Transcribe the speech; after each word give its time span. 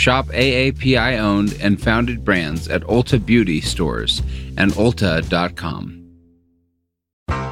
Shop 0.00 0.28
AAPI 0.28 1.18
owned 1.18 1.58
and 1.60 1.78
founded 1.78 2.24
brands 2.24 2.68
at 2.68 2.80
Ulta 2.84 3.24
Beauty 3.24 3.60
stores 3.60 4.22
and 4.56 4.72
Ulta.com. 4.72 5.98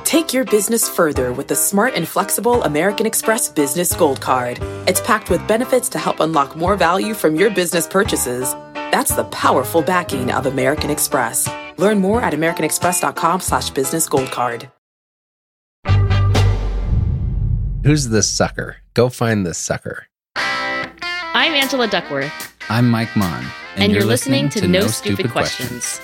Take 0.05 0.33
your 0.33 0.47
business 0.47 0.88
further 0.88 1.34
with 1.34 1.48
the 1.48 1.55
smart 1.55 1.93
and 1.93 2.09
flexible 2.09 2.62
American 2.62 3.05
Express 3.05 3.51
Business 3.51 3.95
Gold 3.95 4.23
Card. 4.23 4.59
It's 4.88 5.02
packed 5.02 5.29
with 5.29 5.47
benefits 5.47 5.91
to 5.91 5.98
help 5.98 6.21
unlock 6.21 6.57
more 6.57 6.74
value 6.74 7.12
from 7.12 7.37
your 7.37 7.51
business 7.51 7.87
purchases. 7.87 8.55
That's 8.74 9.15
the 9.15 9.24
powerful 9.24 9.83
backing 9.83 10.33
of 10.33 10.46
American 10.46 10.88
Express. 10.88 11.51
Learn 11.77 11.99
more 11.99 12.23
at 12.23 12.33
americanexpress.com 12.33 13.41
slash 13.41 13.69
business 13.69 14.09
gold 14.09 14.30
card. 14.30 14.71
Who's 17.85 18.09
the 18.09 18.23
sucker? 18.23 18.79
Go 18.95 19.10
find 19.10 19.45
the 19.45 19.52
sucker. 19.52 20.07
I'm 21.41 21.52
Angela 21.52 21.87
Duckworth. 21.87 22.52
I'm 22.69 22.91
Mike 22.91 23.10
Maughan. 23.10 23.48
And, 23.77 23.92
you're, 23.92 24.05
listening, 24.05 24.48
to, 24.48 24.66
No 24.66 24.88
Stupid, 24.88 25.30
Questions. 25.30 26.01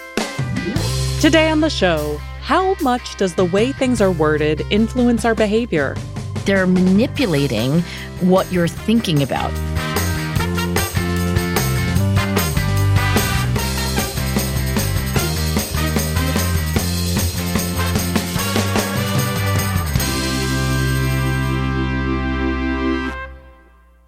Today 1.20 1.50
on 1.50 1.58
the 1.58 1.68
show, 1.68 2.18
how 2.40 2.76
much 2.80 3.16
does 3.16 3.34
the 3.34 3.44
way 3.44 3.72
things 3.72 4.00
are 4.00 4.12
worded 4.12 4.62
influence 4.70 5.24
our 5.24 5.34
behavior? 5.34 5.96
They're 6.44 6.68
manipulating 6.68 7.80
what 8.20 8.52
you're 8.52 8.68
thinking 8.68 9.24
about. 9.24 9.50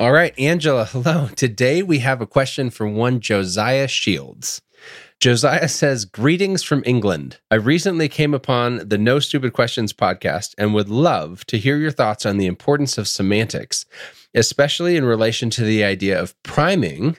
All 0.06 0.12
right, 0.12 0.38
Angela, 0.38 0.84
hello. 0.84 1.26
Today 1.34 1.82
we 1.82 1.98
have 1.98 2.20
a 2.20 2.28
question 2.28 2.70
from 2.70 2.94
one 2.94 3.18
Josiah 3.18 3.88
Shields. 3.88 4.62
Josiah 5.18 5.66
says, 5.66 6.04
Greetings 6.04 6.62
from 6.62 6.84
England. 6.86 7.40
I 7.50 7.56
recently 7.56 8.08
came 8.08 8.32
upon 8.32 8.88
the 8.88 8.98
No 8.98 9.18
Stupid 9.18 9.52
Questions 9.52 9.92
podcast 9.92 10.54
and 10.58 10.72
would 10.74 10.88
love 10.88 11.44
to 11.46 11.58
hear 11.58 11.76
your 11.76 11.90
thoughts 11.90 12.24
on 12.24 12.38
the 12.38 12.46
importance 12.46 12.98
of 12.98 13.08
semantics, 13.08 13.84
especially 14.32 14.96
in 14.96 15.04
relation 15.04 15.50
to 15.50 15.64
the 15.64 15.82
idea 15.82 16.22
of 16.22 16.40
priming, 16.44 17.16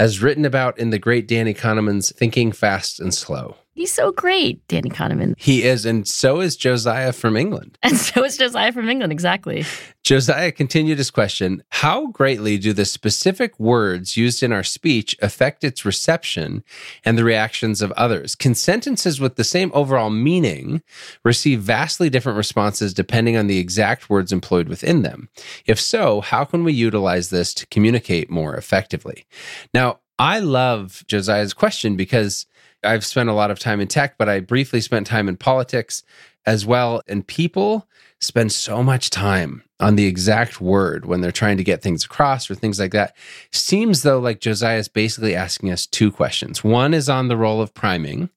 as 0.00 0.20
written 0.20 0.44
about 0.44 0.76
in 0.76 0.90
the 0.90 0.98
great 0.98 1.28
Danny 1.28 1.54
Kahneman's 1.54 2.12
Thinking 2.16 2.50
Fast 2.50 2.98
and 2.98 3.14
Slow. 3.14 3.58
He's 3.74 3.92
so 3.92 4.12
great, 4.12 4.66
Danny 4.68 4.88
Kahneman. 4.88 5.34
He 5.36 5.64
is, 5.64 5.84
and 5.84 6.06
so 6.06 6.40
is 6.40 6.56
Josiah 6.56 7.12
from 7.12 7.36
England. 7.36 7.76
And 7.82 7.96
so 7.96 8.24
is 8.24 8.36
Josiah 8.36 8.72
from 8.72 8.88
England, 8.88 9.12
exactly. 9.12 9.64
Josiah 10.04 10.52
continued 10.52 10.98
his 10.98 11.10
question 11.10 11.62
How 11.70 12.06
greatly 12.06 12.56
do 12.56 12.72
the 12.72 12.84
specific 12.84 13.58
words 13.58 14.16
used 14.16 14.42
in 14.42 14.52
our 14.52 14.62
speech 14.62 15.16
affect 15.20 15.64
its 15.64 15.84
reception 15.84 16.62
and 17.04 17.18
the 17.18 17.24
reactions 17.24 17.82
of 17.82 17.90
others? 17.92 18.34
Can 18.34 18.54
sentences 18.54 19.20
with 19.20 19.34
the 19.34 19.44
same 19.44 19.72
overall 19.74 20.10
meaning 20.10 20.82
receive 21.24 21.60
vastly 21.60 22.08
different 22.08 22.38
responses 22.38 22.94
depending 22.94 23.36
on 23.36 23.48
the 23.48 23.58
exact 23.58 24.08
words 24.08 24.32
employed 24.32 24.68
within 24.68 25.02
them? 25.02 25.28
If 25.66 25.80
so, 25.80 26.20
how 26.20 26.44
can 26.44 26.62
we 26.62 26.72
utilize 26.72 27.30
this 27.30 27.52
to 27.54 27.66
communicate 27.66 28.30
more 28.30 28.54
effectively? 28.54 29.26
Now, 29.72 30.00
I 30.18 30.38
love 30.38 31.02
Josiah's 31.08 31.54
question 31.54 31.96
because 31.96 32.46
I've 32.84 33.04
spent 33.04 33.28
a 33.28 33.34
lot 33.34 33.50
of 33.50 33.58
time 33.58 33.80
in 33.80 33.88
tech, 33.88 34.18
but 34.18 34.28
I 34.28 34.40
briefly 34.40 34.80
spent 34.80 35.06
time 35.06 35.28
in 35.28 35.36
politics 35.36 36.02
as 36.46 36.66
well. 36.66 37.02
And 37.08 37.26
people 37.26 37.88
spend 38.20 38.52
so 38.52 38.82
much 38.82 39.10
time 39.10 39.62
on 39.80 39.96
the 39.96 40.06
exact 40.06 40.60
word 40.60 41.04
when 41.04 41.20
they're 41.20 41.32
trying 41.32 41.56
to 41.56 41.64
get 41.64 41.82
things 41.82 42.04
across 42.04 42.50
or 42.50 42.54
things 42.54 42.78
like 42.78 42.92
that. 42.92 43.16
Seems 43.52 44.02
though 44.02 44.18
like 44.18 44.40
Josiah 44.40 44.78
is 44.78 44.88
basically 44.88 45.34
asking 45.34 45.70
us 45.70 45.86
two 45.86 46.10
questions. 46.10 46.62
One 46.62 46.94
is 46.94 47.08
on 47.08 47.28
the 47.28 47.36
role 47.36 47.60
of 47.60 47.74
priming, 47.74 48.30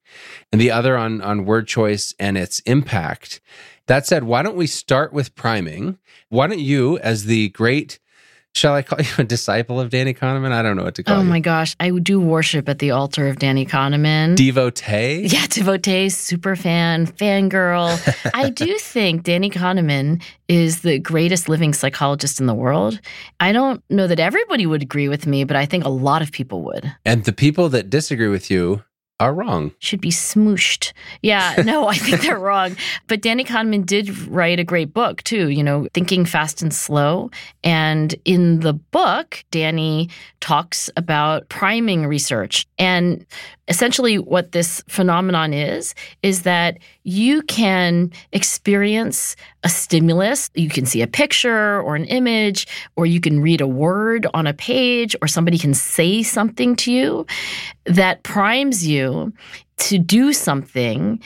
and 0.52 0.60
the 0.60 0.72
other 0.72 0.98
on, 0.98 1.22
on 1.22 1.46
word 1.46 1.68
choice 1.68 2.14
and 2.20 2.38
its 2.38 2.60
impact. 2.62 3.40
That 3.86 4.06
said, 4.06 4.24
why 4.24 4.44
don't 4.44 4.58
we 4.58 4.68
start 4.68 5.14
with 5.14 5.36
priming? 5.36 5.98
Why 6.30 6.48
don't 6.48 6.60
you, 6.60 6.98
as 7.00 7.26
the 7.26 7.50
great 7.50 8.00
Shall 8.56 8.74
I 8.74 8.82
call 8.82 9.00
you 9.02 9.12
a 9.20 9.24
disciple 9.24 9.80
of 9.80 9.90
Danny 9.92 10.14
Kahneman? 10.14 10.52
I 10.52 10.64
don't 10.64 10.78
know 10.78 10.84
what 10.84 10.96
to 10.96 11.04
call 11.04 11.18
oh 11.18 11.22
you. 11.22 11.28
Oh 11.28 11.30
my 11.30 11.40
gosh. 11.40 11.76
I 11.80 11.92
do 11.92 12.20
worship 12.20 12.68
at 12.68 12.80
the 12.80 12.92
altar 12.92 13.28
of 13.28 13.38
Danny 13.38 13.66
Kahneman. 13.66 14.36
Devotee? 14.36 15.28
Yeah, 15.38 15.46
devotee, 15.48 16.10
super 16.10 16.56
fan, 16.56 17.06
fangirl. 17.06 18.00
I 18.34 18.50
do 18.50 18.78
think 18.80 19.24
Danny 19.24 19.50
Kahneman 19.50 20.24
is 20.48 20.82
the 20.82 20.98
greatest 21.00 21.48
living 21.50 21.74
psychologist 21.74 22.40
in 22.40 22.48
the 22.48 22.56
world. 22.56 23.00
I 23.40 23.52
don't 23.52 23.84
know 23.90 24.08
that 24.08 24.20
everybody 24.20 24.66
would 24.66 24.82
agree 24.82 25.10
with 25.10 25.28
me, 25.28 25.44
but 25.44 25.56
I 25.56 25.66
think 25.66 25.86
a 25.86 25.90
lot 25.90 26.22
of 26.22 26.32
people 26.32 26.64
would. 26.64 26.92
And 27.06 27.26
the 27.26 27.34
people 27.34 27.70
that 27.70 27.90
disagree 27.90 28.30
with 28.30 28.50
you 28.50 28.84
are 29.20 29.34
wrong. 29.34 29.72
Should 29.80 30.02
be 30.02 30.12
smooshed. 30.12 30.94
Yeah, 31.22 31.62
no, 31.66 31.88
I 31.88 31.96
think 31.96 32.22
they're 32.22 32.40
wrong. 32.40 32.76
But 33.08 33.22
Danny 33.22 33.44
Kahneman 33.44 33.86
did 33.86 34.18
write 34.28 34.60
a 34.60 34.64
great 34.64 34.94
book 34.94 35.24
too, 35.24 35.50
you 35.50 35.64
know, 35.64 35.88
Thinking 35.94 36.26
Fast 36.26 36.62
and 36.62 36.74
Slow. 36.74 37.32
And 37.64 38.16
in 38.26 38.60
the 38.60 38.74
book, 38.74 39.44
Danny 39.52 40.10
talks 40.40 40.90
about 40.96 41.50
priming 41.50 42.06
research. 42.06 42.68
And 42.78 43.26
essentially 43.68 44.18
what 44.18 44.52
this 44.52 44.84
phenomenon 44.88 45.54
is 45.54 45.94
is 46.24 46.44
that 46.44 46.78
you 47.08 47.42
can 47.44 48.12
experience 48.34 49.38
a 49.64 49.70
stimulus. 49.70 50.50
You 50.56 50.68
can 50.68 50.86
see 50.86 51.02
a 51.02 51.08
picture 51.08 51.82
or 51.82 51.96
an 51.96 52.04
image 52.04 52.68
or 52.98 53.06
you 53.06 53.22
can 53.22 53.40
read 53.40 53.62
a 53.62 53.68
word 53.68 54.28
on 54.34 54.46
a 54.46 54.54
page 54.54 55.16
or 55.22 55.30
somebody 55.30 55.58
can 55.58 55.74
say 55.74 56.22
something 56.22 56.76
to 56.76 56.92
you 56.92 57.26
that 57.86 58.24
primes 58.24 58.86
you 58.86 59.32
to 59.78 59.98
do 59.98 60.34
something 60.34 61.22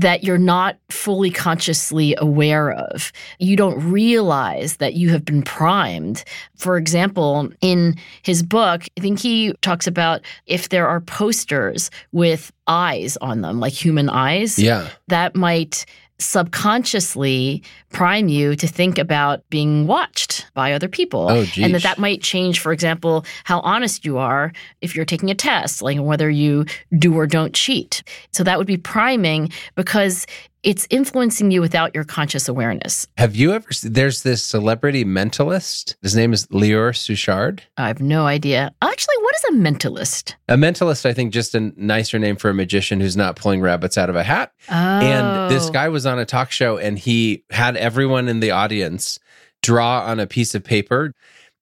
that 0.00 0.22
you're 0.22 0.38
not 0.38 0.78
fully 0.90 1.30
consciously 1.30 2.14
aware 2.18 2.70
of. 2.70 3.10
You 3.40 3.56
don't 3.56 3.78
realize 3.90 4.76
that 4.76 4.94
you 4.94 5.10
have 5.10 5.24
been 5.24 5.42
primed. 5.42 6.22
For 6.56 6.76
example, 6.76 7.50
in 7.60 7.96
his 8.22 8.44
book, 8.44 8.84
I 8.96 9.00
think 9.00 9.18
he 9.18 9.54
talks 9.60 9.88
about 9.88 10.20
if 10.46 10.68
there 10.68 10.86
are 10.86 11.00
posters 11.00 11.90
with 12.12 12.52
eyes 12.68 13.16
on 13.16 13.40
them, 13.40 13.58
like 13.58 13.72
human 13.72 14.08
eyes, 14.08 14.56
yeah. 14.56 14.88
that 15.08 15.34
might 15.34 15.84
subconsciously 16.18 17.62
prime 17.90 18.28
you 18.28 18.56
to 18.56 18.66
think 18.66 18.98
about 18.98 19.48
being 19.50 19.86
watched 19.86 20.46
by 20.54 20.72
other 20.72 20.88
people. 20.88 21.28
Oh, 21.30 21.46
and 21.56 21.74
that 21.74 21.82
that 21.82 21.98
might 21.98 22.22
change, 22.22 22.60
for 22.60 22.72
example, 22.72 23.24
how 23.44 23.60
honest 23.60 24.04
you 24.04 24.18
are 24.18 24.52
if 24.80 24.96
you're 24.96 25.04
taking 25.04 25.30
a 25.30 25.34
test, 25.34 25.80
like 25.80 25.98
whether 25.98 26.28
you 26.28 26.64
do 26.98 27.14
or 27.14 27.26
don't 27.26 27.54
cheat. 27.54 28.02
So 28.32 28.42
that 28.44 28.58
would 28.58 28.66
be 28.66 28.76
priming 28.76 29.50
because 29.76 30.26
it's 30.68 30.86
influencing 30.90 31.50
you 31.50 31.62
without 31.62 31.94
your 31.94 32.04
conscious 32.04 32.46
awareness. 32.46 33.06
Have 33.16 33.34
you 33.34 33.54
ever? 33.54 33.66
There's 33.82 34.22
this 34.22 34.44
celebrity 34.44 35.02
mentalist. 35.02 35.96
His 36.02 36.14
name 36.14 36.34
is 36.34 36.46
Lior 36.48 36.92
Suchard. 36.92 37.60
I 37.78 37.86
have 37.86 38.02
no 38.02 38.26
idea. 38.26 38.74
Actually, 38.82 39.16
what 39.22 39.34
is 39.34 39.44
a 39.44 39.52
mentalist? 39.52 40.34
A 40.46 40.56
mentalist, 40.56 41.06
I 41.06 41.14
think, 41.14 41.32
just 41.32 41.54
a 41.54 41.72
nicer 41.82 42.18
name 42.18 42.36
for 42.36 42.50
a 42.50 42.54
magician 42.54 43.00
who's 43.00 43.16
not 43.16 43.36
pulling 43.36 43.62
rabbits 43.62 43.96
out 43.96 44.10
of 44.10 44.16
a 44.16 44.22
hat. 44.22 44.52
Oh. 44.68 44.74
And 44.74 45.50
this 45.50 45.68
oh. 45.68 45.72
guy 45.72 45.88
was 45.88 46.04
on 46.04 46.18
a 46.18 46.26
talk 46.26 46.50
show, 46.50 46.76
and 46.76 46.98
he 46.98 47.44
had 47.48 47.78
everyone 47.78 48.28
in 48.28 48.40
the 48.40 48.50
audience 48.50 49.18
draw 49.62 50.02
on 50.02 50.20
a 50.20 50.26
piece 50.26 50.54
of 50.54 50.62
paper. 50.62 51.14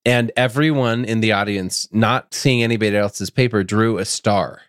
And 0.04 0.32
everyone 0.36 1.04
in 1.04 1.20
the 1.20 1.30
audience, 1.30 1.88
not 1.92 2.34
seeing 2.34 2.62
anybody 2.62 2.96
else's 2.96 3.30
paper, 3.30 3.62
drew 3.62 3.98
a 3.98 4.04
star. 4.04 4.62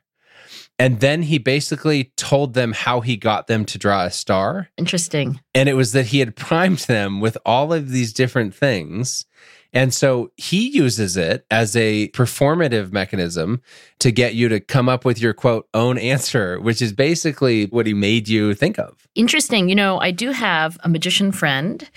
And 0.80 1.00
then 1.00 1.24
he 1.24 1.40
basically 1.40 2.12
told 2.18 2.54
them 2.54 2.72
how 2.72 3.02
he 3.02 3.18
got 3.18 3.48
them 3.48 3.66
to 3.66 3.80
draw 3.80 4.04
a 4.04 4.12
star. 4.12 4.70
Interesting. 4.78 5.40
And 5.56 5.68
it 5.68 5.74
was 5.74 5.92
that 5.94 6.08
he 6.08 6.20
had 6.20 6.36
primed 6.36 6.80
them 6.80 7.20
with 7.20 7.38
all 7.46 7.74
of 7.74 7.90
these 7.90 8.14
different 8.14 8.54
things. 8.54 9.26
And 9.74 9.94
so 9.94 10.32
he 10.38 10.70
uses 10.70 11.18
it 11.18 11.46
as 11.52 11.76
a 11.76 12.10
performative 12.10 12.92
mechanism 12.92 13.62
to 14.00 14.12
get 14.12 14.34
you 14.34 14.50
to 14.50 14.60
come 14.60 14.88
up 14.88 15.04
with 15.04 15.20
your 15.20 15.34
quote 15.34 15.68
own 15.74 15.98
answer, 15.98 16.60
which 16.62 16.82
is 16.82 16.94
basically 16.94 17.66
what 17.66 17.86
he 17.86 17.94
made 17.94 18.28
you 18.28 18.54
think 18.54 18.80
of. 18.80 19.08
Interesting. 19.16 19.68
You 19.70 19.76
know, 19.76 20.00
I 20.00 20.12
do 20.12 20.32
have 20.32 20.78
a 20.84 20.90
magician 20.90 21.32
friend, 21.32 21.88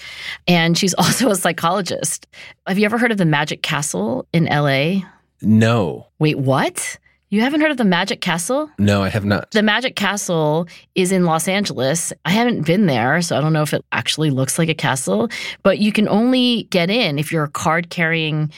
and 0.48 0.76
she's 0.76 0.94
also 0.98 1.30
a 1.30 1.36
psychologist. 1.36 2.26
Have 2.66 2.78
you 2.78 2.84
ever 2.84 2.98
heard 2.98 3.12
of 3.12 3.18
the 3.18 3.24
Magic 3.24 3.62
Castle 3.62 4.26
in 4.32 4.46
LA? 4.46 5.02
No. 5.40 6.08
Wait, 6.18 6.38
what? 6.38 6.98
You 7.32 7.42
haven't 7.42 7.60
heard 7.60 7.70
of 7.70 7.76
the 7.76 7.84
Magic 7.84 8.20
Castle? 8.20 8.68
No, 8.76 9.04
I 9.04 9.08
have 9.08 9.24
not. 9.24 9.52
The 9.52 9.62
Magic 9.62 9.94
Castle 9.94 10.66
is 10.96 11.12
in 11.12 11.24
Los 11.24 11.46
Angeles. 11.46 12.12
I 12.24 12.30
haven't 12.30 12.66
been 12.66 12.86
there, 12.86 13.22
so 13.22 13.38
I 13.38 13.40
don't 13.40 13.52
know 13.52 13.62
if 13.62 13.72
it 13.72 13.84
actually 13.92 14.30
looks 14.30 14.58
like 14.58 14.68
a 14.68 14.74
castle, 14.74 15.28
but 15.62 15.78
you 15.78 15.92
can 15.92 16.08
only 16.08 16.64
get 16.70 16.90
in 16.90 17.20
if 17.20 17.30
you're 17.30 17.44
a 17.44 17.48
card 17.48 17.88
carrying 17.88 18.50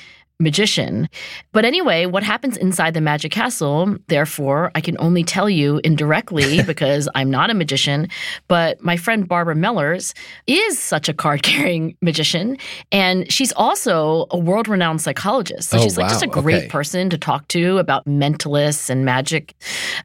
magician. 0.42 1.08
But 1.52 1.64
anyway, 1.64 2.06
what 2.06 2.22
happens 2.22 2.56
inside 2.56 2.94
the 2.94 3.00
magic 3.00 3.32
castle, 3.32 3.96
therefore, 4.08 4.70
I 4.74 4.80
can 4.80 4.96
only 4.98 5.22
tell 5.24 5.48
you 5.48 5.80
indirectly 5.84 6.62
because 6.66 7.08
I'm 7.14 7.30
not 7.30 7.50
a 7.50 7.54
magician, 7.54 8.08
but 8.48 8.82
my 8.82 8.96
friend 8.96 9.26
Barbara 9.26 9.54
Mellers 9.54 10.14
is 10.46 10.78
such 10.78 11.08
a 11.08 11.14
card 11.14 11.42
carrying 11.42 11.96
magician. 12.02 12.56
And 12.90 13.30
she's 13.32 13.52
also 13.52 14.26
a 14.30 14.38
world 14.38 14.68
renowned 14.68 15.00
psychologist. 15.00 15.70
So 15.70 15.78
Oh, 15.78 15.82
she's 15.82 15.96
like 15.96 16.08
just 16.08 16.22
a 16.22 16.26
great 16.26 16.52
Okay. 16.64 16.68
person 16.68 17.08
to 17.10 17.18
talk 17.18 17.48
to 17.48 17.78
about 17.78 18.04
mentalists 18.06 18.90
and 18.90 19.04
magic. 19.04 19.54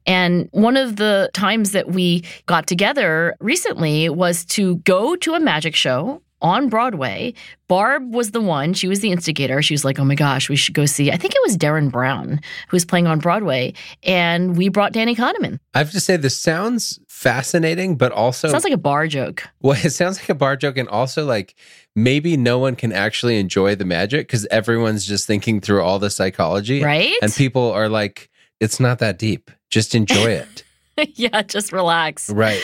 And 0.06 0.48
one 0.52 0.78
of 0.78 0.96
the 0.98 1.30
times 1.34 1.72
that 1.72 1.90
we 1.92 2.24
got 2.46 2.68
together 2.68 3.36
recently 3.40 4.10
was 4.10 4.46
to 4.46 4.78
go 4.78 5.16
to 5.18 5.34
a 5.34 5.40
magic 5.40 5.76
show 5.76 6.22
on 6.42 6.70
Broadway. 6.70 7.34
Barb 7.68 8.14
was 8.14 8.32
the 8.32 8.42
one, 8.42 8.74
she 8.74 8.88
was 8.88 9.00
the 9.00 9.12
instigator. 9.12 9.62
She 9.62 9.74
was 9.74 9.84
like, 9.84 10.00
oh 10.00 10.06
my 10.06 10.16
gosh, 10.16 10.50
we 10.50 10.56
should 10.56 10.74
go 10.76 10.86
see. 10.86 11.12
I 11.12 11.18
think 11.18 11.34
it 11.36 11.42
was 11.44 11.58
Derren 11.58 11.92
Brown 11.92 12.40
who 12.68 12.76
was 12.76 12.86
playing 12.86 13.08
on 13.08 13.20
Broadway. 13.20 13.74
And 14.04 14.56
we 14.56 14.70
brought 14.70 14.94
Danny 14.94 15.16
Kahneman. 15.16 15.60
I 15.74 15.80
have 15.80 15.92
to 15.92 16.00
say, 16.00 16.16
this 16.18 16.40
sounds 16.40 17.00
fascinating, 17.08 17.96
but 17.98 18.12
also 18.12 18.48
Sounds 18.50 18.64
like 18.64 18.74
a 18.74 18.78
bar 18.78 19.08
joke. 19.08 19.44
Well, 19.62 19.78
it 19.84 19.90
sounds 19.92 20.20
like 20.20 20.30
a 20.30 20.36
bar 20.36 20.56
joke, 20.56 20.78
and 20.78 20.88
also 20.88 21.26
like 21.26 21.56
maybe 21.96 22.38
no 22.38 22.60
one 22.60 22.76
can 22.76 22.92
actually 22.94 23.40
enjoy 23.40 23.76
the 23.76 23.86
magic 23.86 24.28
because 24.28 24.46
everyone's 24.52 25.06
just 25.06 25.26
thinking 25.26 25.60
through 25.60 25.82
all 25.82 26.00
the 26.00 26.10
psychology, 26.10 26.84
Right? 26.84 27.16
And 27.22 27.34
people 27.34 27.72
are 27.72 27.90
like, 27.90 28.30
"It's 28.60 28.80
not 28.80 29.00
that 29.00 29.18
deep. 29.18 29.50
Just 29.70 29.96
enjoy 29.96 30.32
it." 30.32 30.64
yeah, 31.16 31.42
just 31.42 31.72
relax. 31.74 32.30
right? 32.30 32.62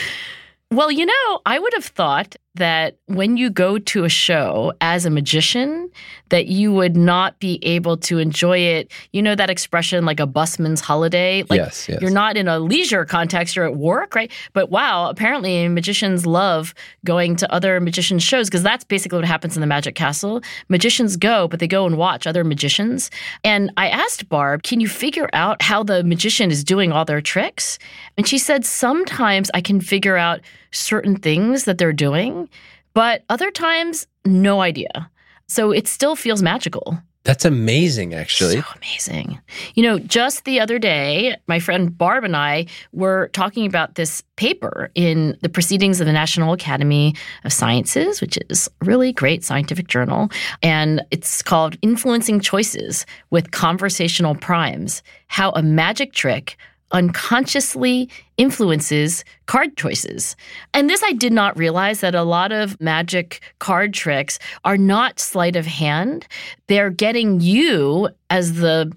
Well, 0.70 0.90
you 0.90 1.06
know, 1.06 1.40
I 1.46 1.58
would 1.58 1.72
have 1.74 1.84
thought 1.84 2.36
that 2.54 2.96
when 3.06 3.36
you 3.36 3.50
go 3.50 3.78
to 3.78 4.04
a 4.04 4.08
show 4.08 4.72
as 4.80 5.04
a 5.04 5.10
magician, 5.10 5.90
that 6.28 6.46
you 6.46 6.72
would 6.72 6.96
not 6.96 7.38
be 7.40 7.58
able 7.62 7.96
to 7.96 8.18
enjoy 8.18 8.58
it. 8.58 8.92
You 9.12 9.22
know 9.22 9.34
that 9.34 9.50
expression 9.50 10.04
like 10.04 10.20
a 10.20 10.26
busman's 10.26 10.80
holiday? 10.80 11.42
Like 11.50 11.58
yes, 11.58 11.88
yes. 11.88 12.00
you're 12.00 12.10
not 12.10 12.36
in 12.36 12.46
a 12.46 12.60
leisure 12.60 13.04
context, 13.04 13.56
you're 13.56 13.64
at 13.64 13.76
work, 13.76 14.14
right? 14.14 14.30
But 14.52 14.70
wow, 14.70 15.08
apparently 15.10 15.68
magicians 15.68 16.26
love 16.26 16.74
going 17.04 17.34
to 17.36 17.52
other 17.52 17.80
magicians' 17.80 18.22
shows 18.22 18.48
because 18.48 18.62
that's 18.62 18.84
basically 18.84 19.18
what 19.18 19.24
happens 19.24 19.56
in 19.56 19.60
the 19.60 19.66
Magic 19.66 19.96
Castle. 19.96 20.40
Magicians 20.68 21.16
go, 21.16 21.48
but 21.48 21.58
they 21.58 21.68
go 21.68 21.86
and 21.86 21.98
watch 21.98 22.26
other 22.26 22.44
magicians. 22.44 23.10
And 23.42 23.72
I 23.76 23.88
asked 23.88 24.28
Barb, 24.28 24.62
can 24.62 24.78
you 24.80 24.88
figure 24.88 25.28
out 25.32 25.60
how 25.60 25.82
the 25.82 26.04
magician 26.04 26.52
is 26.52 26.62
doing 26.62 26.92
all 26.92 27.04
their 27.04 27.20
tricks? 27.20 27.80
And 28.16 28.28
she 28.28 28.38
said, 28.38 28.64
sometimes 28.64 29.50
I 29.54 29.60
can 29.60 29.80
figure 29.80 30.16
out 30.16 30.40
certain 30.74 31.16
things 31.16 31.64
that 31.64 31.78
they're 31.78 31.92
doing, 31.92 32.48
but 32.92 33.22
other 33.28 33.50
times, 33.50 34.06
no 34.24 34.60
idea. 34.60 35.10
So 35.46 35.70
it 35.70 35.88
still 35.88 36.16
feels 36.16 36.42
magical. 36.42 36.98
That's 37.24 37.46
amazing, 37.46 38.12
actually. 38.12 38.60
So 38.60 38.64
amazing. 38.76 39.40
You 39.74 39.82
know, 39.82 39.98
just 39.98 40.44
the 40.44 40.60
other 40.60 40.78
day, 40.78 41.36
my 41.46 41.58
friend 41.58 41.96
Barb 41.96 42.22
and 42.22 42.36
I 42.36 42.66
were 42.92 43.28
talking 43.32 43.64
about 43.64 43.94
this 43.94 44.22
paper 44.36 44.90
in 44.94 45.38
the 45.40 45.48
Proceedings 45.48 46.00
of 46.00 46.06
the 46.06 46.12
National 46.12 46.52
Academy 46.52 47.14
of 47.44 47.52
Sciences, 47.52 48.20
which 48.20 48.38
is 48.50 48.68
a 48.68 48.84
really 48.84 49.10
great 49.10 49.42
scientific 49.42 49.88
journal. 49.88 50.28
And 50.62 51.02
it's 51.10 51.40
called 51.42 51.78
Influencing 51.80 52.40
Choices 52.40 53.06
with 53.30 53.52
Conversational 53.52 54.34
Primes 54.34 55.02
How 55.28 55.50
a 55.52 55.62
Magic 55.62 56.12
Trick 56.12 56.58
Unconsciously 56.94 58.08
Influences 58.36 59.24
Card 59.46 59.76
Choices. 59.76 60.36
And 60.72 60.88
this 60.88 61.02
I 61.02 61.12
did 61.12 61.32
not 61.32 61.58
realize 61.58 62.00
that 62.00 62.14
a 62.14 62.22
lot 62.22 62.52
of 62.52 62.80
magic 62.80 63.42
card 63.58 63.92
tricks 63.92 64.38
are 64.64 64.78
not 64.78 65.18
sleight 65.18 65.56
of 65.56 65.66
hand. 65.66 66.26
They're 66.68 66.90
getting 66.90 67.40
you 67.40 68.08
as 68.30 68.54
the 68.54 68.92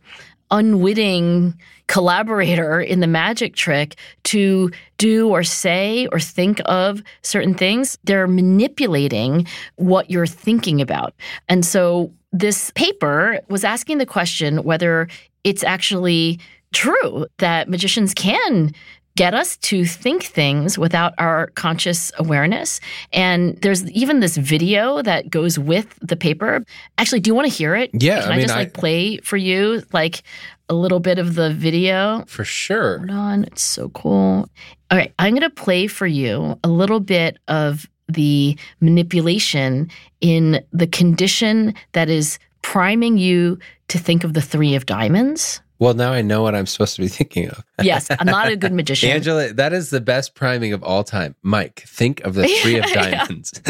unwitting 0.51 1.59
collaborator 1.87 2.79
in 2.79 2.99
the 2.99 3.07
magic 3.07 3.55
trick 3.55 3.95
to 4.25 4.69
do 4.97 5.29
or 5.29 5.43
say 5.43 6.07
or 6.11 6.19
think 6.19 6.61
of 6.65 7.01
certain 7.23 7.55
things. 7.55 7.97
They're 8.03 8.27
manipulating 8.27 9.47
what 9.75 10.11
you're 10.11 10.27
thinking 10.27 10.81
about. 10.81 11.15
And 11.49 11.65
so 11.65 12.13
this 12.31 12.71
paper 12.71 13.39
was 13.49 13.63
asking 13.63 13.97
the 13.97 14.05
question 14.05 14.63
whether 14.63 15.07
it's 15.43 15.63
actually 15.63 16.39
true 16.77 17.25
that 17.39 17.67
magicians 17.69 18.13
can 18.13 18.71
get 19.15 19.33
us 19.33 19.57
to 19.57 19.83
think 19.83 20.21
things 20.23 20.77
without 20.77 21.11
our 21.17 21.47
conscious 21.55 22.11
awareness. 22.19 22.79
And 23.11 23.57
there's 23.63 23.89
even 23.91 24.19
this 24.19 24.37
video 24.37 25.01
that 25.01 25.31
goes 25.31 25.57
with 25.57 25.97
the 26.01 26.15
paper. 26.15 26.63
Actually, 26.99 27.21
do 27.21 27.29
you 27.31 27.33
want 27.35 27.49
to 27.49 27.53
hear 27.53 27.75
it? 27.75 27.89
Yeah, 27.99 28.21
Can 28.21 28.29
I 28.29 28.33
I, 28.33 28.37
mean, 28.37 28.45
just 28.45 28.55
I- 28.55 28.59
like 28.59 28.73
play 28.73 29.17
for 29.17 29.37
you 29.37 29.81
like 29.91 30.21
a 30.69 30.75
little 30.75 30.99
bit 30.99 31.17
of 31.17 31.33
the 31.33 31.51
video? 31.51 32.23
For 32.27 32.43
sure. 32.45 32.99
Hold 32.99 33.09
on, 33.09 33.43
it's 33.45 33.63
so 33.63 33.89
cool. 33.89 34.47
All 34.91 34.97
right, 34.97 35.11
I'm 35.17 35.31
going 35.33 35.41
to 35.41 35.49
play 35.49 35.87
for 35.87 36.05
you 36.05 36.59
a 36.63 36.69
little 36.69 36.99
bit 36.99 37.39
of 37.47 37.87
the 38.07 38.55
manipulation 38.81 39.89
in 40.21 40.63
the 40.71 40.87
condition 40.87 41.73
that 41.93 42.07
is 42.09 42.37
priming 42.61 43.17
you 43.17 43.57
to 43.87 43.97
think 43.97 44.23
of 44.23 44.33
the 44.33 44.41
three 44.41 44.75
of 44.75 44.85
diamonds. 44.85 45.59
Well, 45.79 45.93
now 45.93 46.11
I 46.11 46.21
know 46.21 46.41
what 46.41 46.55
I'm 46.55 46.65
supposed 46.65 46.95
to 46.95 47.01
be 47.01 47.07
thinking 47.07 47.49
of. 47.49 47.63
Yes, 47.81 48.09
I'm 48.09 48.25
not 48.25 48.47
a 48.47 48.55
good 48.55 48.73
magician. 48.73 49.09
Angela, 49.09 49.53
that 49.53 49.73
is 49.73 49.89
the 49.89 50.01
best 50.01 50.33
priming 50.35 50.73
of 50.73 50.83
all 50.83 51.03
time. 51.03 51.35
Mike, 51.43 51.83
think 51.87 52.21
of 52.21 52.33
the 52.33 52.47
three 52.61 52.77
of 52.77 52.85
diamonds. 52.85 53.61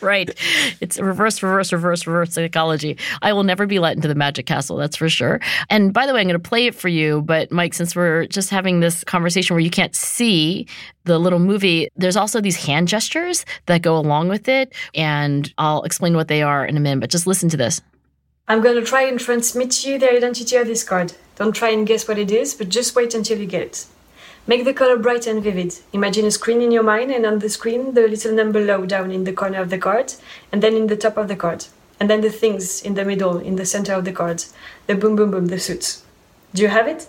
right. 0.00 0.30
It's 0.80 0.98
reverse, 0.98 1.42
reverse, 1.42 1.72
reverse, 1.72 2.06
reverse 2.06 2.32
psychology. 2.32 2.96
I 3.22 3.32
will 3.32 3.42
never 3.42 3.66
be 3.66 3.78
let 3.78 3.96
into 3.96 4.08
the 4.08 4.14
magic 4.14 4.46
castle, 4.46 4.76
that's 4.76 4.96
for 4.96 5.08
sure. 5.08 5.40
And 5.70 5.92
by 5.92 6.06
the 6.06 6.14
way, 6.14 6.20
I'm 6.20 6.28
going 6.28 6.40
to 6.40 6.48
play 6.48 6.66
it 6.66 6.74
for 6.74 6.88
you. 6.88 7.22
But 7.22 7.50
Mike, 7.50 7.74
since 7.74 7.96
we're 7.96 8.26
just 8.26 8.50
having 8.50 8.80
this 8.80 9.02
conversation 9.04 9.54
where 9.54 9.60
you 9.60 9.70
can't 9.70 9.94
see 9.96 10.68
the 11.04 11.18
little 11.18 11.40
movie, 11.40 11.88
there's 11.96 12.16
also 12.16 12.40
these 12.40 12.56
hand 12.56 12.88
gestures 12.88 13.44
that 13.66 13.82
go 13.82 13.96
along 13.96 14.28
with 14.28 14.48
it. 14.48 14.72
And 14.94 15.52
I'll 15.58 15.82
explain 15.82 16.14
what 16.14 16.28
they 16.28 16.42
are 16.42 16.64
in 16.64 16.76
a 16.76 16.80
minute. 16.80 17.00
But 17.00 17.10
just 17.10 17.26
listen 17.26 17.48
to 17.50 17.56
this. 17.56 17.80
I'm 18.46 18.60
going 18.60 18.76
to 18.76 18.84
try 18.84 19.02
and 19.02 19.18
transmit 19.18 19.70
to 19.72 19.90
you 19.90 19.98
the 19.98 20.12
identity 20.12 20.56
of 20.56 20.66
this 20.66 20.84
card. 20.84 21.14
Don't 21.36 21.54
try 21.54 21.70
and 21.70 21.86
guess 21.86 22.06
what 22.06 22.18
it 22.18 22.30
is, 22.30 22.54
but 22.54 22.68
just 22.68 22.94
wait 22.94 23.14
until 23.14 23.38
you 23.38 23.46
get 23.46 23.62
it. 23.62 23.86
Make 24.46 24.64
the 24.64 24.74
color 24.74 24.98
bright 24.98 25.26
and 25.26 25.42
vivid. 25.42 25.78
Imagine 25.92 26.26
a 26.26 26.30
screen 26.30 26.60
in 26.60 26.70
your 26.70 26.82
mind, 26.82 27.10
and 27.10 27.24
on 27.24 27.38
the 27.38 27.48
screen, 27.48 27.94
the 27.94 28.06
little 28.06 28.34
number 28.34 28.60
low 28.60 28.84
down 28.84 29.10
in 29.10 29.24
the 29.24 29.32
corner 29.32 29.60
of 29.60 29.70
the 29.70 29.78
card, 29.78 30.12
and 30.52 30.62
then 30.62 30.74
in 30.74 30.86
the 30.86 30.96
top 30.96 31.16
of 31.16 31.28
the 31.28 31.36
card. 31.36 31.66
And 31.98 32.10
then 32.10 32.20
the 32.20 32.30
things 32.30 32.82
in 32.82 32.94
the 32.94 33.04
middle, 33.04 33.38
in 33.38 33.56
the 33.56 33.64
center 33.64 33.94
of 33.94 34.04
the 34.04 34.12
card. 34.12 34.44
The 34.86 34.94
boom, 34.94 35.16
boom, 35.16 35.30
boom, 35.30 35.46
the 35.46 35.58
suits. 35.58 36.04
Do 36.52 36.62
you 36.62 36.68
have 36.68 36.86
it? 36.86 37.06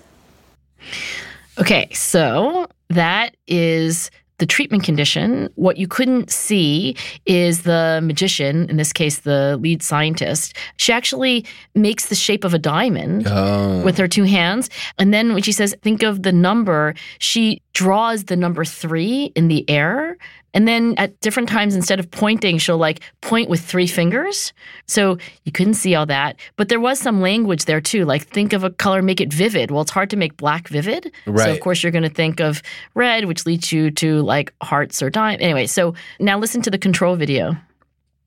Okay, 1.59 1.89
so 1.91 2.67
that 2.89 3.35
is 3.47 4.11
the 4.37 4.45
treatment 4.45 4.83
condition. 4.83 5.49
What 5.55 5.77
you 5.77 5.87
couldn't 5.87 6.29
see 6.29 6.95
is 7.25 7.63
the 7.63 8.01
magician, 8.03 8.69
in 8.69 8.77
this 8.77 8.91
case, 8.91 9.19
the 9.19 9.57
lead 9.57 9.81
scientist. 9.81 10.55
She 10.77 10.91
actually 10.91 11.45
makes 11.73 12.07
the 12.07 12.15
shape 12.15 12.43
of 12.43 12.53
a 12.53 12.59
diamond. 12.59 13.27
oh. 13.27 13.83
With 13.83 13.97
her 13.97 14.07
two 14.07 14.23
hands. 14.23 14.69
And 14.99 15.13
then 15.13 15.33
when 15.33 15.43
she 15.43 15.51
says, 15.51 15.75
think 15.81 16.03
of 16.03 16.23
the 16.23 16.31
number, 16.31 16.95
she 17.19 17.61
draws 17.73 18.25
the 18.25 18.35
number 18.35 18.65
three 18.65 19.31
in 19.35 19.47
the 19.47 19.69
air. 19.69 20.17
And 20.55 20.67
then 20.67 20.95
at 20.97 21.19
different 21.19 21.49
times, 21.49 21.75
instead 21.75 21.99
of 21.99 22.09
pointing, 22.09 22.57
she'll 22.57 22.77
like 22.77 23.01
point 23.21 23.49
with 23.49 23.61
three 23.61 23.85
fingers. 23.85 24.53
So 24.87 25.17
you 25.43 25.51
couldn't 25.51 25.75
see 25.75 25.93
all 25.93 26.07
that. 26.07 26.37
But 26.55 26.69
there 26.69 26.79
was 26.79 26.97
some 26.97 27.21
language 27.21 27.65
there 27.65 27.81
too. 27.81 28.05
Like 28.05 28.25
think 28.25 28.53
of 28.53 28.63
a 28.63 28.71
color, 28.71 29.03
make 29.03 29.21
it 29.21 29.31
vivid. 29.31 29.69
Well, 29.69 29.81
it's 29.81 29.91
hard 29.91 30.09
to 30.11 30.17
make 30.17 30.37
black 30.37 30.69
vivid. 30.69 31.11
Right. 31.27 31.45
So 31.45 31.51
of 31.51 31.59
course 31.59 31.83
you're 31.83 31.91
going 31.91 32.03
to 32.03 32.09
think 32.09 32.39
of 32.39 32.63
red, 32.95 33.25
which 33.25 33.45
leads 33.45 33.71
you 33.71 33.91
to 33.91 34.21
like 34.21 34.53
hearts 34.63 35.03
or 35.03 35.09
dime. 35.09 35.37
Anyway, 35.41 35.67
so 35.67 35.93
now 36.19 36.39
listen 36.39 36.61
to 36.63 36.71
the 36.71 36.79
control 36.79 37.15
video. 37.15 37.55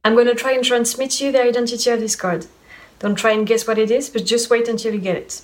I'm 0.05 0.15
going 0.15 0.27
to 0.27 0.35
try 0.35 0.53
and 0.53 0.63
transmit 0.63 1.21
you 1.21 1.33
the 1.33 1.43
identity 1.43 1.91
of 1.91 1.99
this 1.99 2.15
card. 2.15 2.47
Don't 2.99 3.17
try 3.17 3.33
and 3.33 3.47
guess 3.47 3.67
what 3.67 3.79
it 3.79 3.91
is, 3.91 4.11
but 4.11 4.27
just 4.27 4.51
wait 4.51 4.69
until 4.69 4.93
you 4.93 5.01
get 5.01 5.17
it. 5.17 5.43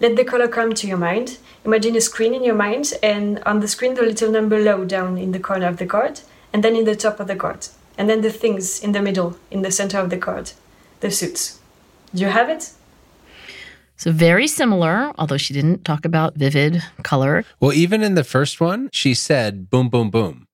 Let 0.00 0.16
the 0.16 0.24
color 0.24 0.48
come 0.48 0.72
to 0.74 0.86
your 0.86 0.96
mind. 0.98 1.38
Imagine 1.64 1.96
a 1.96 2.00
screen 2.00 2.34
in 2.34 2.44
your 2.44 2.54
mind, 2.54 2.92
and 3.02 3.42
on 3.44 3.60
the 3.60 3.68
screen, 3.68 3.94
the 3.94 4.02
little 4.02 4.30
number 4.30 4.58
low 4.58 4.84
down 4.84 5.18
in 5.18 5.32
the 5.32 5.40
corner 5.40 5.66
of 5.66 5.76
the 5.78 5.86
card, 5.86 6.20
and 6.52 6.62
then 6.62 6.76
in 6.76 6.84
the 6.84 6.94
top 6.96 7.18
of 7.20 7.26
the 7.26 7.36
card. 7.36 7.66
And 7.96 8.08
then 8.08 8.20
the 8.20 8.30
things 8.30 8.80
in 8.80 8.92
the 8.92 9.02
middle, 9.02 9.36
in 9.50 9.62
the 9.62 9.72
center 9.72 9.98
of 9.98 10.10
the 10.10 10.18
card. 10.18 10.52
The 11.00 11.10
suits. 11.10 11.58
Do 12.14 12.22
you 12.22 12.28
have 12.28 12.48
it? 12.48 12.70
So 13.96 14.12
very 14.12 14.46
similar, 14.46 15.10
although 15.18 15.36
she 15.36 15.52
didn't 15.52 15.84
talk 15.84 16.04
about 16.04 16.36
vivid 16.36 16.80
color. 17.02 17.44
Well, 17.58 17.72
even 17.72 18.04
in 18.04 18.14
the 18.14 18.22
first 18.22 18.60
one, 18.60 18.88
she 18.92 19.12
said 19.14 19.68
boom, 19.68 19.88
boom, 19.88 20.10
boom, 20.10 20.46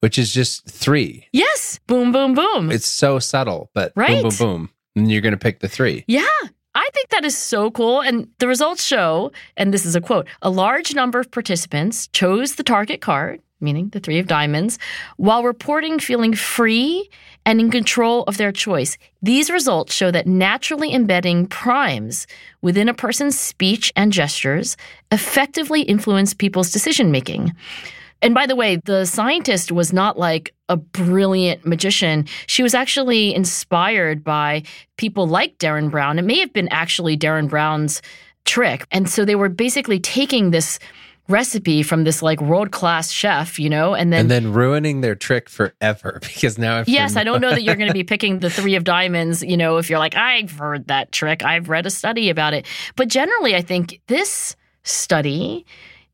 which 0.00 0.18
is 0.18 0.30
just 0.34 0.68
three. 0.68 1.28
Yes, 1.32 1.80
boom, 1.86 2.12
boom, 2.12 2.34
boom. 2.34 2.70
It's 2.70 2.86
so 2.86 3.18
subtle, 3.18 3.70
but 3.72 3.92
Right. 3.96 4.20
boom, 4.22 4.28
boom, 4.28 4.36
boom. 4.38 4.70
And 4.94 5.10
you're 5.10 5.22
going 5.22 5.32
to 5.32 5.38
pick 5.38 5.60
the 5.60 5.68
three. 5.68 6.04
Yeah, 6.06 6.26
I 6.74 6.88
think 6.94 7.10
that 7.10 7.24
is 7.24 7.36
so 7.36 7.70
cool. 7.70 8.00
And 8.00 8.28
the 8.38 8.48
results 8.48 8.84
show, 8.84 9.32
and 9.56 9.72
this 9.72 9.84
is 9.84 9.94
a 9.94 10.00
quote 10.00 10.26
a 10.40 10.50
large 10.50 10.94
number 10.94 11.20
of 11.20 11.30
participants 11.30 12.06
chose 12.08 12.54
the 12.54 12.62
target 12.62 13.00
card, 13.00 13.40
meaning 13.60 13.90
the 13.90 14.00
three 14.00 14.18
of 14.18 14.26
diamonds, 14.26 14.78
while 15.16 15.42
reporting 15.42 15.98
feeling 15.98 16.34
free 16.34 17.10
and 17.44 17.60
in 17.60 17.70
control 17.70 18.22
of 18.24 18.36
their 18.36 18.52
choice. 18.52 18.96
These 19.20 19.50
results 19.50 19.94
show 19.94 20.10
that 20.10 20.26
naturally 20.26 20.94
embedding 20.94 21.46
primes 21.46 22.26
within 22.62 22.88
a 22.88 22.94
person's 22.94 23.38
speech 23.38 23.92
and 23.96 24.12
gestures 24.12 24.76
effectively 25.10 25.82
influence 25.82 26.34
people's 26.34 26.72
decision 26.72 27.10
making. 27.10 27.52
And 28.22 28.34
by 28.34 28.46
the 28.46 28.56
way, 28.56 28.76
the 28.76 29.04
scientist 29.04 29.72
was 29.72 29.92
not 29.92 30.18
like 30.18 30.54
a 30.68 30.76
brilliant 30.76 31.66
magician. 31.66 32.26
She 32.46 32.62
was 32.62 32.74
actually 32.74 33.34
inspired 33.34 34.22
by 34.24 34.62
people 34.96 35.26
like 35.26 35.58
Derren 35.58 35.90
Brown. 35.90 36.18
It 36.18 36.22
may 36.22 36.38
have 36.38 36.52
been 36.52 36.68
actually 36.68 37.18
Derren 37.18 37.48
Brown's 37.48 38.00
trick. 38.44 38.86
And 38.90 39.08
so 39.08 39.24
they 39.24 39.34
were 39.34 39.48
basically 39.48 39.98
taking 39.98 40.50
this 40.50 40.78
recipe 41.28 41.82
from 41.82 42.04
this 42.04 42.22
like 42.22 42.40
world 42.40 42.72
class 42.72 43.10
chef, 43.10 43.58
you 43.58 43.70
know, 43.70 43.94
and 43.94 44.12
then 44.12 44.22
and 44.22 44.30
then 44.30 44.52
ruining 44.52 45.00
their 45.00 45.14
trick 45.14 45.48
forever 45.48 46.18
because 46.22 46.58
now 46.58 46.78
I've 46.78 46.88
yes, 46.88 47.16
I 47.16 47.24
don't 47.24 47.40
know 47.40 47.50
that 47.50 47.62
you're 47.62 47.76
going 47.76 47.88
to 47.88 47.94
be 47.94 48.04
picking 48.14 48.40
the 48.40 48.50
three 48.50 48.74
of 48.74 48.84
diamonds, 48.84 49.42
you 49.42 49.56
know, 49.56 49.78
if 49.78 49.88
you're 49.88 50.00
like 50.00 50.16
I've 50.16 50.50
heard 50.50 50.88
that 50.88 51.12
trick, 51.12 51.44
I've 51.44 51.68
read 51.68 51.86
a 51.86 51.90
study 51.90 52.28
about 52.28 52.54
it, 52.54 52.66
but 52.96 53.08
generally, 53.08 53.54
I 53.54 53.62
think 53.62 54.00
this 54.08 54.56
study 54.82 55.64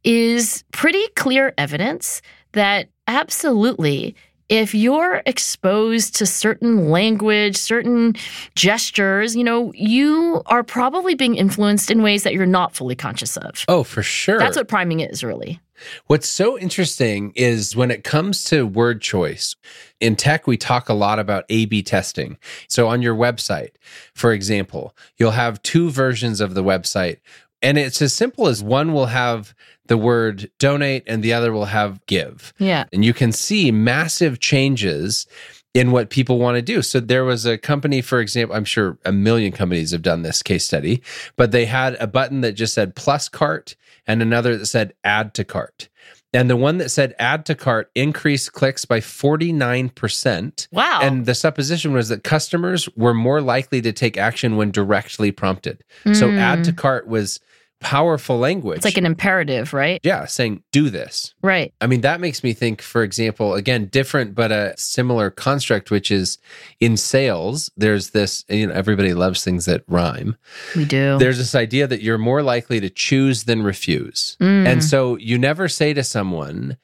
is 0.05 0.64
pretty 0.73 1.07
clear 1.17 1.52
evidence 1.59 2.23
that 2.52 2.88
absolutely 3.07 4.14
if 4.49 4.75
you're 4.75 5.23
exposed 5.26 6.17
to 6.17 6.25
certain 6.25 6.88
language, 6.88 7.55
certain 7.55 8.14
gestures, 8.55 9.37
you 9.37 9.45
know, 9.45 9.71
you 9.75 10.43
are 10.47 10.62
probably 10.62 11.14
being 11.14 11.35
influenced 11.35 11.90
in 11.90 12.02
ways 12.02 12.23
that 12.23 12.33
you're 12.33 12.47
not 12.47 12.75
fully 12.75 12.95
conscious 12.95 13.37
of. 13.37 13.64
Oh, 13.69 13.85
for 13.85 14.02
sure. 14.02 14.38
That's 14.38 14.57
what 14.57 14.67
priming 14.67 15.00
is, 15.00 15.23
really. 15.23 15.61
What's 16.07 16.28
so 16.28 16.59
interesting 16.59 17.33
is 17.37 17.76
when 17.76 17.90
it 17.90 18.05
comes 18.05 18.43
to 18.45 18.67
word 18.67 19.02
choice, 19.02 19.55
in 20.00 20.17
tech, 20.17 20.47
we 20.47 20.57
talk 20.57 20.88
a 20.88 20.95
lot 20.95 21.19
about 21.19 21.45
A 21.50 21.67
B 21.67 21.83
testing. 21.83 22.38
So 22.69 22.88
on 22.88 23.02
your 23.02 23.14
website, 23.14 23.73
for 24.14 24.33
example, 24.33 24.97
you'll 25.19 25.33
have 25.33 25.62
two 25.62 25.90
versions 25.90 26.40
of 26.40 26.55
the 26.55 26.64
website. 26.64 27.19
And 27.62 27.77
it's 27.79 28.00
as 28.00 28.12
simple 28.12 28.47
as 28.47 28.62
one 28.62 28.93
will 28.93 29.07
have 29.07 29.55
the 29.87 29.97
word 29.97 30.50
donate 30.59 31.03
and 31.07 31.23
the 31.23 31.33
other 31.33 31.53
will 31.53 31.65
have 31.65 32.05
give. 32.07 32.53
Yeah. 32.59 32.85
And 32.93 33.05
you 33.05 33.12
can 33.12 33.33
see 33.33 33.73
massive 33.73 34.38
changes 34.38 35.27
in 35.75 35.91
what 35.91 36.11
people 36.11 36.38
want 36.38 36.57
to 36.57 36.62
do. 36.62 36.83
So 36.83 37.00
there 37.00 37.25
was 37.25 37.47
a 37.47 37.59
company, 37.59 38.00
for 38.00 38.21
example, 38.21 38.57
I'm 38.57 38.65
sure 38.65 38.99
a 39.05 39.12
million 39.12 39.53
companies 39.53 39.91
have 39.93 40.03
done 40.03 40.23
this 40.23 40.43
case 40.43 40.65
study, 40.65 41.03
but 41.37 41.53
they 41.53 41.67
had 41.67 41.95
a 41.95 42.07
button 42.07 42.41
that 42.41 42.53
just 42.53 42.75
said 42.75 42.97
plus 42.97 43.29
cart 43.29 43.77
and 44.07 44.23
another 44.23 44.57
that 44.57 44.67
said 44.67 44.95
add 45.05 45.35
to 45.35 45.45
cart. 45.45 45.88
And 46.35 46.50
the 46.50 46.56
one 46.56 46.78
that 46.78 46.90
said 46.90 47.14
add 47.18 47.47
to 47.47 47.54
cart 47.54 47.90
increased 47.94 48.52
clicks 48.52 48.85
by 48.85 49.00
49%. 49.00 50.68
Wow. 50.73 51.00
And 51.02 51.25
the 51.25 51.35
supposition 51.35 51.92
was 51.92 52.11
that 52.11 52.23
customers 52.23 52.88
were 52.97 53.14
more 53.14 53.40
likely 53.40 53.80
to 53.80 53.92
take 53.92 54.18
action 54.18 54.56
when 54.56 54.70
directly 54.70 55.32
prompted. 55.32 55.82
So 56.12 56.30
add 56.30 56.64
to 56.64 56.70
hmm. 56.70 56.76
cart 56.76 57.06
was 57.08 57.40
powerful 57.80 58.38
language. 58.38 58.78
It's 58.78 58.85
like 58.85 58.97
an 58.97 59.06
imperative, 59.06 59.73
right? 59.73 60.00
yeah, 60.02 60.26
saying 60.26 60.62
do 60.73 60.90
this. 60.90 61.35
Right. 61.42 61.73
I 61.80 61.87
mean, 61.87 62.00
that 62.02 62.20
makes 62.20 62.42
me 62.42 62.52
think, 62.52 62.82
for 62.82 63.02
example, 63.02 63.54
again, 63.54 63.87
different 63.87 64.35
but 64.35 64.50
a 64.50 64.75
similar 64.76 65.30
construct, 65.30 65.90
which 65.90 66.11
is 66.11 66.38
in 66.80 66.97
sales, 66.97 67.70
there's 67.76 68.11
this, 68.11 68.44
you 68.49 68.66
know, 68.66 68.73
everybody 68.73 69.14
loves 69.14 69.44
things 69.44 69.66
that 69.66 69.85
rhyme. 69.87 70.37
We 70.75 70.85
do. 70.85 71.18
There's 71.18 71.38
this 71.38 71.54
idea 71.54 71.87
that 71.87 72.02
you're 72.02 72.18
more 72.18 72.42
likely 72.42 72.80
to 72.80 72.90
choose 72.90 73.44
than 73.44 73.62
refuse. 73.62 74.37
Mm. 74.40 74.66
And 74.66 74.85
so 74.85 75.16
you 75.16 75.38
never 75.38 75.68
say 75.68 75.94
to 75.94 76.02
someone, 76.02 76.76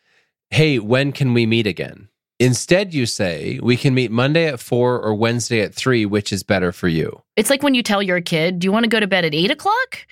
hey, 0.50 0.78
when 0.78 1.12
can 1.12 1.34
we 1.34 1.46
meet 1.46 1.66
again? 1.66 2.08
Instead, 2.40 2.92
you 2.92 3.06
say, 3.06 3.60
we 3.62 3.76
can 3.76 3.94
meet 3.94 4.10
Monday 4.10 4.46
at 4.46 4.58
four 4.58 5.00
or 5.00 5.14
Wednesday 5.14 5.60
at 5.60 5.72
three, 5.72 6.04
which 6.04 6.32
is 6.32 6.42
better 6.42 6.72
for 6.72 6.88
you. 6.88 7.22
It's 7.36 7.48
like 7.48 7.62
when 7.62 7.74
you 7.74 7.82
tell 7.82 8.02
your 8.02 8.20
kid, 8.20 8.58
do 8.58 8.66
you 8.66 8.72
want 8.72 8.84
to 8.84 8.88
go 8.88 8.98
to 8.98 9.06
bed 9.06 9.24
at 9.24 9.34
eight 9.34 9.52
o'clock? 9.52 10.06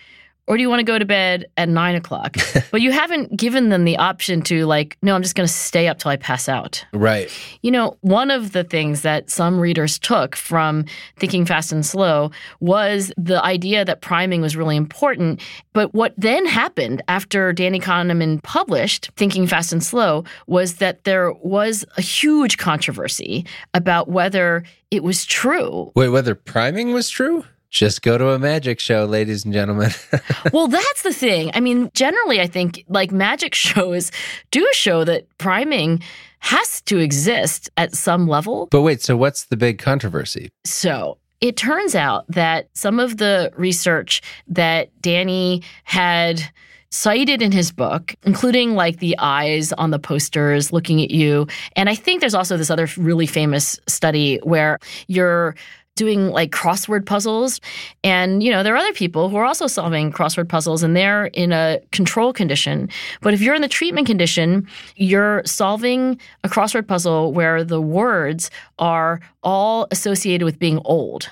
Or 0.48 0.56
do 0.56 0.62
you 0.62 0.68
want 0.68 0.80
to 0.80 0.84
go 0.84 0.98
to 0.98 1.04
bed 1.04 1.46
at 1.56 1.68
nine 1.68 1.94
o'clock? 1.94 2.36
but 2.72 2.80
you 2.80 2.90
haven't 2.90 3.36
given 3.36 3.68
them 3.68 3.84
the 3.84 3.96
option 3.96 4.42
to, 4.42 4.66
like, 4.66 4.98
no, 5.00 5.14
I'm 5.14 5.22
just 5.22 5.36
going 5.36 5.46
to 5.46 5.52
stay 5.52 5.86
up 5.86 5.98
till 5.98 6.10
I 6.10 6.16
pass 6.16 6.48
out. 6.48 6.84
Right. 6.92 7.30
You 7.62 7.70
know, 7.70 7.96
one 8.00 8.30
of 8.30 8.52
the 8.52 8.64
things 8.64 9.02
that 9.02 9.30
some 9.30 9.60
readers 9.60 10.00
took 10.00 10.34
from 10.34 10.84
Thinking 11.16 11.46
Fast 11.46 11.70
and 11.70 11.86
Slow 11.86 12.32
was 12.58 13.12
the 13.16 13.42
idea 13.44 13.84
that 13.84 14.00
priming 14.00 14.40
was 14.40 14.56
really 14.56 14.76
important. 14.76 15.40
But 15.74 15.94
what 15.94 16.12
then 16.16 16.44
happened 16.46 17.02
after 17.06 17.52
Danny 17.52 17.78
Kahneman 17.78 18.42
published 18.42 19.10
Thinking 19.16 19.46
Fast 19.46 19.72
and 19.72 19.82
Slow 19.82 20.24
was 20.48 20.74
that 20.74 21.04
there 21.04 21.32
was 21.34 21.84
a 21.96 22.02
huge 22.02 22.58
controversy 22.58 23.46
about 23.74 24.08
whether 24.08 24.64
it 24.90 25.04
was 25.04 25.24
true. 25.24 25.92
Wait, 25.94 26.08
whether 26.08 26.34
priming 26.34 26.92
was 26.92 27.08
true? 27.08 27.44
Just 27.72 28.02
go 28.02 28.18
to 28.18 28.28
a 28.28 28.38
magic 28.38 28.78
show, 28.78 29.06
ladies 29.06 29.46
and 29.46 29.54
gentlemen. 29.54 29.90
well, 30.52 30.68
that's 30.68 31.02
the 31.02 31.12
thing. 31.12 31.50
I 31.54 31.60
mean, 31.60 31.90
generally, 31.94 32.38
I 32.38 32.46
think 32.46 32.84
like 32.88 33.10
magic 33.10 33.54
shows 33.56 34.12
do 34.50 34.68
show 34.72 35.04
that 35.04 35.26
priming 35.38 36.02
has 36.40 36.82
to 36.82 36.98
exist 36.98 37.70
at 37.78 37.94
some 37.94 38.28
level. 38.28 38.68
but 38.70 38.82
wait, 38.82 39.00
so 39.00 39.16
what's 39.16 39.44
the 39.44 39.56
big 39.56 39.78
controversy? 39.78 40.50
So 40.66 41.16
it 41.40 41.56
turns 41.56 41.94
out 41.94 42.26
that 42.28 42.68
some 42.74 43.00
of 43.00 43.16
the 43.16 43.50
research 43.56 44.20
that 44.48 44.90
Danny 45.00 45.62
had 45.84 46.42
cited 46.90 47.40
in 47.40 47.52
his 47.52 47.72
book, 47.72 48.14
including 48.24 48.74
like 48.74 48.98
the 48.98 49.16
eyes 49.18 49.72
on 49.72 49.90
the 49.90 49.98
posters 49.98 50.72
looking 50.72 51.02
at 51.02 51.10
you. 51.10 51.46
And 51.74 51.88
I 51.88 51.94
think 51.94 52.20
there's 52.20 52.34
also 52.34 52.58
this 52.58 52.70
other 52.70 52.86
really 52.98 53.26
famous 53.26 53.80
study 53.88 54.38
where 54.42 54.78
you're 55.06 55.54
doing 55.94 56.28
like 56.30 56.50
crossword 56.50 57.04
puzzles 57.04 57.60
and 58.02 58.42
you 58.42 58.50
know 58.50 58.62
there 58.62 58.72
are 58.72 58.78
other 58.78 58.92
people 58.92 59.28
who 59.28 59.36
are 59.36 59.44
also 59.44 59.66
solving 59.66 60.10
crossword 60.10 60.48
puzzles 60.48 60.82
and 60.82 60.96
they're 60.96 61.26
in 61.26 61.52
a 61.52 61.80
control 61.92 62.32
condition 62.32 62.88
but 63.20 63.34
if 63.34 63.42
you're 63.42 63.54
in 63.54 63.62
the 63.62 63.68
treatment 63.68 64.06
condition 64.06 64.66
you're 64.96 65.42
solving 65.44 66.18
a 66.44 66.48
crossword 66.48 66.86
puzzle 66.86 67.32
where 67.32 67.62
the 67.62 67.80
words 67.80 68.50
are 68.78 69.20
all 69.42 69.86
associated 69.90 70.44
with 70.44 70.58
being 70.58 70.80
old 70.84 71.28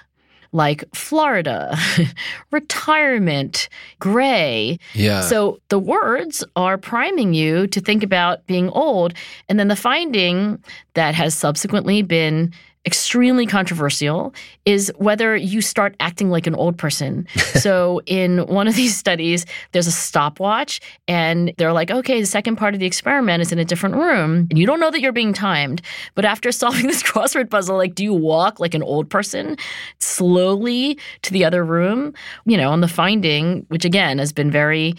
like 0.52 0.84
Florida, 0.94 1.78
retirement, 2.50 3.68
gray. 4.00 4.78
Yeah. 4.94 5.20
So 5.20 5.60
the 5.68 5.78
words 5.78 6.44
are 6.56 6.76
priming 6.76 7.34
you 7.34 7.66
to 7.68 7.80
think 7.80 8.02
about 8.02 8.44
being 8.46 8.68
old. 8.70 9.14
And 9.48 9.60
then 9.60 9.68
the 9.68 9.76
finding 9.76 10.62
that 10.94 11.14
has 11.14 11.34
subsequently 11.34 12.02
been 12.02 12.52
extremely 12.86 13.44
controversial 13.44 14.34
is 14.64 14.90
whether 14.96 15.36
you 15.36 15.60
start 15.60 15.94
acting 16.00 16.30
like 16.30 16.46
an 16.46 16.54
old 16.54 16.78
person. 16.78 17.26
so 17.54 18.00
in 18.06 18.46
one 18.46 18.66
of 18.66 18.74
these 18.74 18.96
studies, 18.96 19.44
there's 19.72 19.86
a 19.86 19.92
stopwatch 19.92 20.80
and 21.06 21.52
they're 21.58 21.74
like, 21.74 21.90
okay, 21.90 22.20
the 22.20 22.26
second 22.26 22.56
part 22.56 22.72
of 22.72 22.80
the 22.80 22.86
experiment 22.86 23.42
is 23.42 23.52
in 23.52 23.58
a 23.58 23.64
different 23.64 23.96
room. 23.96 24.46
And 24.50 24.58
you 24.58 24.66
don't 24.66 24.80
know 24.80 24.90
that 24.90 25.00
you're 25.00 25.12
being 25.12 25.34
timed. 25.34 25.82
But 26.14 26.24
after 26.24 26.50
solving 26.60 26.86
this 26.86 27.02
crossword 27.02 27.50
puzzle, 27.50 27.76
like, 27.76 27.94
do 27.94 28.02
you 28.02 28.14
walk 28.14 28.60
like 28.60 28.74
an 28.74 28.82
old 28.82 29.10
person 29.10 29.56
slowly 29.98 30.98
to 31.22 31.32
the 31.32 31.44
other 31.44 31.64
room? 31.64 32.14
You 32.46 32.56
know, 32.56 32.72
and 32.72 32.82
the 32.82 32.88
finding, 32.88 33.66
which 33.68 33.84
again 33.84 34.18
has 34.18 34.32
been 34.32 34.50
very 34.50 34.94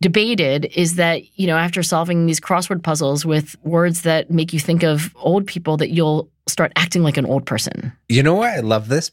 debated 0.00 0.66
is 0.74 0.96
that 0.96 1.22
you 1.38 1.46
know 1.46 1.56
after 1.56 1.82
solving 1.82 2.26
these 2.26 2.40
crossword 2.40 2.82
puzzles 2.82 3.24
with 3.24 3.56
words 3.62 4.02
that 4.02 4.30
make 4.30 4.52
you 4.52 4.58
think 4.58 4.82
of 4.82 5.14
old 5.16 5.46
people 5.46 5.78
that 5.78 5.90
you'll 5.90 6.28
start 6.46 6.72
acting 6.76 7.02
like 7.02 7.16
an 7.16 7.26
old 7.26 7.46
person 7.46 7.92
You 8.08 8.22
know 8.22 8.34
why 8.34 8.56
I 8.56 8.60
love 8.60 8.88
this? 8.88 9.10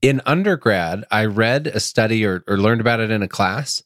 In 0.00 0.20
undergrad, 0.26 1.04
I 1.10 1.26
read 1.26 1.68
a 1.68 1.80
study 1.80 2.24
or, 2.24 2.42
or 2.48 2.58
learned 2.58 2.80
about 2.80 3.00
it 3.00 3.10
in 3.10 3.22
a 3.22 3.28
class. 3.28 3.82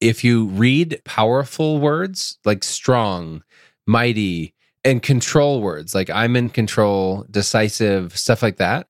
If 0.00 0.24
you 0.24 0.46
read 0.46 1.00
powerful 1.04 1.78
words 1.78 2.38
like 2.44 2.64
strong, 2.64 3.42
mighty, 3.86 4.54
and 4.84 5.02
control 5.02 5.60
words 5.60 5.94
like 5.94 6.10
I'm 6.10 6.36
in 6.36 6.48
control, 6.48 7.26
decisive, 7.30 8.16
stuff 8.16 8.42
like 8.42 8.56
that, 8.56 8.88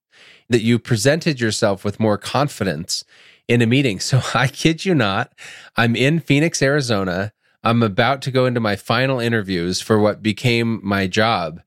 that 0.48 0.62
you 0.62 0.78
presented 0.78 1.40
yourself 1.40 1.84
with 1.84 2.00
more 2.00 2.18
confidence 2.18 3.04
in 3.48 3.62
a 3.62 3.66
meeting. 3.66 3.98
So 4.10 4.22
I 4.34 4.46
kid 4.46 4.84
you 4.84 4.94
not, 4.94 5.32
I'm 5.76 5.96
in 5.96 6.20
Phoenix, 6.20 6.62
Arizona. 6.62 7.32
I'm 7.62 7.82
about 7.82 8.22
to 8.22 8.30
go 8.30 8.46
into 8.46 8.60
my 8.60 8.76
final 8.76 9.20
interviews 9.20 9.80
for 9.80 9.98
what 9.98 10.22
became 10.22 10.80
my 10.82 11.06
job. 11.06 11.60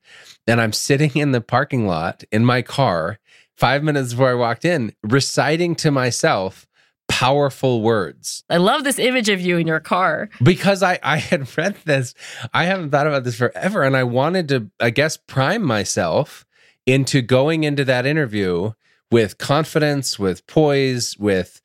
And 0.46 0.60
I'm 0.60 0.72
sitting 0.72 1.12
in 1.14 1.32
the 1.32 1.40
parking 1.40 1.86
lot 1.86 2.24
in 2.32 2.44
my 2.44 2.62
car 2.62 3.18
five 3.56 3.82
minutes 3.82 4.12
before 4.12 4.30
I 4.30 4.34
walked 4.34 4.64
in, 4.64 4.92
reciting 5.02 5.74
to 5.76 5.90
myself 5.90 6.66
powerful 7.06 7.82
words 7.82 8.44
i 8.48 8.56
love 8.56 8.82
this 8.82 8.98
image 8.98 9.28
of 9.28 9.38
you 9.38 9.58
in 9.58 9.66
your 9.66 9.78
car 9.78 10.30
because 10.42 10.82
I, 10.82 10.98
I 11.02 11.18
had 11.18 11.46
read 11.58 11.76
this. 11.84 12.14
I 12.54 12.64
haven't 12.64 12.90
thought 12.90 13.06
about 13.06 13.24
this 13.24 13.36
forever. 13.36 13.82
And 13.82 13.94
I 13.94 14.04
wanted 14.04 14.48
to, 14.48 14.70
I 14.80 14.88
guess, 14.90 15.18
prime 15.18 15.62
myself 15.62 16.46
into 16.86 17.20
going 17.22 17.64
into 17.64 17.84
that 17.84 18.06
interview 18.06 18.72
with 19.10 19.38
confidence, 19.38 20.18
with 20.18 20.46
poise, 20.46 21.16
with 21.18 21.60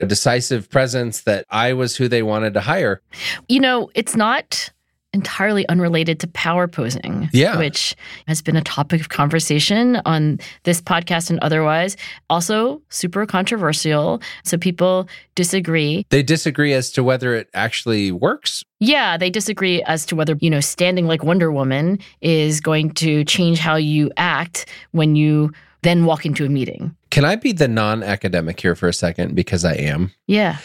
a 0.00 0.06
decisive 0.06 0.68
presence 0.70 1.22
that 1.22 1.44
I 1.50 1.72
was 1.72 1.96
who 1.96 2.08
they 2.08 2.22
wanted 2.22 2.54
to 2.54 2.60
hire. 2.60 3.00
You 3.48 3.60
know, 3.60 3.90
it's 3.94 4.16
not 4.16 4.70
entirely 5.12 5.64
unrelated 5.68 6.18
to 6.18 6.26
power 6.26 6.66
posing, 6.66 7.28
Yeah. 7.32 7.56
which 7.56 7.94
has 8.26 8.42
been 8.42 8.56
a 8.56 8.62
topic 8.62 9.00
of 9.00 9.10
conversation 9.10 10.00
on 10.04 10.40
this 10.64 10.82
podcast 10.82 11.30
and 11.30 11.38
otherwise. 11.38 11.96
Also, 12.28 12.82
super 12.88 13.24
controversial. 13.24 14.20
So 14.42 14.58
people 14.58 15.08
disagree. 15.36 16.04
They 16.10 16.24
disagree 16.24 16.72
as 16.72 16.90
to 16.92 17.04
whether 17.04 17.32
it 17.36 17.48
actually 17.54 18.10
works. 18.10 18.64
Yeah, 18.80 19.16
they 19.16 19.30
disagree 19.30 19.84
as 19.84 20.04
to 20.06 20.16
whether, 20.16 20.36
you 20.40 20.50
know, 20.50 20.58
standing 20.60 21.06
like 21.06 21.22
Wonder 21.22 21.52
Woman 21.52 22.00
is 22.20 22.60
going 22.60 22.90
to 22.94 23.22
change 23.24 23.60
how 23.60 23.76
you 23.76 24.10
act 24.16 24.66
when 24.90 25.14
you 25.14 25.52
then 25.82 26.06
walk 26.06 26.26
into 26.26 26.44
a 26.44 26.48
meeting. 26.48 26.96
Can 27.14 27.24
I 27.24 27.36
be 27.36 27.52
the 27.52 27.68
non 27.68 28.02
academic 28.02 28.60
here 28.60 28.74
for 28.74 28.88
a 28.88 28.92
second? 28.92 29.36
Because 29.36 29.64
I 29.64 29.74
am. 29.74 30.10
Yeah. 30.26 30.58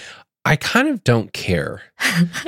I 0.46 0.56
kind 0.56 0.88
of 0.88 1.04
don't 1.04 1.32
care. 1.32 1.84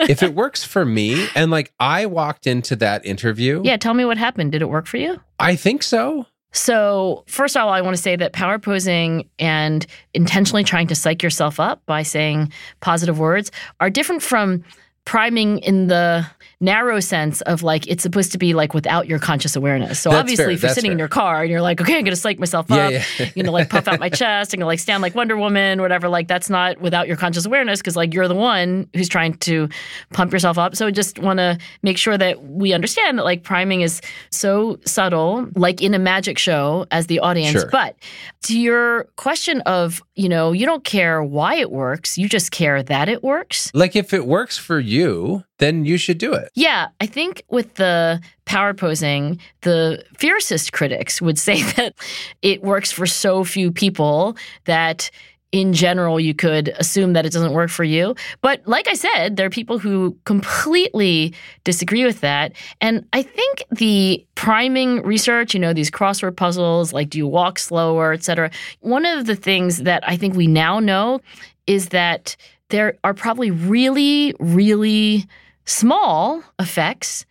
if 0.09 0.23
it 0.23 0.33
works 0.43 0.63
for 0.63 0.83
me, 0.83 1.27
and 1.35 1.51
like 1.51 1.71
I 1.79 2.07
walked 2.07 2.47
into 2.47 2.75
that 2.77 3.05
interview, 3.05 3.61
Yeah, 3.63 3.77
tell 3.77 3.93
me 3.93 4.03
what 4.03 4.17
happened. 4.17 4.53
Did 4.53 4.63
it 4.63 4.69
work 4.69 4.87
for 4.87 4.97
you? 4.97 5.21
I 5.37 5.55
think 5.55 5.83
so. 5.83 6.25
So, 6.51 7.23
first 7.27 7.55
of 7.55 7.61
all, 7.61 7.69
I 7.69 7.81
want 7.81 7.95
to 7.95 8.01
say 8.01 8.15
that 8.15 8.33
power 8.33 8.57
posing 8.57 9.29
and 9.37 9.85
intentionally 10.15 10.63
trying 10.63 10.87
to 10.87 10.95
psych 10.95 11.21
yourself 11.21 11.59
up 11.59 11.83
by 11.85 12.01
saying 12.01 12.51
positive 12.79 13.19
words 13.19 13.51
are 13.79 13.91
different 13.91 14.23
from 14.23 14.63
priming 15.05 15.59
in 15.59 15.87
the 15.87 16.25
narrow 16.61 16.99
sense 16.99 17.41
of 17.41 17.63
like 17.63 17.87
it's 17.87 18.03
supposed 18.03 18.31
to 18.31 18.37
be 18.37 18.53
like 18.53 18.73
without 18.73 19.07
your 19.07 19.19
conscious 19.19 19.55
awareness. 19.55 19.99
So 19.99 20.11
That's 20.11 20.21
obviously, 20.21 20.43
fair, 20.45 20.51
if 20.51 20.61
you're 20.61 20.67
that's 20.67 20.75
sitting 20.75 20.91
in 20.91 20.99
your 20.99 21.07
car 21.07 21.41
and 21.41 21.49
you're 21.51 21.61
like, 21.61 21.81
okay, 21.81 21.97
I'm 21.97 22.05
to 22.05 22.15
psych 22.15 22.39
myself 22.39 22.67
Yeah, 22.69 22.85
up, 22.87 22.91
yeah. 23.19 23.29
you 23.35 23.43
know, 23.43 23.51
like 23.51 23.69
puff 23.69 23.87
out 23.87 23.99
my 23.99 24.09
chest 24.21 24.53
and 24.53 24.63
like 24.63 24.79
stand 24.79 25.01
like 25.01 25.15
Wonder 25.15 25.35
Woman, 25.35 25.81
whatever. 25.81 26.07
Like 26.07 26.27
that's 26.27 26.49
not 26.49 26.79
without 26.79 27.07
your 27.07 27.17
conscious 27.17 27.45
awareness 27.45 27.79
because 27.79 27.95
like 27.95 28.13
you're 28.13 28.27
the 28.27 28.35
one 28.35 28.87
who's 28.95 29.09
trying 29.09 29.33
to 29.39 29.67
pump 30.13 30.31
yourself 30.31 30.57
up. 30.57 30.75
So 30.75 30.87
I 30.87 30.91
just 30.91 31.19
want 31.19 31.39
to 31.39 31.57
make 31.81 31.97
sure 31.97 32.17
that 32.17 32.43
we 32.43 32.73
understand 32.73 33.17
that 33.17 33.25
like 33.25 33.43
priming 33.43 33.81
is 33.81 33.99
so 34.29 34.79
subtle, 34.85 35.47
like 35.55 35.81
in 35.81 35.93
a 35.95 35.99
magic 35.99 36.37
show 36.37 36.85
as 36.91 37.07
the 37.07 37.19
audience. 37.19 37.51
Sure. 37.51 37.69
But 37.71 37.95
to 38.43 38.59
your 38.59 39.05
question 39.15 39.61
of, 39.61 40.03
you 40.15 40.29
know, 40.29 40.51
you 40.51 40.65
don't 40.67 40.83
care 40.83 41.23
why 41.23 41.55
it 41.55 41.71
works, 41.71 42.17
you 42.17 42.29
just 42.29 42.51
care 42.51 42.83
that 42.83 43.09
it 43.09 43.23
works. 43.23 43.71
Like 43.73 43.95
if 43.95 44.13
it 44.13 44.27
works 44.27 44.57
for 44.57 44.79
you, 44.79 45.43
then 45.57 45.85
you 45.85 45.97
should 45.97 46.17
do 46.17 46.33
it. 46.33 46.50
Yeah, 46.53 46.89
I 46.99 47.05
think 47.05 47.43
with 47.49 47.75
the 47.75 48.21
power 48.45 48.73
posing, 48.73 49.39
the 49.61 50.03
fiercest 50.17 50.73
critics 50.73 51.21
would 51.21 51.39
say 51.39 51.61
that 51.73 51.93
it 52.41 52.63
works 52.63 52.91
for 52.91 53.05
so 53.05 53.43
few 53.43 53.71
people 53.71 54.35
that 54.65 55.09
in 55.51 55.73
general 55.73 56.17
you 56.19 56.33
could 56.33 56.69
assume 56.79 57.11
that 57.13 57.25
it 57.25 57.33
doesn't 57.33 57.51
work 57.53 57.69
for 57.69 57.83
you. 57.83 58.15
But 58.41 58.61
like 58.65 58.87
I 58.87 58.93
said, 58.93 59.35
there 59.35 59.45
are 59.45 59.49
people 59.49 59.79
who 59.79 60.17
completely 60.23 61.33
disagree 61.65 62.05
with 62.05 62.21
that. 62.21 62.53
And 62.79 63.05
I 63.11 63.21
think 63.21 63.65
the 63.69 64.25
priming 64.35 65.03
research, 65.03 65.53
you 65.53 65.59
know, 65.59 65.73
these 65.73 65.91
crossword 65.91 66.37
puzzles, 66.37 66.93
like 66.93 67.09
do 67.09 67.17
you 67.17 67.27
walk 67.27 67.59
slower, 67.59 68.13
et 68.13 68.23
cetera, 68.23 68.49
one 68.79 69.05
of 69.05 69.25
the 69.25 69.35
things 69.35 69.79
that 69.79 70.07
I 70.07 70.15
think 70.15 70.35
we 70.35 70.47
now 70.47 70.79
know 70.79 71.19
is 71.67 71.89
that 71.89 72.35
there 72.69 72.97
are 73.03 73.13
probably 73.13 73.51
really, 73.51 74.33
really 74.39 75.25
small 75.65 76.43
effects 76.59 77.25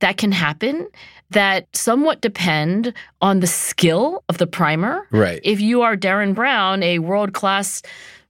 that 0.00 0.16
can 0.16 0.32
happen 0.32 0.88
that 1.30 1.66
somewhat 1.74 2.20
depend 2.20 2.92
on 3.20 3.40
the 3.40 3.46
skill 3.46 4.22
of 4.28 4.38
the 4.38 4.46
primer. 4.46 5.06
Right. 5.10 5.40
If 5.42 5.60
you 5.60 5.82
are 5.82 5.96
Derren 5.96 6.34
Brown, 6.34 6.82
a 6.82 6.98
world 7.00 7.32
class 7.32 7.82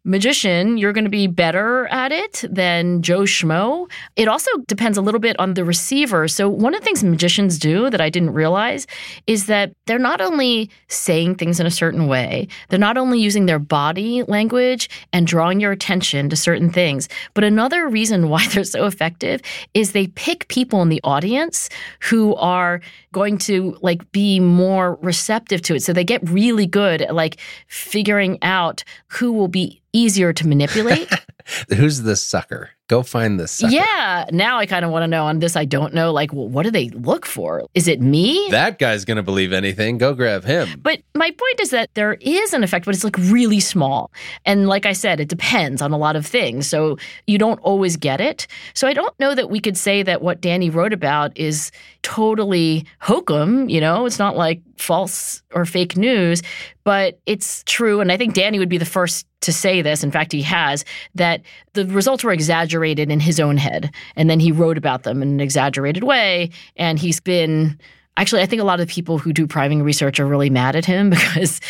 magician, 0.07 0.79
you're 0.79 0.93
going 0.93 1.05
to 1.05 1.11
be 1.11 1.27
better 1.27 1.87
at 1.89 2.13
it 2.13 2.45
than 2.49 3.03
Joe 3.03 3.23
Schmo. 3.23 3.91
It 4.15 4.29
also 4.29 4.51
depends 4.69 4.97
a 4.97 5.03
little 5.03 5.19
bit 5.21 5.39
on 5.39 5.55
the 5.55 5.65
receiver. 5.65 6.29
So, 6.29 6.49
one 6.49 6.75
of 6.75 6.81
the 6.81 6.85
things 6.85 7.03
magicians 7.03 7.59
do 7.59 7.91
that 7.91 8.01
I 8.01 8.09
didn't 8.09 8.33
realize 8.33 8.87
is 9.27 9.47
that 9.47 9.73
they're 9.87 9.99
not 9.99 10.21
only 10.21 10.71
saying 10.89 11.35
things 11.35 11.59
in 11.59 11.67
a 11.67 11.71
certain 11.71 12.07
way, 12.07 12.47
they're 12.69 12.79
not 12.79 12.97
only 12.97 13.21
using 13.21 13.47
their 13.47 13.59
body 13.59 14.23
language 14.23 14.89
and 15.13 15.27
drawing 15.27 15.61
your 15.61 15.73
attention 15.73 16.31
to 16.31 16.37
certain 16.37 16.71
things, 16.71 17.09
but 17.35 17.43
another 17.45 17.89
reason 17.89 18.29
why 18.37 18.47
they're 18.49 18.65
so 18.65 18.87
effective 18.87 19.43
is 19.75 19.93
they 19.93 20.07
pick 20.09 20.47
people 20.49 20.83
in 20.83 20.89
the 20.89 21.01
audience 21.03 21.69
who 22.01 22.35
are 22.37 22.81
going 23.17 23.39
to 23.39 23.75
like 23.81 24.13
be 24.13 24.39
more 24.39 24.99
receptive 25.01 25.63
to 25.63 25.75
it. 25.75 25.83
So 25.83 25.95
they 25.95 26.05
get 26.05 26.21
really 26.29 26.67
good 26.67 27.01
at 27.01 27.15
like 27.15 27.39
figuring 27.67 28.37
out 28.43 28.85
who 29.07 29.33
will 29.33 29.49
be 29.49 29.81
easier 29.95 30.35
to 30.35 30.47
manipulate. 30.47 31.09
Who's 31.75 32.03
the 32.03 32.15
sucker? 32.15 32.73
Go 32.89 33.03
find 33.03 33.41
this. 33.41 33.51
sucker. 33.53 33.75
yeah. 33.75 34.27
Now 34.31 34.59
I 34.59 34.67
kind 34.67 34.85
of 34.85 34.93
want 34.93 35.03
to 35.03 35.09
know 35.09 35.27
on 35.27 35.41
this 35.41 35.57
I 35.57 35.65
don't 35.65 35.93
know 35.93 36.13
like 36.13 36.33
well, 36.33 36.49
what 36.49 36.63
do 36.63 36.71
they 36.71 36.89
look 36.91 37.27
for? 37.27 37.65
Is 37.75 37.89
it 37.89 38.01
me? 38.01 38.47
That 38.51 38.79
guy's 38.79 39.05
going 39.05 39.17
to 39.17 39.25
believe 39.25 39.53
anything. 39.53 39.99
Go 39.99 40.15
grab 40.15 40.45
him. 40.45 40.81
But 40.83 41.01
my 41.15 41.31
point 41.31 41.61
is 41.61 41.71
that 41.71 41.91
there 41.95 42.15
is 42.15 42.53
an 42.53 42.63
effect, 42.63 42.85
but 42.85 42.95
it's 42.95 43.03
like 43.03 43.19
really 43.19 43.59
small. 43.59 44.13
And 44.45 44.69
like 44.69 44.87
I 44.87 44.93
said, 44.93 45.19
it 45.19 45.29
depends 45.29 45.83
on 45.83 45.91
a 45.93 45.99
lot 45.99 46.15
of 46.15 46.25
things. 46.25 46.69
So 46.69 46.97
you 47.27 47.39
don't 47.39 47.59
always 47.61 47.97
get 47.97 48.21
it. 48.21 48.47
So 48.75 48.87
I 48.87 48.93
don't 48.93 49.19
know 49.19 49.35
that 49.35 49.51
we 49.51 49.59
could 49.59 49.77
say 49.77 50.05
that 50.05 50.23
what 50.23 50.41
Danny 50.41 50.71
wrote 50.71 50.93
about 50.93 51.37
is 51.37 51.73
totally 52.03 52.87
hokum. 53.01 53.69
You 53.69 53.81
know, 53.81 54.07
it's 54.07 54.21
not 54.21 54.37
like 54.37 54.61
false 54.79 55.43
or 55.53 55.65
fake 55.65 55.97
news, 55.97 56.43
but 56.85 57.19
it's 57.27 57.65
true. 57.65 58.01
And 58.01 58.13
I 58.13 58.17
think 58.17 58.35
Danny 58.35 58.61
would 58.61 58.69
be 58.69 58.79
the 58.79 58.85
first 58.85 59.27
to 59.41 59.53
say 59.53 59.83
this. 59.83 60.03
In 60.05 60.11
fact, 60.11 60.33
he 60.33 60.43
has 60.43 60.85
that 61.15 61.43
the 61.73 61.87
results 61.87 62.25
were 62.25 62.33
exaggerated 62.77 63.11
in 63.11 63.21
his 63.21 63.41
own 63.41 63.57
head. 63.57 63.91
And 64.17 64.29
then 64.29 64.41
he 64.41 64.53
wrote 64.53 64.77
about 64.77 65.05
them 65.05 65.23
in 65.23 65.29
an 65.29 65.41
exaggerated 65.41 66.05
way. 66.05 66.51
And 66.77 66.99
he's 66.99 67.21
been 67.21 67.79
Actually, 68.19 68.41
I 68.41 68.47
think 68.47 68.63
a 68.63 68.65
lot 68.65 68.81
of 68.81 68.89
people 68.89 69.19
who 69.19 69.31
do 69.31 69.47
priming 69.47 69.83
research 69.83 70.19
are 70.19 70.25
really 70.25 70.49
mad 70.49 70.75
at 70.75 70.87
him 70.87 71.11
because 71.17 71.61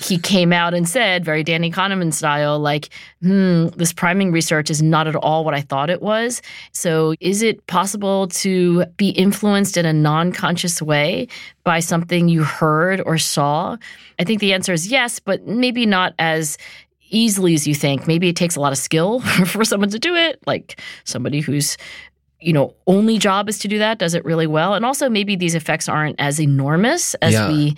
he 0.00 0.16
came 0.16 0.50
out 0.50 0.72
and 0.72 0.88
said, 0.88 1.26
very 1.26 1.44
Danny 1.44 1.70
Kahneman 1.70 2.14
style, 2.14 2.58
like, 2.58 2.88
hmm, 3.20 3.66
this 3.76 3.92
priming 3.92 4.32
research 4.32 4.70
is 4.70 4.80
not 4.80 5.06
at 5.06 5.14
all 5.14 5.44
what 5.44 5.52
I 5.52 5.60
thought 5.60 5.90
it 5.90 6.00
was. 6.00 6.40
So, 6.72 7.12
is 7.20 7.42
it 7.42 7.66
possible 7.66 8.28
to 8.28 8.86
be 8.96 9.10
influenced 9.10 9.76
in 9.76 9.84
a 9.84 9.92
non 9.92 10.32
conscious 10.32 10.80
way 10.80 11.28
by 11.64 11.80
something 11.80 12.30
you 12.30 12.44
heard 12.44 13.02
or 13.04 13.18
saw? 13.18 13.76
I 14.18 14.24
think 14.24 14.40
the 14.40 14.54
answer 14.54 14.72
is 14.72 14.90
yes, 14.90 15.20
but 15.20 15.46
maybe 15.46 15.84
not 15.84 16.14
as 16.18 16.56
easily 17.10 17.54
as 17.54 17.66
you 17.66 17.74
think. 17.74 18.06
Maybe 18.06 18.28
it 18.28 18.36
takes 18.36 18.56
a 18.56 18.60
lot 18.60 18.72
of 18.72 18.78
skill 18.78 19.20
for 19.46 19.64
someone 19.64 19.90
to 19.90 19.98
do 19.98 20.14
it, 20.14 20.40
like 20.46 20.80
somebody 21.04 21.40
who's 21.40 21.76
you 22.42 22.54
know, 22.54 22.74
only 22.86 23.18
job 23.18 23.50
is 23.50 23.58
to 23.58 23.68
do 23.68 23.76
that, 23.78 23.98
does 23.98 24.14
it 24.14 24.24
really 24.24 24.46
well. 24.46 24.72
And 24.72 24.82
also 24.82 25.10
maybe 25.10 25.36
these 25.36 25.54
effects 25.54 25.90
aren't 25.90 26.16
as 26.18 26.40
enormous 26.40 27.12
as 27.16 27.34
Yeah. 27.34 27.48
we 27.48 27.76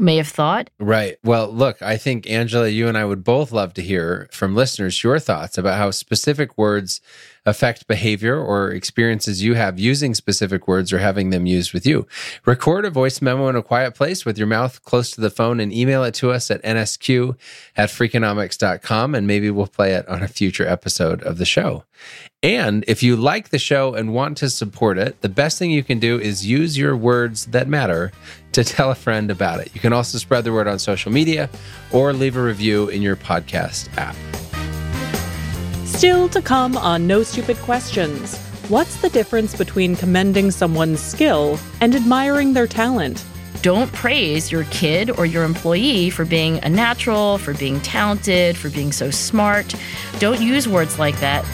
may 0.00 0.16
have 0.16 0.28
thought. 0.28 0.70
Right. 0.78 1.16
Well, 1.22 1.52
look, 1.52 1.82
I 1.82 1.96
think, 1.96 2.28
Angela, 2.28 2.68
you 2.68 2.88
and 2.88 2.96
I 2.96 3.04
would 3.04 3.24
both 3.24 3.52
love 3.52 3.74
to 3.74 3.82
hear 3.82 4.28
from 4.32 4.54
listeners 4.54 5.02
your 5.02 5.18
thoughts 5.18 5.58
about 5.58 5.78
how 5.78 5.90
specific 5.90 6.56
words 6.56 7.00
affect 7.46 7.86
behavior 7.86 8.38
or 8.38 8.70
experiences 8.70 9.42
you 9.42 9.54
have 9.54 9.78
using 9.78 10.14
specific 10.14 10.68
words 10.68 10.92
or 10.92 10.98
having 10.98 11.30
them 11.30 11.46
used 11.46 11.72
with 11.72 11.86
you. 11.86 12.06
Record 12.44 12.84
a 12.84 12.90
voice 12.90 13.22
memo 13.22 13.48
in 13.48 13.56
a 13.56 13.62
quiet 13.62 13.94
place 13.94 14.24
with 14.24 14.36
your 14.36 14.46
mouth 14.46 14.82
close 14.84 15.10
to 15.12 15.20
the 15.20 15.30
phone 15.30 15.58
and 15.58 15.72
email 15.72 16.04
it 16.04 16.14
to 16.14 16.30
us 16.30 16.50
at 16.50 16.62
nsq 16.62 17.36
at 17.76 17.88
freakonomics.com 17.88 19.14
and 19.14 19.26
maybe 19.26 19.50
we'll 19.50 19.66
play 19.66 19.94
it 19.94 20.06
on 20.08 20.22
a 20.22 20.28
future 20.28 20.66
episode 20.66 21.22
of 21.22 21.38
the 21.38 21.46
show. 21.46 21.84
And 22.42 22.84
if 22.88 23.02
you 23.02 23.16
like 23.16 23.50
the 23.50 23.58
show 23.58 23.94
and 23.94 24.14
want 24.14 24.38
to 24.38 24.48
support 24.48 24.96
it, 24.96 25.20
the 25.20 25.28
best 25.28 25.58
thing 25.58 25.70
you 25.70 25.82
can 25.82 25.98
do 25.98 26.18
is 26.18 26.46
use 26.46 26.78
your 26.78 26.96
words 26.96 27.46
that 27.46 27.68
matter 27.68 28.12
to 28.52 28.64
tell 28.64 28.90
a 28.90 28.94
friend 28.94 29.30
about 29.30 29.60
it. 29.60 29.70
You 29.74 29.80
can 29.80 29.92
also 29.92 30.18
spread 30.18 30.44
the 30.44 30.52
word 30.52 30.68
on 30.68 30.78
social 30.78 31.12
media 31.12 31.48
or 31.92 32.12
leave 32.12 32.36
a 32.36 32.42
review 32.42 32.88
in 32.88 33.02
your 33.02 33.16
podcast 33.16 33.88
app. 33.96 34.16
Still 35.86 36.28
to 36.30 36.40
come 36.40 36.76
on 36.76 37.06
No 37.06 37.22
Stupid 37.22 37.56
Questions. 37.58 38.38
What's 38.68 39.00
the 39.02 39.08
difference 39.10 39.56
between 39.56 39.96
commending 39.96 40.50
someone's 40.50 41.00
skill 41.00 41.58
and 41.80 41.94
admiring 41.94 42.52
their 42.52 42.66
talent? 42.66 43.24
Don't 43.62 43.92
praise 43.92 44.50
your 44.50 44.64
kid 44.64 45.10
or 45.10 45.26
your 45.26 45.44
employee 45.44 46.08
for 46.08 46.24
being 46.24 46.58
a 46.64 46.68
natural, 46.68 47.36
for 47.36 47.52
being 47.52 47.80
talented, 47.80 48.56
for 48.56 48.70
being 48.70 48.92
so 48.92 49.10
smart. 49.10 49.74
Don't 50.18 50.40
use 50.40 50.66
words 50.66 50.98
like 50.98 51.18
that. 51.20 51.44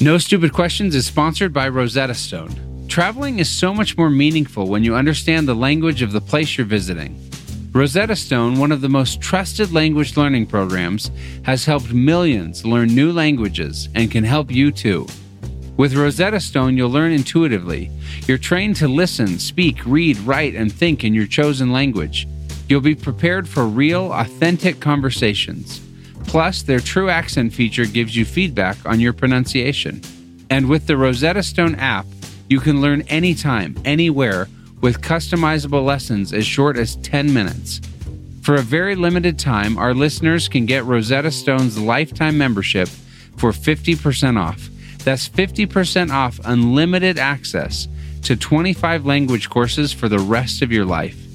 No 0.00 0.16
Stupid 0.16 0.52
Questions 0.52 0.94
is 0.94 1.06
sponsored 1.06 1.52
by 1.52 1.68
Rosetta 1.68 2.14
Stone. 2.14 2.86
Traveling 2.86 3.40
is 3.40 3.50
so 3.50 3.74
much 3.74 3.98
more 3.98 4.08
meaningful 4.08 4.68
when 4.68 4.84
you 4.84 4.94
understand 4.94 5.48
the 5.48 5.56
language 5.56 6.02
of 6.02 6.12
the 6.12 6.20
place 6.20 6.56
you're 6.56 6.68
visiting. 6.68 7.20
Rosetta 7.72 8.14
Stone, 8.14 8.60
one 8.60 8.70
of 8.70 8.80
the 8.80 8.88
most 8.88 9.20
trusted 9.20 9.72
language 9.72 10.16
learning 10.16 10.46
programs, 10.46 11.10
has 11.42 11.64
helped 11.64 11.92
millions 11.92 12.64
learn 12.64 12.94
new 12.94 13.10
languages 13.10 13.88
and 13.96 14.08
can 14.08 14.22
help 14.22 14.52
you 14.52 14.70
too. 14.70 15.04
With 15.76 15.96
Rosetta 15.96 16.38
Stone, 16.38 16.76
you'll 16.76 16.90
learn 16.90 17.10
intuitively. 17.10 17.90
You're 18.28 18.38
trained 18.38 18.76
to 18.76 18.86
listen, 18.86 19.40
speak, 19.40 19.84
read, 19.84 20.16
write, 20.18 20.54
and 20.54 20.72
think 20.72 21.02
in 21.02 21.12
your 21.12 21.26
chosen 21.26 21.72
language. 21.72 22.28
You'll 22.68 22.80
be 22.82 22.94
prepared 22.94 23.48
for 23.48 23.66
real, 23.66 24.12
authentic 24.12 24.78
conversations. 24.78 25.80
Plus, 26.28 26.62
their 26.62 26.78
true 26.78 27.08
accent 27.08 27.54
feature 27.54 27.86
gives 27.86 28.14
you 28.14 28.24
feedback 28.24 28.76
on 28.84 29.00
your 29.00 29.14
pronunciation. 29.14 30.02
And 30.50 30.68
with 30.68 30.86
the 30.86 30.96
Rosetta 30.96 31.42
Stone 31.42 31.76
app, 31.76 32.04
you 32.48 32.60
can 32.60 32.80
learn 32.80 33.00
anytime, 33.08 33.76
anywhere, 33.84 34.46
with 34.82 35.00
customizable 35.00 35.84
lessons 35.84 36.32
as 36.32 36.46
short 36.46 36.76
as 36.76 36.96
10 36.96 37.32
minutes. 37.32 37.80
For 38.42 38.54
a 38.54 38.62
very 38.62 38.94
limited 38.94 39.38
time, 39.38 39.76
our 39.78 39.94
listeners 39.94 40.48
can 40.48 40.66
get 40.66 40.84
Rosetta 40.84 41.30
Stone's 41.30 41.78
lifetime 41.78 42.38
membership 42.38 42.88
for 43.36 43.50
50% 43.50 44.38
off. 44.38 44.68
That's 45.04 45.28
50% 45.28 46.10
off 46.10 46.38
unlimited 46.44 47.18
access 47.18 47.88
to 48.22 48.36
25 48.36 49.06
language 49.06 49.48
courses 49.48 49.92
for 49.92 50.08
the 50.08 50.18
rest 50.18 50.60
of 50.60 50.70
your 50.70 50.84
life. 50.84 51.27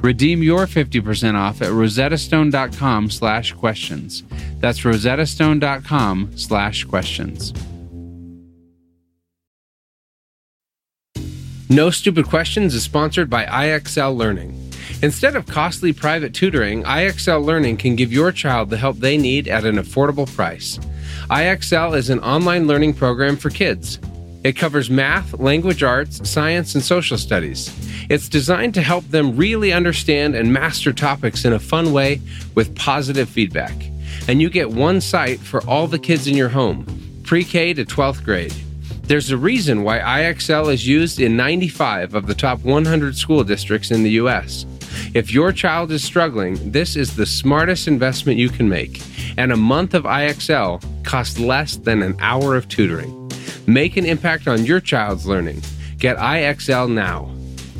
Redeem 0.00 0.42
your 0.42 0.66
50% 0.66 1.34
off 1.34 1.62
at 1.62 1.68
rosettastone.com 1.68 3.10
slash 3.10 3.52
questions. 3.52 4.22
That's 4.60 4.80
rosettastone.com 4.80 6.36
slash 6.36 6.84
questions. 6.84 7.52
No 11.68 11.90
Stupid 11.90 12.26
Questions 12.26 12.74
is 12.74 12.84
sponsored 12.84 13.28
by 13.28 13.44
IXL 13.44 14.16
Learning. 14.16 14.70
Instead 15.02 15.34
of 15.34 15.46
costly 15.46 15.92
private 15.92 16.32
tutoring, 16.32 16.84
IXL 16.84 17.44
Learning 17.44 17.76
can 17.76 17.96
give 17.96 18.12
your 18.12 18.30
child 18.30 18.70
the 18.70 18.76
help 18.76 18.98
they 18.98 19.18
need 19.18 19.48
at 19.48 19.64
an 19.64 19.76
affordable 19.76 20.32
price. 20.32 20.78
IXL 21.28 21.96
is 21.96 22.08
an 22.08 22.20
online 22.20 22.68
learning 22.68 22.94
program 22.94 23.36
for 23.36 23.50
kids. 23.50 23.98
It 24.46 24.54
covers 24.54 24.88
math, 24.88 25.40
language 25.40 25.82
arts, 25.82 26.30
science, 26.30 26.76
and 26.76 26.84
social 26.84 27.18
studies. 27.18 27.74
It's 28.08 28.28
designed 28.28 28.74
to 28.74 28.80
help 28.80 29.04
them 29.06 29.36
really 29.36 29.72
understand 29.72 30.36
and 30.36 30.52
master 30.52 30.92
topics 30.92 31.44
in 31.44 31.52
a 31.52 31.58
fun 31.58 31.92
way 31.92 32.20
with 32.54 32.76
positive 32.76 33.28
feedback. 33.28 33.74
And 34.28 34.40
you 34.40 34.48
get 34.48 34.70
one 34.70 35.00
site 35.00 35.40
for 35.40 35.66
all 35.66 35.88
the 35.88 35.98
kids 35.98 36.28
in 36.28 36.36
your 36.36 36.48
home, 36.48 36.86
pre 37.24 37.42
K 37.42 37.74
to 37.74 37.84
12th 37.84 38.24
grade. 38.24 38.54
There's 39.08 39.32
a 39.32 39.36
reason 39.36 39.82
why 39.82 39.98
IXL 39.98 40.72
is 40.72 40.86
used 40.86 41.18
in 41.18 41.36
95 41.36 42.14
of 42.14 42.28
the 42.28 42.34
top 42.34 42.60
100 42.60 43.16
school 43.16 43.42
districts 43.42 43.90
in 43.90 44.04
the 44.04 44.10
U.S. 44.10 44.64
If 45.12 45.32
your 45.32 45.50
child 45.50 45.90
is 45.90 46.04
struggling, 46.04 46.70
this 46.70 46.94
is 46.94 47.16
the 47.16 47.26
smartest 47.26 47.88
investment 47.88 48.38
you 48.38 48.50
can 48.50 48.68
make, 48.68 49.02
and 49.36 49.50
a 49.50 49.56
month 49.56 49.92
of 49.92 50.04
IXL 50.04 51.04
costs 51.04 51.40
less 51.40 51.78
than 51.78 52.00
an 52.00 52.14
hour 52.20 52.54
of 52.54 52.68
tutoring. 52.68 53.25
Make 53.66 53.96
an 53.96 54.06
impact 54.06 54.48
on 54.48 54.64
your 54.64 54.80
child's 54.80 55.26
learning. 55.26 55.62
Get 55.98 56.16
IXL 56.16 56.92
now. 56.92 57.30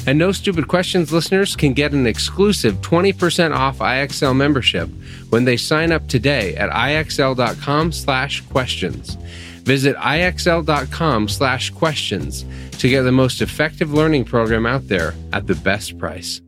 And 0.07 0.19
No 0.19 0.31
Stupid 0.31 0.69
Questions 0.69 1.12
listeners 1.12 1.57
can 1.57 1.73
get 1.73 1.93
an 1.93 2.07
exclusive 2.07 2.77
20% 2.77 3.55
off 3.55 3.79
IXL 3.79 4.37
membership 4.37 4.89
when 5.31 5.45
they 5.45 5.57
sign 5.57 5.91
up 5.91 6.07
today 6.09 6.55
at 6.55 6.71
IXL.com 6.71 7.91
slash 7.91 8.41
questions. 8.43 9.17
Visit 9.65 9.97
ixl.com 9.97 11.29
slash 11.29 11.71
questions 11.71 12.45
to 12.79 12.89
get 12.89 13.03
the 13.03 13.11
most 13.11 13.43
effective 13.43 13.93
learning 13.93 14.25
program 14.25 14.65
out 14.65 14.87
there 14.87 15.12
at 15.33 15.49
the 15.49 15.57
best 15.57 15.99
price. 15.99 16.41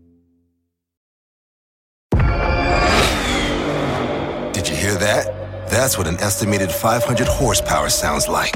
Did 4.52 4.68
you 4.68 4.76
hear 4.76 4.94
that? 4.94 5.68
That's 5.68 5.98
what 5.98 6.06
an 6.06 6.16
estimated 6.18 6.70
500 6.70 7.26
horsepower 7.26 7.88
sounds 7.88 8.28
like. 8.28 8.54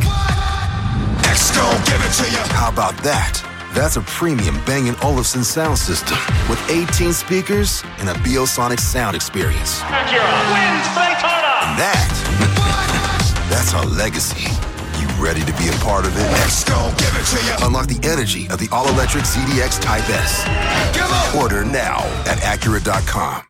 Next, 1.32 1.56
give 1.88 2.00
it 2.04 2.12
to 2.22 2.30
you. 2.30 2.44
How 2.52 2.68
about 2.68 2.94
that? 3.04 3.40
That's 3.72 3.96
a 3.96 4.02
premium 4.02 4.62
Bang 4.66 4.94
& 4.98 5.02
Olufsen 5.02 5.42
sound 5.42 5.78
system 5.78 6.18
with 6.46 6.60
18 6.68 7.14
speakers 7.14 7.82
and 8.00 8.10
a 8.10 8.12
Biosonic 8.20 8.78
sound 8.78 9.16
experience. 9.16 9.80
And 9.80 10.12
that, 11.80 12.04
that's 13.48 13.72
our 13.72 13.86
legacy. 13.86 14.44
You 15.00 15.08
ready 15.24 15.40
to 15.40 15.52
be 15.56 15.68
a 15.68 15.72
part 15.80 16.04
of 16.04 16.14
it? 16.14 16.20
Let's 16.20 16.64
go, 16.64 16.92
give 16.98 17.16
it 17.16 17.24
to 17.24 17.42
you. 17.46 17.66
Unlock 17.66 17.86
the 17.86 18.06
energy 18.06 18.46
of 18.48 18.58
the 18.58 18.68
all-electric 18.70 19.24
ZDX 19.24 19.80
Type 19.80 20.06
S. 20.10 20.44
Order 21.34 21.64
now 21.64 21.96
at 22.26 22.36
Acura.com. 22.40 23.42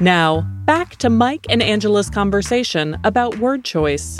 Now, 0.00 0.42
back 0.66 0.94
to 0.98 1.10
Mike 1.10 1.46
and 1.48 1.64
Angela's 1.64 2.08
conversation 2.10 2.96
about 3.02 3.40
word 3.40 3.64
choice. 3.64 4.16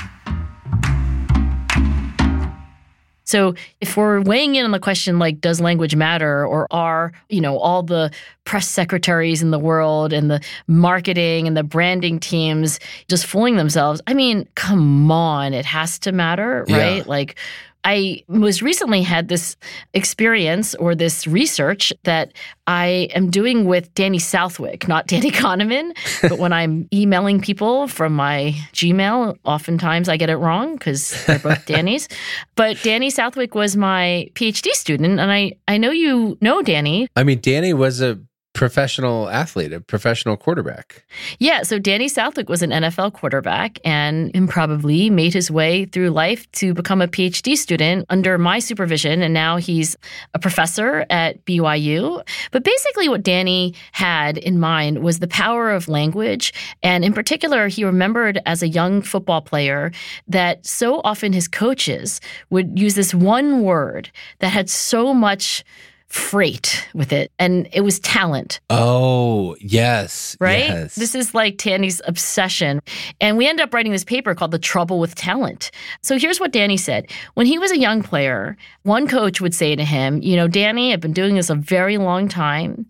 So 3.29 3.55
if 3.83 3.95
we're 3.95 4.23
weighing 4.23 4.55
in 4.55 4.65
on 4.65 4.71
the 4.71 4.79
question 4.79 5.19
like 5.19 5.39
does 5.43 5.61
language 5.61 5.95
matter 5.95 6.47
or 6.47 6.67
are, 6.71 7.13
you 7.29 7.43
know, 7.43 7.59
all 7.59 7.83
the 7.83 8.11
press 8.45 8.67
secretaries 8.67 9.43
in 9.43 9.51
the 9.51 9.59
world 9.59 10.15
and 10.15 10.31
the 10.31 10.41
marketing 10.67 11.47
and 11.47 11.55
the 11.55 11.63
branding 11.63 12.21
teams 12.21 12.81
just 13.07 13.27
fooling 13.27 13.57
themselves? 13.57 14.01
I 14.07 14.15
mean, 14.15 14.49
come 14.55 15.13
on, 15.13 15.53
it 15.53 15.67
has 15.67 15.99
to 16.01 16.13
matter, 16.13 16.65
right? 16.71 16.97
Yeah. 16.97 17.03
Like 17.07 17.39
I 17.85 18.23
was 18.29 18.63
recently 18.63 19.03
had 19.03 19.29
this 19.29 19.57
experience 19.95 20.75
or 20.75 20.95
this 20.95 21.27
research 21.27 21.93
that 22.05 22.33
I 22.67 23.09
am 23.15 23.31
doing 23.31 23.65
with 23.65 23.93
Danny 23.95 24.19
Southwick, 24.19 24.89
not 24.89 25.07
Danny 25.13 25.31
Kahneman. 25.31 25.97
but 26.23 26.39
when 26.39 26.53
I'm 26.53 26.89
emailing 26.93 27.41
people 27.41 27.89
from 27.89 28.15
my 28.15 28.55
Gmail, 28.73 29.37
oftentimes 29.45 30.09
I 30.09 30.17
get 30.17 30.29
it 30.31 30.37
wrong 30.37 30.75
because 30.75 31.25
they're 31.27 31.39
both 31.39 31.65
Danny's. 31.67 32.09
But 32.57 32.83
Danny 32.83 33.11
Southwick 33.11 33.55
was 33.55 33.77
my 33.77 34.29
PhD 34.35 34.69
student, 34.73 35.19
and 35.19 35.33
I 35.33 35.53
I 35.67 35.79
know 35.79 35.91
you 35.91 36.37
know 36.41 36.63
Danny. 36.63 37.09
I 37.17 37.25
mean, 37.25 37.41
Danny 37.41 37.73
was 37.73 38.01
a 38.03 38.19
professional 38.59 39.29
athlete, 39.29 39.73
a 39.73 39.81
professional 39.81 40.37
quarterback. 40.37 41.05
Yeah, 41.39 41.63
so 41.63 41.79
Danny 41.79 42.09
Southwick 42.09 42.49
was 42.49 42.61
an 42.61 42.71
NFL 42.71 43.13
quarterback 43.13 43.79
and 43.85 44.35
improbably 44.35 45.11
made 45.11 45.33
his 45.33 45.49
way 45.49 45.85
through 45.85 46.11
life 46.11 46.51
to 46.53 46.75
become 46.75 47.01
a 47.01 47.07
PhD 47.07 47.57
student 47.57 48.05
under 48.11 48.37
my 48.37 48.59
supervision. 48.59 49.23
And 49.23 49.33
now 49.33 49.59
he's 49.59 49.97
a 50.35 50.41
professor 50.41 51.07
at 51.09 51.45
BYU. 51.45 52.21
But 52.51 52.65
basically, 52.65 53.09
what 53.09 53.23
Danny 53.23 53.75
had 53.93 54.39
in 54.39 54.59
mind 54.59 55.05
was 55.05 55.21
the 55.21 55.29
power 55.29 55.71
of 55.71 55.87
language. 55.87 56.53
And 56.83 57.05
in 57.05 57.13
particular, 57.13 57.69
he 57.69 57.85
remembered 57.85 58.41
as 58.45 58.61
a 58.61 58.69
young 58.69 59.03
football 59.03 59.41
player 59.41 59.93
that 60.27 60.67
so 60.67 61.01
often 61.05 61.33
his 61.33 61.47
coaches 61.47 62.21
would 62.51 62.77
use 62.77 62.97
this 62.97 63.15
one 63.15 63.63
word 63.63 64.11
that 64.41 64.49
had 64.49 64.69
so 64.69 65.15
much 65.15 65.63
freight 66.09 66.89
with 66.95 67.13
it 67.13 67.31
and 67.39 67.69
it 67.73 67.83
was 67.83 68.01
talent 68.01 68.61
Oh, 68.71 69.57
yes. 69.61 70.37
right? 70.41 70.61
yes. 70.69 70.95
This 70.95 71.15
is 71.15 71.35
like 71.35 71.59
Danny's 71.59 72.01
obsession. 72.07 72.81
And 73.21 73.37
we 73.37 73.47
end 73.47 73.61
up 73.61 73.75
writing 73.75 73.93
this 73.93 74.05
paper 74.05 74.35
called 74.35 74.51
The 74.53 74.59
Trouble 74.59 75.01
with 75.01 75.15
Talent. 75.15 75.71
So 76.03 76.19
here's 76.19 76.41
what 76.41 76.51
Danny 76.53 76.79
said. 76.79 77.11
When 77.35 77.45
he 77.47 77.59
was 77.59 77.71
a 77.73 77.79
young 77.79 78.03
player, 78.03 78.57
one 78.85 79.07
coach 79.07 79.41
would 79.43 79.55
say 79.55 79.77
to 79.77 79.85
him, 79.85 80.23
You 80.23 80.37
know, 80.37 80.49
Danny, 80.49 80.93
I've 80.95 81.01
been 81.01 81.13
doing 81.13 81.35
this 81.35 81.51
a 81.51 81.55
very 81.55 81.99
long 81.99 82.27
time. 82.29 82.87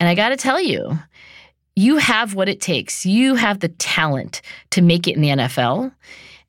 And 0.00 0.08
I 0.08 0.14
got 0.14 0.30
to 0.30 0.36
tell 0.36 0.60
you, 0.60 0.98
you 1.76 1.98
have 1.98 2.34
what 2.34 2.48
it 2.48 2.60
takes. 2.60 3.04
You 3.06 3.34
have 3.34 3.60
the 3.60 3.68
talent 3.68 4.40
to 4.70 4.80
make 4.82 5.06
it 5.06 5.14
in 5.14 5.20
the 5.22 5.28
NFL. 5.28 5.92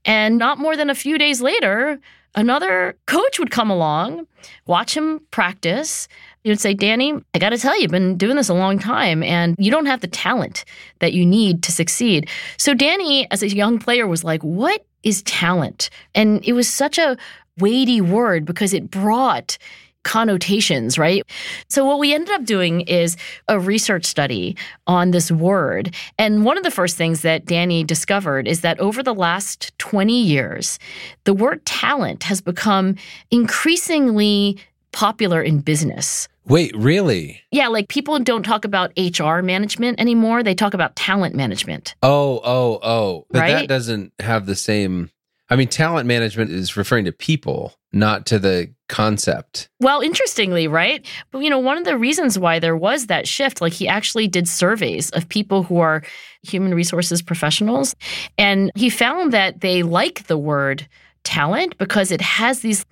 And 0.06 0.38
not 0.38 0.58
more 0.58 0.76
than 0.78 0.90
a 0.90 0.96
few 0.96 1.18
days 1.18 1.42
later, 1.42 2.00
another 2.36 2.96
coach 3.06 3.40
would 3.40 3.52
come 3.52 3.70
along, 3.70 4.28
watch 4.66 4.96
him 4.96 5.22
practice. 5.32 6.08
He 6.44 6.50
would 6.50 6.60
say, 6.60 6.74
Danny, 6.74 7.14
I 7.34 7.40
got 7.40 7.50
to 7.50 7.58
tell 7.58 7.76
you, 7.76 7.84
you've 7.84 7.92
been 7.92 8.18
doing 8.18 8.36
this 8.36 8.50
a 8.50 8.54
long 8.54 8.80
time 8.80 9.24
and 9.24 9.56
you 9.58 9.72
don't 9.72 9.86
have 9.86 10.02
the 10.02 10.08
talent 10.08 10.66
that 11.00 11.14
you 11.14 11.26
need 11.26 11.64
to 11.64 11.72
succeed. 11.72 12.30
So, 12.58 12.74
Danny, 12.74 13.30
as 13.32 13.44
a 13.44 13.48
young 13.48 13.80
player, 13.80 14.08
was 14.08 14.24
like, 14.24 14.42
What 14.42 14.86
is 15.04 15.22
talent? 15.24 15.90
And 16.16 16.44
it 16.44 16.54
was 16.54 16.68
such 16.68 16.98
a 16.98 17.18
weighty 17.60 18.02
word 18.02 18.46
because 18.46 18.74
it 18.74 18.90
brought 18.90 19.58
connotations, 20.04 20.98
right? 20.98 21.24
So, 21.70 21.86
what 21.86 22.00
we 22.00 22.14
ended 22.14 22.34
up 22.34 22.46
doing 22.46 22.82
is 22.82 23.18
a 23.48 23.60
research 23.60 24.06
study 24.06 24.56
on 24.88 25.12
this 25.12 25.32
word. 25.32 25.94
And 26.18 26.46
one 26.46 26.58
of 26.58 26.64
the 26.64 26.72
first 26.72 26.98
things 26.98 27.22
that 27.22 27.46
Danny 27.46 27.84
discovered 27.84 28.48
is 28.48 28.62
that 28.62 28.80
over 28.80 29.02
the 29.02 29.14
last 29.14 29.78
20 29.80 30.22
years, 30.22 30.80
the 31.24 31.34
word 31.34 31.66
talent 31.66 32.24
has 32.24 32.42
become 32.42 32.96
increasingly 33.32 34.58
popular 34.92 35.42
in 35.42 35.60
business. 35.60 36.28
Wait, 36.46 36.76
really? 36.76 37.42
Yeah, 37.52 37.68
like 37.68 37.88
people 37.88 38.20
don't 38.20 38.44
talk 38.44 38.66
about 38.66 38.92
HR 38.98 39.42
management 39.42 40.00
anymore. 40.00 40.44
They 40.44 40.56
talk 40.56 40.74
about 40.74 40.96
talent 40.96 41.36
management. 41.36 41.96
Oh, 42.04 42.42
oh, 42.44 42.80
oh. 42.84 43.26
But 43.32 43.48
that 43.48 43.68
doesn't 43.70 44.12
have 44.20 44.46
the 44.46 44.56
same 44.56 45.10
I 45.50 45.56
mean, 45.56 45.68
talent 45.68 46.08
management 46.08 46.52
is 46.52 46.78
referring 46.78 47.06
to 47.06 47.12
people, 47.12 47.76
not 47.92 48.26
to 48.28 48.40
the 48.40 48.74
concept. 48.88 49.70
Well, 49.80 50.02
interestingly, 50.02 50.68
right? 50.68 51.06
But 51.32 51.40
you 51.40 51.50
know, 51.50 51.60
one 51.60 51.78
of 51.78 51.84
the 51.84 51.98
reasons 51.98 52.40
why 52.40 52.60
there 52.60 52.78
was 52.78 53.08
that 53.08 53.28
shift, 53.28 53.62
like 53.62 53.74
he 53.74 53.88
actually 53.88 54.28
did 54.28 54.48
surveys 54.48 55.10
of 55.12 55.28
people 55.28 55.64
who 55.64 55.80
are 55.80 56.04
human 56.44 56.74
resources 56.74 57.22
professionals, 57.22 57.96
and 58.38 58.72
he 58.76 58.90
found 58.90 59.34
that 59.34 59.62
they 59.62 59.84
like 59.84 60.28
the 60.28 60.38
word 60.38 60.88
talent 61.24 61.78
because 61.78 62.12
it 62.12 62.22
has 62.22 62.60
these 62.62 62.86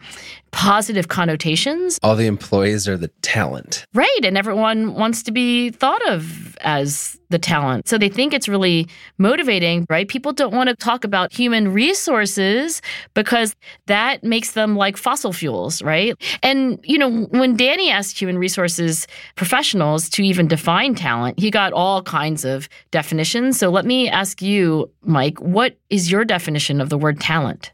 positive 0.52 1.08
connotations. 1.08 1.98
All 2.04 2.16
the 2.16 2.28
employees 2.28 2.88
are 2.88 2.98
the 2.98 3.08
talent. 3.22 3.86
Right. 3.94 4.20
And 4.24 4.38
everyone 4.38 4.96
wants 4.96 5.24
to 5.24 5.32
be 5.32 5.70
thought 5.70 6.06
of 6.10 6.58
as 6.62 7.18
the 7.30 7.40
talent. 7.40 7.88
So 7.88 7.98
they 7.98 8.10
think 8.10 8.34
it's 8.34 8.50
really 8.50 8.88
motivating, 9.18 9.86
right? 9.90 10.08
People 10.08 10.34
don't 10.34 10.54
want 10.54 10.70
to 10.70 10.76
talk 10.76 11.06
about 11.06 11.34
human 11.34 11.72
resources 11.72 12.82
because 13.14 13.56
that 13.88 14.24
makes 14.24 14.52
them 14.52 14.76
like 14.76 14.98
fossil 14.98 15.32
fuels, 15.32 15.82
right? 15.82 16.16
And, 16.44 16.80
you 16.84 16.98
know, 16.98 17.24
when 17.32 17.56
Danny 17.56 17.90
asked 17.90 18.20
human 18.20 18.38
resources 18.38 19.08
professionals 19.36 20.10
to 20.10 20.24
even 20.24 20.48
define 20.48 20.94
talent, 20.94 21.40
he 21.40 21.50
got 21.50 21.72
all 21.72 22.04
kinds 22.04 22.44
of 22.44 22.68
definitions. 22.92 23.58
So 23.58 23.70
let 23.70 23.86
me 23.86 24.10
ask 24.10 24.42
you, 24.42 24.92
Mike, 25.04 25.40
what 25.40 25.78
is 25.90 26.12
your 26.12 26.26
definition 26.26 26.82
of 26.82 26.90
the 26.90 26.98
word 26.98 27.22
talent? 27.22 27.72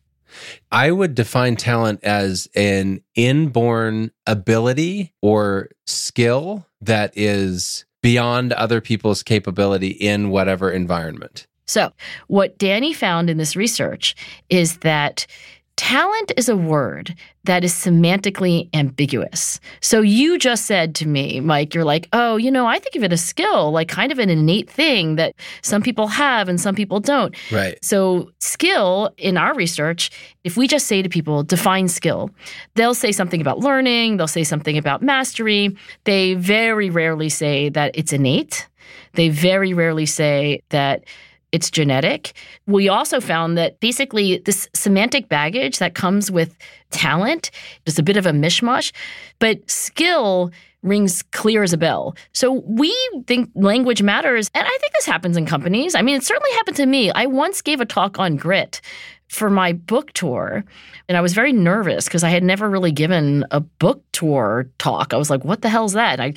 I 0.71 0.91
would 0.91 1.15
define 1.15 1.55
talent 1.55 2.03
as 2.03 2.47
an 2.55 3.01
inborn 3.15 4.11
ability 4.25 5.13
or 5.21 5.69
skill 5.85 6.65
that 6.81 7.13
is 7.15 7.85
beyond 8.01 8.53
other 8.53 8.81
people's 8.81 9.23
capability 9.23 9.89
in 9.89 10.29
whatever 10.29 10.71
environment. 10.71 11.47
So, 11.65 11.91
what 12.27 12.57
Danny 12.57 12.93
found 12.93 13.29
in 13.29 13.37
this 13.37 13.55
research 13.55 14.15
is 14.49 14.77
that 14.77 15.27
Talent 15.77 16.31
is 16.35 16.49
a 16.49 16.57
word 16.57 17.15
that 17.43 17.63
is 17.63 17.71
semantically 17.71 18.67
ambiguous. 18.73 19.59
So 19.79 20.01
you 20.01 20.37
just 20.37 20.65
said 20.65 20.95
to 20.95 21.07
me, 21.07 21.39
Mike, 21.39 21.73
you're 21.73 21.85
like, 21.85 22.09
oh, 22.11 22.35
you 22.35 22.51
know, 22.51 22.65
I 22.65 22.79
think 22.79 22.95
of 22.95 23.03
it 23.03 23.13
as 23.13 23.23
skill, 23.23 23.71
like 23.71 23.87
kind 23.87 24.11
of 24.11 24.17
an 24.19 24.29
innate 24.29 24.69
thing 24.69 25.15
that 25.15 25.35
some 25.61 25.81
people 25.83 26.07
have 26.07 26.49
and 26.49 26.59
some 26.59 26.75
people 26.75 26.99
don't. 26.99 27.35
Right. 27.51 27.77
So 27.83 28.31
skill 28.39 29.11
in 29.17 29.37
our 29.37 29.53
research, 29.53 30.09
if 30.43 30.57
we 30.57 30.67
just 30.67 30.87
say 30.87 31.01
to 31.01 31.09
people, 31.09 31.43
define 31.43 31.87
skill, 31.87 32.31
they'll 32.73 32.95
say 32.95 33.11
something 33.11 33.39
about 33.39 33.59
learning, 33.59 34.17
they'll 34.17 34.27
say 34.27 34.43
something 34.43 34.77
about 34.77 35.01
mastery. 35.03 35.77
They 36.05 36.33
very 36.33 36.89
rarely 36.89 37.29
say 37.29 37.69
that 37.69 37.91
it's 37.93 38.11
innate. 38.11 38.67
They 39.13 39.29
very 39.29 39.73
rarely 39.73 40.05
say 40.05 40.61
that 40.69 41.03
it's 41.51 41.71
genetic. 41.71 42.33
We 42.65 42.89
also 42.89 43.21
found 43.21 43.57
that 43.57 43.79
basically 43.79 44.39
this 44.39 44.67
semantic 44.73 45.29
baggage 45.29 45.79
that 45.79 45.95
comes 45.95 46.29
with 46.29 46.57
talent 46.91 47.51
is 47.85 47.97
a 47.97 48.03
bit 48.03 48.17
of 48.17 48.25
a 48.25 48.31
mishmash, 48.31 48.91
but 49.39 49.69
skill 49.69 50.51
rings 50.83 51.23
clear 51.31 51.63
as 51.63 51.73
a 51.73 51.77
bell. 51.77 52.15
So 52.33 52.63
we 52.65 52.95
think 53.25 53.49
language 53.55 54.01
matters. 54.01 54.49
And 54.53 54.65
I 54.65 54.77
think 54.79 54.93
this 54.93 55.05
happens 55.05 55.37
in 55.37 55.45
companies. 55.45 55.95
I 55.95 56.01
mean, 56.01 56.15
it 56.15 56.23
certainly 56.23 56.51
happened 56.51 56.77
to 56.77 56.85
me. 56.85 57.11
I 57.11 57.25
once 57.25 57.61
gave 57.61 57.81
a 57.81 57.85
talk 57.85 58.19
on 58.19 58.35
grit 58.35 58.81
for 59.27 59.49
my 59.49 59.73
book 59.73 60.13
tour. 60.13 60.63
And 61.09 61.17
I 61.17 61.21
was 61.21 61.33
very 61.33 61.51
nervous 61.51 62.05
because 62.05 62.23
I 62.23 62.29
had 62.29 62.43
never 62.43 62.69
really 62.69 62.91
given 62.91 63.45
a 63.51 63.59
book 63.59 64.03
tour 64.11 64.69
talk. 64.77 65.13
I 65.13 65.17
was 65.17 65.29
like, 65.29 65.43
what 65.43 65.61
the 65.61 65.69
hell's 65.69 65.93
that? 65.93 66.19
And 66.19 66.21
I 66.21 66.33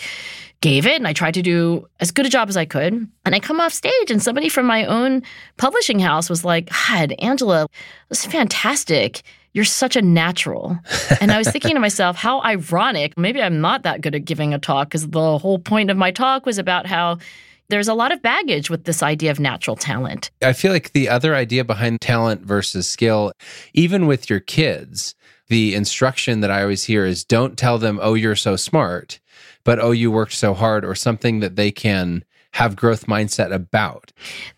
gave 0.61 0.87
it 0.87 0.97
and 0.97 1.09
I 1.09 1.13
tried 1.13 1.35
to 1.35 1.43
do 1.43 1.89
as 2.01 2.11
good 2.11 2.27
a 2.27 2.31
job 2.31 2.49
as 2.49 2.57
I 2.57 2.65
could. 2.65 3.09
And 3.25 3.35
I 3.35 3.41
come 3.41 3.61
off 3.61 3.73
stage 3.73 4.11
and 4.11 4.23
somebody 4.23 4.49
from 4.49 4.67
my 4.67 4.85
own 4.85 5.23
publishing 5.57 5.99
house 5.99 6.29
was 6.29 6.45
like, 6.45 6.71
God, 6.89 7.15
Angela, 7.19 7.67
this 8.09 8.25
is 8.25 8.31
fantastic. 8.31 9.23
You're 9.53 9.65
such 9.65 9.97
a 9.97 10.03
natural. 10.03 10.79
and 11.21 11.33
I 11.33 11.39
was 11.39 11.49
thinking 11.51 11.75
to 11.75 11.81
myself, 11.81 12.17
how 12.17 12.43
ironic. 12.43 13.17
Maybe 13.17 13.43
I'm 13.43 13.61
not 13.61 13.83
that 13.85 14.03
good 14.03 14.15
at 14.15 14.25
giving 14.25 14.53
a 14.53 14.59
talk 14.59 14.89
because 14.89 15.09
the 15.09 15.39
whole 15.39 15.59
point 15.59 15.91
of 15.91 15.97
my 15.97 16.11
talk 16.11 16.45
was 16.47 16.59
about 16.59 16.87
how 16.87 17.19
there's 17.69 17.89
a 17.89 17.95
lot 17.95 18.13
of 18.13 18.21
baggage 18.21 18.69
with 18.69 18.85
this 18.85 19.03
idea 19.03 19.31
of 19.31 19.41
natural 19.41 19.77
talent. 19.77 20.31
I 20.43 20.53
feel 20.53 20.73
like 20.73 20.93
the 20.93 21.09
other 21.09 21.35
idea 21.35 21.65
behind 21.65 22.01
talent 22.01 22.43
versus 22.43 22.89
skill, 22.89 23.33
even 23.73 24.07
with 24.07 24.29
your 24.29 24.41
kids, 24.41 25.15
the 25.49 25.75
instruction 25.75 26.41
that 26.41 26.51
I 26.51 26.63
always 26.63 26.85
hear 26.85 27.05
is 27.05 27.25
don't 27.25 27.57
tell 27.57 27.79
them, 27.79 27.99
oh, 28.03 28.15
you're 28.15 28.37
so 28.37 28.57
smart, 28.57 29.21
but 29.65 29.79
oh, 29.81 29.91
you 29.91 30.11
worked 30.11 30.35
so 30.35 30.55
hard, 30.55 30.85
or 30.85 30.95
something 30.95 31.41
that 31.41 31.57
they 31.57 31.71
can 31.71 32.25
have 32.53 32.75
growth 32.75 33.07
mindset 33.07 33.53
about. 33.53 34.13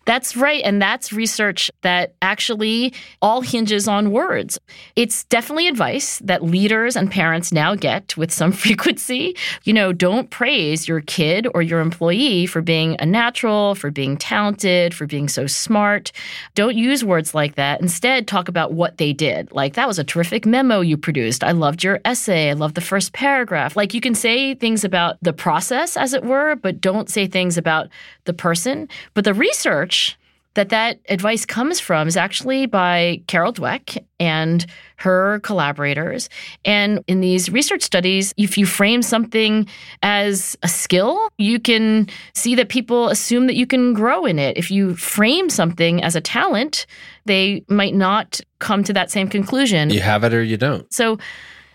That's 0.05 0.35
right. 0.35 0.61
And 0.65 0.81
that's 0.81 1.13
research 1.13 1.69
that 1.81 2.15
actually 2.21 2.93
all 3.21 3.41
hinges 3.41 3.87
on 3.87 4.11
words. 4.11 4.59
It's 4.95 5.25
definitely 5.25 5.67
advice 5.67 6.19
that 6.19 6.43
leaders 6.43 6.95
and 6.95 7.11
parents 7.11 7.51
now 7.51 7.75
get 7.75 8.17
with 8.17 8.31
some 8.31 8.51
frequency. 8.63 9.35
You 9.63 9.73
know, 9.73 9.93
don't 9.93 10.29
praise 10.29 10.87
your 10.87 11.01
kid 11.01 11.47
or 11.53 11.61
your 11.61 11.79
employee 11.79 12.47
for 12.47 12.61
being 12.61 12.95
a 12.99 13.05
natural, 13.05 13.75
for 13.75 13.91
being 13.91 14.17
talented, 14.17 14.93
for 14.93 15.05
being 15.05 15.27
so 15.27 15.45
smart. 15.45 16.11
Don't 16.55 16.75
use 16.75 17.03
words 17.05 17.35
like 17.35 17.55
that. 17.55 17.79
Instead, 17.79 18.27
talk 18.27 18.49
about 18.49 18.73
what 18.73 18.97
they 18.97 19.13
did. 19.13 19.51
Like, 19.51 19.75
that 19.75 19.87
was 19.87 19.99
a 19.99 20.03
terrific 20.03 20.45
memo 20.45 20.81
you 20.81 20.97
produced. 20.97 21.43
I 21.43 21.51
loved 21.51 21.83
your 21.83 21.99
essay. 22.05 22.49
I 22.49 22.53
loved 22.53 22.75
the 22.75 22.81
first 22.81 23.13
paragraph. 23.13 23.75
Like, 23.75 23.93
you 23.93 24.01
can 24.01 24.15
say 24.15 24.55
things 24.55 24.83
about 24.83 25.17
the 25.21 25.33
process, 25.33 25.95
as 25.95 26.13
it 26.13 26.23
were, 26.23 26.55
but 26.55 26.81
don't 26.81 27.09
say 27.09 27.27
things 27.27 27.57
about 27.57 27.82
about 27.83 27.91
the 28.25 28.33
person. 28.33 28.89
But 29.13 29.25
the 29.25 29.33
research 29.33 30.17
that 30.55 30.69
that 30.69 30.99
advice 31.09 31.47
comes 31.47 31.79
from 31.79 32.07
is 32.07 32.15
actually 32.15 32.67
by 32.67 33.19
Carol 33.25 33.51
Dweck 33.51 33.97
and 34.19 34.65
her 34.97 35.39
collaborators. 35.39 36.29
And 36.63 37.03
in 37.07 37.21
these 37.21 37.49
research 37.49 37.81
studies, 37.81 38.35
if 38.37 38.55
you 38.55 38.67
frame 38.67 39.01
something 39.01 39.67
as 40.03 40.55
a 40.61 40.67
skill, 40.67 41.27
you 41.39 41.59
can 41.59 42.07
see 42.35 42.53
that 42.53 42.69
people 42.69 43.09
assume 43.09 43.47
that 43.47 43.55
you 43.55 43.65
can 43.65 43.93
grow 43.93 44.25
in 44.25 44.37
it. 44.37 44.55
If 44.55 44.69
you 44.69 44.95
frame 44.95 45.49
something 45.49 46.03
as 46.03 46.15
a 46.15 46.21
talent, 46.21 46.85
they 47.25 47.63
might 47.67 47.95
not 47.95 48.39
come 48.59 48.83
to 48.83 48.93
that 48.93 49.09
same 49.09 49.29
conclusion. 49.29 49.89
You 49.89 50.01
have 50.01 50.23
it 50.23 50.35
or 50.35 50.43
you 50.43 50.57
don't. 50.57 50.91
So 50.93 51.17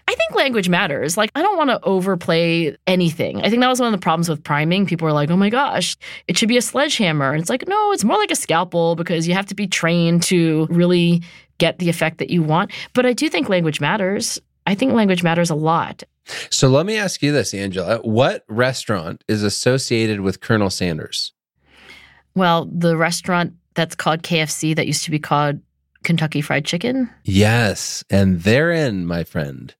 I 0.09 0.15
think 0.15 0.35
language 0.35 0.71
matters. 0.71 1.19
Like, 1.19 1.31
I 1.35 1.43
don't 1.43 1.59
want 1.59 1.69
to 1.69 1.79
overplay 1.85 2.75
anything. 2.87 3.43
I 3.43 3.51
think 3.51 3.61
that 3.61 3.69
was 3.69 3.79
one 3.79 3.93
of 3.93 4.01
the 4.01 4.03
problems 4.03 4.27
with 4.27 4.43
priming. 4.43 4.87
People 4.87 5.05
were 5.05 5.13
like, 5.13 5.31
oh 5.31 5.37
my 5.37 5.51
gosh, 5.51 5.99
it 6.27 6.39
should 6.39 6.49
be 6.49 6.57
a 6.57 6.63
sledgehammer. 6.63 7.31
And 7.31 7.43
it's 7.43 7.51
like, 7.51 7.69
no, 7.69 7.93
it's 7.93 8.05
more 8.05 8.17
like 8.17 8.31
a 8.31 8.35
scalpel 8.35 8.97
because 8.97 9.29
you 9.29 9.35
have 9.35 9.45
to 9.45 9.55
be 9.55 9.67
trained 9.67 10.23
to 10.23 10.67
really 10.71 11.23
get 11.59 11.79
the 11.79 11.91
effect 11.91 12.17
that 12.19 12.31
you 12.31 12.43
want. 12.43 12.73
But 12.95 13.05
I 13.05 13.13
do 13.13 13.29
think 13.29 13.51
language 13.51 13.83
matters. 13.83 14.41
I 14.67 14.75
think 14.75 14.95
language 14.95 15.23
matters 15.23 15.51
a 15.51 15.55
lot. 15.55 16.03
So 16.49 16.69
let 16.69 16.87
me 16.87 16.97
ask 16.97 17.21
you 17.23 17.31
this, 17.31 17.53
Angela. 17.53 17.99
What 17.99 18.47
restaurant 18.49 19.23
is 19.29 19.43
associated 19.43 20.21
with 20.21 20.41
Colonel 20.41 20.71
Sanders? 20.71 21.35
Well, 22.35 22.65
the 22.73 22.97
restaurant 22.97 23.53
that's 23.75 23.95
called 23.95 24.23
KFC 24.23 24.75
that 24.75 24.87
used 24.87 25.05
to 25.05 25.11
be 25.11 25.19
called 25.19 25.61
Kentucky 26.05 26.41
Fried 26.41 26.65
Chicken. 26.65 27.11
Yes. 27.25 28.05
And 28.11 28.43
therein, 28.43 29.07
my 29.07 29.25
friend, 29.25 29.75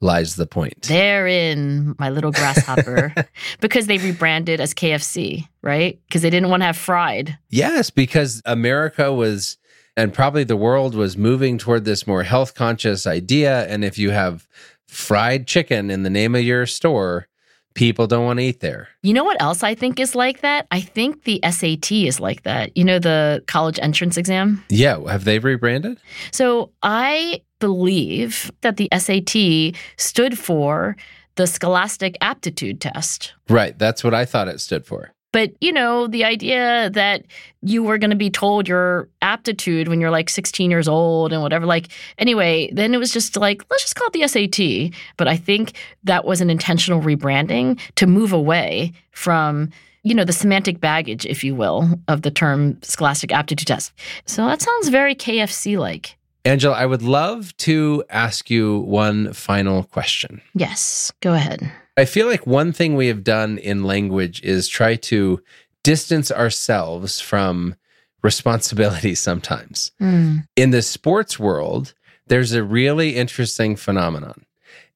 lies 0.00 0.36
the 0.36 0.46
point. 0.46 0.82
Therein, 0.82 1.94
my 1.98 2.10
little 2.10 2.32
grasshopper, 2.32 3.14
because 3.60 3.86
they 3.86 3.98
rebranded 3.98 4.60
as 4.60 4.74
KFC, 4.74 5.46
right? 5.62 6.00
Because 6.08 6.22
they 6.22 6.30
didn't 6.30 6.50
want 6.50 6.62
to 6.62 6.66
have 6.66 6.76
fried. 6.76 7.38
Yes, 7.50 7.90
because 7.90 8.42
America 8.44 9.12
was, 9.12 9.58
and 9.96 10.12
probably 10.12 10.44
the 10.44 10.56
world 10.56 10.94
was 10.94 11.16
moving 11.16 11.58
toward 11.58 11.84
this 11.84 12.06
more 12.06 12.22
health 12.22 12.54
conscious 12.54 13.06
idea. 13.06 13.66
And 13.66 13.84
if 13.84 13.98
you 13.98 14.10
have 14.10 14.48
fried 14.88 15.46
chicken 15.46 15.90
in 15.90 16.02
the 16.02 16.10
name 16.10 16.34
of 16.34 16.42
your 16.42 16.66
store, 16.66 17.28
people 17.74 18.06
don't 18.06 18.24
want 18.24 18.38
to 18.38 18.44
eat 18.44 18.60
there. 18.60 18.88
You 19.02 19.12
know 19.12 19.24
what 19.24 19.40
else 19.40 19.62
I 19.62 19.74
think 19.74 20.00
is 20.00 20.14
like 20.14 20.40
that? 20.40 20.66
I 20.70 20.80
think 20.80 21.24
the 21.24 21.40
SAT 21.48 21.92
is 21.92 22.20
like 22.20 22.42
that. 22.42 22.76
You 22.76 22.84
know, 22.84 22.98
the 22.98 23.42
college 23.46 23.78
entrance 23.80 24.16
exam? 24.16 24.64
Yeah. 24.68 25.00
Have 25.08 25.24
they 25.24 25.38
rebranded? 25.38 25.98
So 26.32 26.72
I 26.82 27.42
believe 27.58 28.50
that 28.62 28.76
the 28.76 28.88
SAT 28.96 29.80
stood 29.96 30.38
for 30.38 30.96
the 31.36 31.46
Scholastic 31.46 32.16
Aptitude 32.20 32.80
Test. 32.80 33.34
Right. 33.48 33.78
That's 33.78 34.02
what 34.02 34.14
I 34.14 34.24
thought 34.24 34.48
it 34.48 34.60
stood 34.60 34.84
for. 34.84 35.12
But, 35.32 35.52
you 35.60 35.72
know, 35.72 36.06
the 36.06 36.24
idea 36.24 36.90
that 36.90 37.24
you 37.62 37.82
were 37.82 37.98
going 37.98 38.10
to 38.10 38.16
be 38.16 38.30
told 38.30 38.66
your 38.66 39.08
aptitude 39.22 39.88
when 39.88 40.00
you're 40.00 40.10
like 40.10 40.28
16 40.28 40.70
years 40.70 40.88
old 40.88 41.32
and 41.32 41.42
whatever, 41.42 41.66
like, 41.66 41.88
anyway, 42.18 42.70
then 42.72 42.94
it 42.94 42.98
was 42.98 43.12
just 43.12 43.36
like, 43.36 43.62
let's 43.70 43.82
just 43.82 43.94
call 43.94 44.08
it 44.08 44.12
the 44.12 44.26
SAT. 44.26 44.98
But 45.16 45.28
I 45.28 45.36
think 45.36 45.74
that 46.04 46.24
was 46.24 46.40
an 46.40 46.50
intentional 46.50 47.00
rebranding 47.00 47.78
to 47.96 48.06
move 48.06 48.32
away 48.32 48.92
from 49.12 49.70
you 50.02 50.14
know, 50.14 50.24
the 50.24 50.32
semantic 50.32 50.80
baggage, 50.80 51.26
if 51.26 51.44
you 51.44 51.54
will, 51.54 51.88
of 52.08 52.22
the 52.22 52.30
term 52.30 52.80
scholastic 52.82 53.32
aptitude 53.32 53.68
test. 53.68 53.92
So 54.24 54.46
that 54.46 54.62
sounds 54.62 54.88
very 54.88 55.14
KFC 55.14 55.78
like. 55.78 56.16
Angela, 56.44 56.74
I 56.74 56.86
would 56.86 57.02
love 57.02 57.54
to 57.58 58.02
ask 58.08 58.48
you 58.48 58.78
one 58.80 59.32
final 59.34 59.84
question. 59.84 60.40
Yes, 60.54 61.12
go 61.20 61.34
ahead. 61.34 61.70
I 62.00 62.06
feel 62.06 62.26
like 62.26 62.46
one 62.46 62.72
thing 62.72 62.94
we 62.96 63.08
have 63.08 63.22
done 63.22 63.58
in 63.58 63.84
language 63.84 64.40
is 64.42 64.68
try 64.68 64.96
to 64.96 65.42
distance 65.82 66.32
ourselves 66.32 67.20
from 67.20 67.74
responsibility 68.22 69.14
sometimes. 69.28 69.92
Hmm. 69.98 70.38
In 70.56 70.70
the 70.70 70.80
sports 70.80 71.38
world, 71.38 71.92
there's 72.26 72.52
a 72.52 72.64
really 72.64 73.16
interesting 73.16 73.76
phenomenon. 73.76 74.46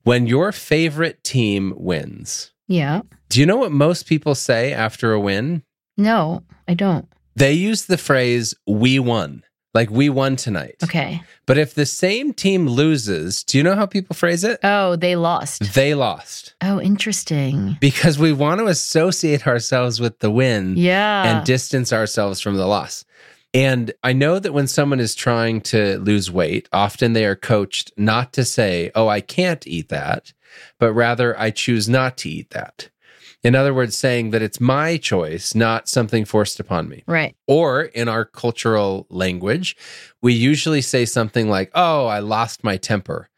When 0.05 0.27
your 0.27 0.51
favorite 0.51 1.23
team 1.25 1.75
wins, 1.77 2.53
Yeah. 2.69 3.03
do 3.29 3.39
you 3.39 3.45
know 3.45 3.59
what 3.59 3.73
most 3.73 4.07
people 4.07 4.35
say 4.35 4.73
after 4.73 5.13
a 5.13 5.21
win? 5.21 5.63
No, 5.99 6.43
I 6.67 6.73
don't. 6.73 7.07
They 7.37 7.53
use 7.53 7.85
the 7.85 7.99
phrase, 7.99 8.55
we 8.67 8.99
won, 8.99 9.43
like 9.75 9.91
we 9.91 10.09
won 10.09 10.37
tonight. 10.37 10.77
Okay. 10.85 11.21
But 11.47 11.59
if 11.59 11.75
the 11.75 11.85
same 11.87 12.33
team 12.33 12.67
loses, 12.69 13.43
do 13.45 13.59
you 13.59 13.65
know 13.65 13.75
how 13.75 13.87
people 13.87 14.15
phrase 14.15 14.45
it? 14.45 14.61
Oh, 14.63 14.97
they 14.97 15.17
lost. 15.17 15.75
They 15.75 15.95
lost. 15.95 16.55
Oh, 16.63 16.81
interesting. 16.81 17.77
Because 17.81 18.19
we 18.19 18.33
want 18.33 18.61
to 18.61 18.67
associate 18.67 19.47
ourselves 19.47 20.01
with 20.01 20.21
the 20.21 20.31
win 20.31 20.75
Yeah. 20.77 21.25
and 21.37 21.45
distance 21.47 21.93
ourselves 21.93 22.41
from 22.41 22.57
the 22.57 22.67
loss. 22.67 23.05
And 23.53 23.93
I 24.03 24.13
know 24.13 24.39
that 24.41 24.53
when 24.53 24.67
someone 24.67 24.99
is 25.01 25.15
trying 25.15 25.61
to 25.63 25.99
lose 25.99 26.31
weight, 26.31 26.69
often 26.73 27.13
they 27.13 27.25
are 27.25 27.37
coached 27.37 27.93
not 27.97 28.33
to 28.33 28.45
say, 28.45 28.91
Oh, 28.95 29.07
I 29.09 29.21
can't 29.21 29.65
eat 29.67 29.91
that, 29.91 30.33
but 30.79 30.93
rather, 30.93 31.39
I 31.39 31.51
choose 31.51 31.89
not 31.89 32.17
to 32.19 32.29
eat 32.31 32.51
that. 32.51 32.89
In 33.45 33.55
other 33.55 33.75
words, 33.75 33.95
saying 33.97 34.31
that 34.31 34.41
it's 34.43 34.59
my 34.59 34.97
choice, 34.97 35.55
not 35.55 35.87
something 35.89 36.25
forced 36.25 36.59
upon 36.59 36.89
me. 36.89 37.05
right. 37.07 37.37
Or 37.47 37.83
in 37.83 38.09
our 38.09 38.25
cultural 38.25 39.07
language, 39.11 39.77
we 40.23 40.33
usually 40.33 40.81
say 40.81 41.05
something 41.05 41.49
like, 41.51 41.71
Oh, 41.75 42.07
I 42.07 42.21
lost 42.21 42.65
my 42.65 42.79
temper. 42.79 43.29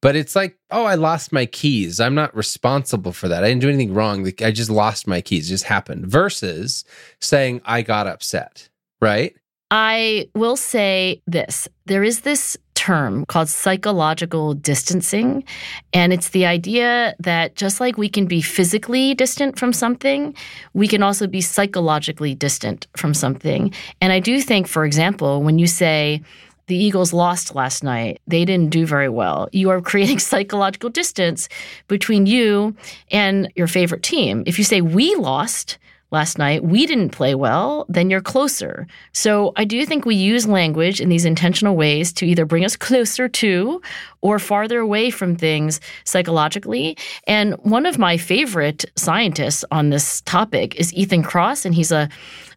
But 0.00 0.16
it's 0.16 0.34
like, 0.34 0.58
Oh, 0.70 0.84
I 0.84 0.94
lost 0.94 1.30
my 1.30 1.44
keys. 1.44 2.00
I'm 2.00 2.14
not 2.14 2.34
responsible 2.34 3.12
for 3.12 3.28
that. 3.28 3.44
I 3.44 3.48
didn't 3.48 3.60
do 3.60 3.68
anything 3.68 3.92
wrong. 3.92 4.26
I 4.42 4.50
just 4.50 4.70
lost 4.70 5.06
my 5.06 5.20
keys. 5.20 5.46
It 5.46 5.50
just 5.50 5.64
happened. 5.64 6.06
Versus 6.06 6.84
saying, 7.20 7.60
I 7.66 7.82
got 7.82 8.06
upset, 8.06 8.70
right? 9.02 9.36
I 9.70 10.28
will 10.34 10.56
say 10.56 11.22
this 11.26 11.68
there 11.86 12.02
is 12.02 12.20
this 12.20 12.56
term 12.80 13.26
called 13.26 13.48
psychological 13.50 14.54
distancing. 14.54 15.44
And 15.92 16.14
it's 16.14 16.30
the 16.30 16.46
idea 16.46 17.14
that 17.18 17.54
just 17.54 17.78
like 17.78 17.98
we 17.98 18.08
can 18.08 18.24
be 18.24 18.40
physically 18.40 19.14
distant 19.14 19.58
from 19.58 19.74
something, 19.74 20.34
we 20.72 20.88
can 20.88 21.02
also 21.02 21.26
be 21.26 21.42
psychologically 21.42 22.34
distant 22.34 22.86
from 22.96 23.12
something. 23.12 23.74
And 24.00 24.14
I 24.14 24.18
do 24.18 24.40
think, 24.40 24.66
for 24.66 24.86
example, 24.86 25.42
when 25.42 25.58
you 25.58 25.66
say, 25.66 26.22
the 26.68 26.76
Eagles 26.76 27.12
lost 27.12 27.56
last 27.56 27.82
night. 27.82 28.20
They 28.28 28.44
didn't 28.44 28.70
do 28.70 28.86
very 28.86 29.08
well. 29.08 29.48
You 29.50 29.70
are 29.70 29.80
creating 29.80 30.18
psychological 30.30 30.88
distance 30.88 31.48
between 31.88 32.26
you 32.26 32.76
and 33.10 33.52
your 33.56 33.66
favorite 33.66 34.04
team. 34.04 34.44
If 34.46 34.56
you 34.56 34.62
say, 34.62 34.80
we 34.80 35.16
lost, 35.16 35.78
last 36.10 36.38
night, 36.38 36.64
we 36.64 36.86
didn't 36.86 37.10
play 37.10 37.34
well, 37.34 37.86
then 37.88 38.10
you're 38.10 38.20
closer. 38.20 38.86
So 39.12 39.52
I 39.56 39.64
do 39.64 39.84
think 39.86 40.04
we 40.04 40.14
use 40.14 40.46
language 40.46 41.00
in 41.00 41.08
these 41.08 41.24
intentional 41.24 41.76
ways 41.76 42.12
to 42.14 42.26
either 42.26 42.44
bring 42.44 42.64
us 42.64 42.76
closer 42.76 43.28
to 43.28 43.80
or 44.20 44.38
farther 44.38 44.80
away 44.80 45.10
from 45.10 45.36
things 45.36 45.80
psychologically. 46.04 46.96
And 47.26 47.54
one 47.62 47.86
of 47.86 47.98
my 47.98 48.16
favorite 48.16 48.84
scientists 48.96 49.64
on 49.70 49.90
this 49.90 50.20
topic 50.22 50.74
is 50.76 50.92
Ethan 50.94 51.22
Kross, 51.22 51.64
and 51.64 51.74
he's 51.74 51.92
a 51.92 52.08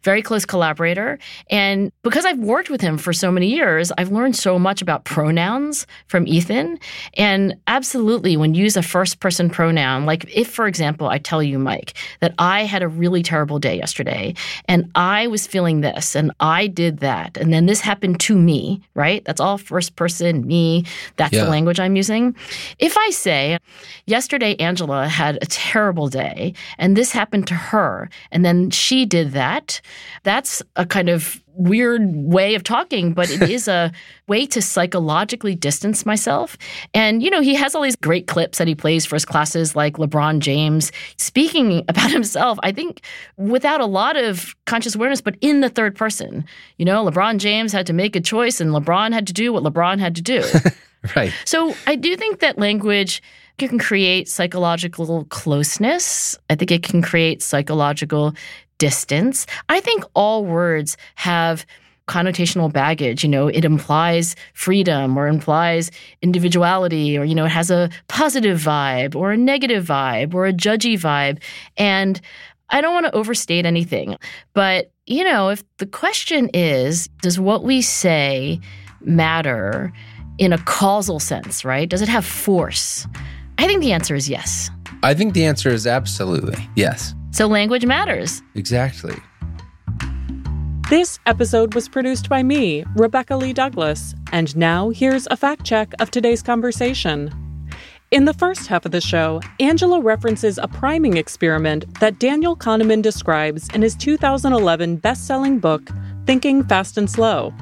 very 0.04 0.22
close 0.22 0.44
collaborator. 0.44 1.18
And 1.50 1.90
because 2.02 2.24
I've 2.24 2.38
worked 2.38 2.70
with 2.70 2.80
him 2.80 2.98
for 2.98 3.12
so 3.12 3.32
many 3.32 3.48
years, 3.48 3.90
I've 3.98 4.12
learned 4.12 4.36
so 4.36 4.58
much 4.58 4.82
about 4.82 5.04
pronouns 5.04 5.86
from 6.06 6.28
Ethan. 6.28 6.78
And 7.14 7.56
absolutely, 7.66 8.36
when 8.36 8.54
you 8.54 8.62
use 8.62 8.76
a 8.76 8.82
first 8.82 9.20
person 9.20 9.50
pronoun, 9.50 10.04
like 10.06 10.24
if, 10.34 10.48
for 10.48 10.66
example, 10.66 11.08
I 11.08 11.18
tell 11.18 11.42
you, 11.42 11.58
Mike, 11.58 11.94
that 12.20 12.34
I 12.38 12.64
had 12.64 12.82
a 12.82 12.88
really 12.88 13.22
terrible 13.22 13.58
day 13.58 13.76
yesterday 13.76 14.34
and 14.68 14.90
I 14.94 15.26
was 15.26 15.46
feeling 15.46 15.80
this 15.80 16.14
and 16.14 16.30
I 16.40 16.66
did 16.66 16.98
that, 16.98 17.36
and 17.36 17.52
then 17.52 17.66
this 17.66 17.80
happened 17.80 18.20
to 18.20 18.36
me, 18.36 18.82
right? 18.94 19.24
That's 19.24 19.40
all 19.40 19.58
first 19.58 19.96
person, 19.96 20.46
me. 20.46 20.84
That's 21.16 21.32
Yeah. 21.34 21.44
the 21.44 21.50
language 21.50 21.80
I'm 21.80 21.96
using. 21.96 22.36
If 22.78 22.96
I 22.98 23.10
say, 23.10 23.58
yesterday, 24.06 24.54
Angela 24.56 25.08
had 25.08 25.36
a 25.42 25.46
terrible 25.46 26.08
day 26.08 26.52
and 26.78 26.96
this 26.96 27.12
happened 27.12 27.46
to 27.46 27.54
her, 27.54 28.10
and 28.30 28.44
then 28.44 28.70
she 28.70 29.06
did 29.06 29.32
that, 29.32 29.80
that's 30.22 30.62
a 30.76 30.86
kind 30.86 31.08
of 31.08 31.42
weird 31.56 32.02
way 32.14 32.54
of 32.54 32.64
talking, 32.64 33.12
but 33.12 33.30
it 33.30 33.42
is 33.42 33.68
a 33.68 33.92
way 34.26 34.46
to 34.46 34.60
psychologically 34.60 35.54
distance 35.54 36.04
myself. 36.04 36.56
And, 36.92 37.22
you 37.22 37.30
know, 37.30 37.40
he 37.40 37.54
has 37.54 37.74
all 37.74 37.82
these 37.82 37.96
great 37.96 38.26
clips 38.26 38.58
that 38.58 38.66
he 38.66 38.74
plays 38.74 39.06
for 39.06 39.16
his 39.16 39.24
classes, 39.24 39.76
like 39.76 39.94
LeBron 39.94 40.40
James 40.40 40.90
speaking 41.16 41.84
about 41.88 42.10
himself, 42.10 42.58
I 42.62 42.72
think 42.72 43.02
without 43.36 43.80
a 43.80 43.86
lot 43.86 44.16
of 44.16 44.54
conscious 44.66 44.94
awareness, 44.94 45.20
but 45.20 45.36
in 45.40 45.60
the 45.60 45.68
third 45.68 45.94
person. 45.96 46.44
You 46.78 46.84
know, 46.84 47.04
LeBron 47.04 47.38
James 47.38 47.72
had 47.72 47.86
to 47.86 47.92
make 47.92 48.16
a 48.16 48.20
choice 48.20 48.60
and 48.60 48.70
LeBron 48.70 49.12
had 49.12 49.26
to 49.26 49.32
do 49.32 49.52
what 49.52 49.62
LeBron 49.62 49.98
had 49.98 50.16
to 50.16 50.22
do. 50.22 50.42
Right. 51.14 51.32
So 51.44 51.74
I 51.86 51.96
do 51.96 52.16
think 52.16 52.40
that 52.40 52.58
language 52.58 53.22
can 53.58 53.78
create 53.78 54.28
psychological 54.28 55.24
closeness. 55.26 56.36
I 56.50 56.54
think 56.54 56.72
it 56.72 56.82
can 56.82 57.02
create 57.02 57.42
psychological 57.42 58.34
distance. 58.78 59.46
I 59.68 59.80
think 59.80 60.04
all 60.14 60.44
words 60.44 60.96
have 61.16 61.66
connotational 62.08 62.72
baggage. 62.72 63.22
You 63.22 63.30
know, 63.30 63.48
it 63.48 63.64
implies 63.64 64.36
freedom 64.52 65.16
or 65.16 65.26
implies 65.26 65.90
individuality, 66.22 67.16
or, 67.16 67.24
you 67.24 67.34
know, 67.34 67.46
it 67.46 67.52
has 67.52 67.70
a 67.70 67.88
positive 68.08 68.58
vibe 68.58 69.14
or 69.14 69.32
a 69.32 69.36
negative 69.36 69.86
vibe 69.86 70.34
or 70.34 70.46
a 70.46 70.52
judgy 70.52 70.94
vibe. 70.94 71.42
And 71.76 72.20
I 72.70 72.80
don't 72.80 72.94
want 72.94 73.06
to 73.06 73.14
overstate 73.14 73.64
anything, 73.66 74.16
but, 74.52 74.90
you 75.06 75.24
know, 75.24 75.50
if 75.50 75.62
the 75.78 75.86
question 75.86 76.50
is, 76.52 77.08
does 77.22 77.38
what 77.38 77.62
we 77.62 77.82
say 77.82 78.60
matter? 79.00 79.92
in 80.38 80.52
a 80.52 80.58
causal 80.58 81.20
sense, 81.20 81.64
right? 81.64 81.88
Does 81.88 82.02
it 82.02 82.08
have 82.08 82.24
force? 82.24 83.06
I 83.58 83.66
think 83.66 83.80
the 83.80 83.92
answer 83.92 84.14
is 84.14 84.28
yes. 84.28 84.70
I 85.02 85.14
think 85.14 85.34
the 85.34 85.44
answer 85.44 85.68
is 85.68 85.86
absolutely 85.86 86.56
yes. 86.76 87.14
So 87.34 87.48
language 87.48 87.84
matters. 87.84 88.42
Exactly. 88.54 89.16
This 90.88 91.18
episode 91.26 91.74
was 91.74 91.88
produced 91.88 92.28
by 92.28 92.44
me, 92.44 92.84
Rebecca 92.94 93.36
Lee 93.36 93.52
Douglas, 93.52 94.14
and 94.30 94.56
now 94.56 94.90
here's 94.90 95.26
a 95.32 95.36
fact 95.36 95.64
check 95.64 95.92
of 95.98 96.12
today's 96.12 96.42
conversation. 96.42 97.34
In 98.12 98.26
the 98.26 98.34
first 98.34 98.68
half 98.68 98.86
of 98.86 98.92
the 98.92 99.00
show, 99.00 99.40
Angela 99.58 100.00
references 100.00 100.58
a 100.58 100.68
priming 100.68 101.16
experiment 101.16 101.98
that 101.98 102.20
Daniel 102.20 102.56
Kahneman 102.56 103.02
describes 103.02 103.68
in 103.70 103.82
his 103.82 103.96
2011 103.96 104.98
best 104.98 105.26
selling 105.26 105.58
book, 105.58 105.82
Thinking 106.26 106.62
Fast 106.62 106.96
and 106.96 107.10
Slow. 107.10 107.52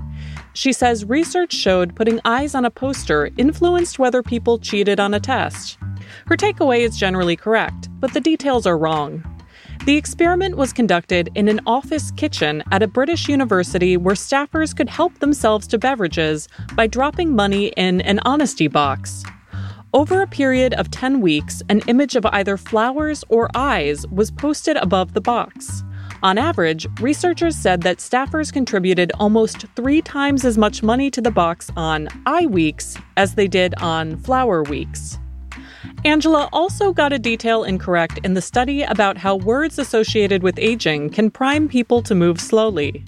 She 0.52 0.74
says 0.74 1.06
research 1.06 1.54
showed 1.54 1.96
putting 1.96 2.20
eyes 2.26 2.54
on 2.54 2.66
a 2.66 2.70
poster 2.70 3.30
influenced 3.38 3.98
whether 3.98 4.22
people 4.22 4.58
cheated 4.58 5.00
on 5.00 5.14
a 5.14 5.20
test. 5.20 5.78
Her 6.26 6.36
takeaway 6.36 6.80
is 6.80 6.98
generally 6.98 7.36
correct, 7.36 7.88
but 8.00 8.12
the 8.12 8.20
details 8.20 8.66
are 8.66 8.76
wrong. 8.76 9.24
The 9.84 9.96
experiment 9.96 10.56
was 10.56 10.72
conducted 10.72 11.30
in 11.34 11.48
an 11.48 11.58
office 11.66 12.12
kitchen 12.12 12.62
at 12.70 12.84
a 12.84 12.86
British 12.86 13.28
university 13.28 13.96
where 13.96 14.14
staffers 14.14 14.76
could 14.76 14.88
help 14.88 15.18
themselves 15.18 15.66
to 15.66 15.78
beverages 15.78 16.48
by 16.76 16.86
dropping 16.86 17.34
money 17.34 17.72
in 17.76 18.00
an 18.02 18.20
honesty 18.20 18.68
box. 18.68 19.24
Over 19.92 20.22
a 20.22 20.28
period 20.28 20.72
of 20.74 20.92
10 20.92 21.20
weeks, 21.20 21.64
an 21.68 21.80
image 21.88 22.14
of 22.14 22.24
either 22.26 22.56
flowers 22.56 23.24
or 23.28 23.50
eyes 23.56 24.06
was 24.06 24.30
posted 24.30 24.76
above 24.76 25.14
the 25.14 25.20
box. 25.20 25.82
On 26.22 26.38
average, 26.38 26.86
researchers 27.00 27.56
said 27.56 27.82
that 27.82 27.98
staffers 27.98 28.52
contributed 28.52 29.10
almost 29.18 29.66
three 29.74 30.00
times 30.00 30.44
as 30.44 30.56
much 30.56 30.84
money 30.84 31.10
to 31.10 31.20
the 31.20 31.32
box 31.32 31.72
on 31.76 32.06
eye 32.24 32.46
weeks 32.46 32.96
as 33.16 33.34
they 33.34 33.48
did 33.48 33.74
on 33.82 34.16
flower 34.18 34.62
weeks. 34.62 35.18
Angela 36.04 36.48
also 36.52 36.92
got 36.92 37.12
a 37.12 37.18
detail 37.18 37.62
incorrect 37.62 38.18
in 38.24 38.34
the 38.34 38.42
study 38.42 38.82
about 38.82 39.16
how 39.16 39.36
words 39.36 39.78
associated 39.78 40.42
with 40.42 40.58
aging 40.58 41.10
can 41.10 41.30
prime 41.30 41.68
people 41.68 42.02
to 42.02 42.12
move 42.12 42.40
slowly. 42.40 43.04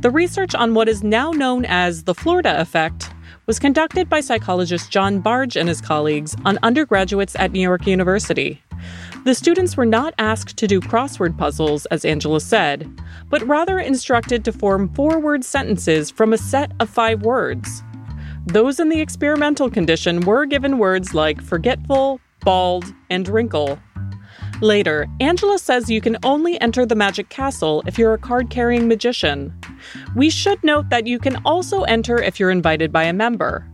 The 0.00 0.10
research 0.10 0.54
on 0.54 0.74
what 0.74 0.86
is 0.86 1.02
now 1.02 1.30
known 1.30 1.64
as 1.64 2.04
the 2.04 2.14
Florida 2.14 2.60
effect 2.60 3.10
was 3.46 3.58
conducted 3.58 4.10
by 4.10 4.20
psychologist 4.20 4.90
John 4.90 5.20
Bargh 5.20 5.56
and 5.56 5.70
his 5.70 5.80
colleagues 5.80 6.36
on 6.44 6.58
undergraduates 6.62 7.34
at 7.36 7.52
New 7.52 7.60
York 7.60 7.86
University. 7.86 8.62
The 9.24 9.34
students 9.34 9.74
were 9.74 9.86
not 9.86 10.12
asked 10.18 10.58
to 10.58 10.66
do 10.66 10.82
crossword 10.82 11.38
puzzles, 11.38 11.86
as 11.86 12.04
Angela 12.04 12.42
said, 12.42 12.86
but 13.30 13.46
rather 13.48 13.78
instructed 13.78 14.44
to 14.44 14.52
form 14.52 14.92
four 14.92 15.18
word 15.18 15.46
sentences 15.46 16.10
from 16.10 16.34
a 16.34 16.38
set 16.38 16.72
of 16.78 16.90
five 16.90 17.22
words. 17.22 17.82
Those 18.46 18.78
in 18.78 18.90
the 18.90 19.00
experimental 19.00 19.70
condition 19.70 20.20
were 20.20 20.44
given 20.44 20.76
words 20.76 21.14
like 21.14 21.40
forgetful, 21.40 22.20
bald, 22.44 22.92
and 23.10 23.28
wrinkle. 23.28 23.78
Later, 24.60 25.06
Angela 25.20 25.58
says 25.58 25.90
you 25.90 26.00
can 26.00 26.16
only 26.22 26.60
enter 26.60 26.86
the 26.86 26.94
Magic 26.94 27.28
Castle 27.28 27.82
if 27.86 27.98
you're 27.98 28.14
a 28.14 28.18
card 28.18 28.50
carrying 28.50 28.86
magician. 28.86 29.52
We 30.14 30.30
should 30.30 30.62
note 30.62 30.90
that 30.90 31.06
you 31.06 31.18
can 31.18 31.36
also 31.44 31.82
enter 31.82 32.22
if 32.22 32.38
you're 32.38 32.50
invited 32.50 32.92
by 32.92 33.04
a 33.04 33.12
member. 33.12 33.68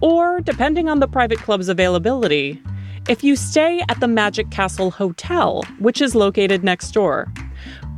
Or, 0.00 0.40
depending 0.40 0.88
on 0.88 1.00
the 1.00 1.08
private 1.08 1.38
club's 1.38 1.68
availability, 1.68 2.62
if 3.08 3.24
you 3.24 3.36
stay 3.36 3.82
at 3.88 3.98
the 4.00 4.08
Magic 4.08 4.50
Castle 4.50 4.90
Hotel, 4.90 5.64
which 5.78 6.02
is 6.02 6.14
located 6.14 6.62
next 6.62 6.92
door. 6.92 7.32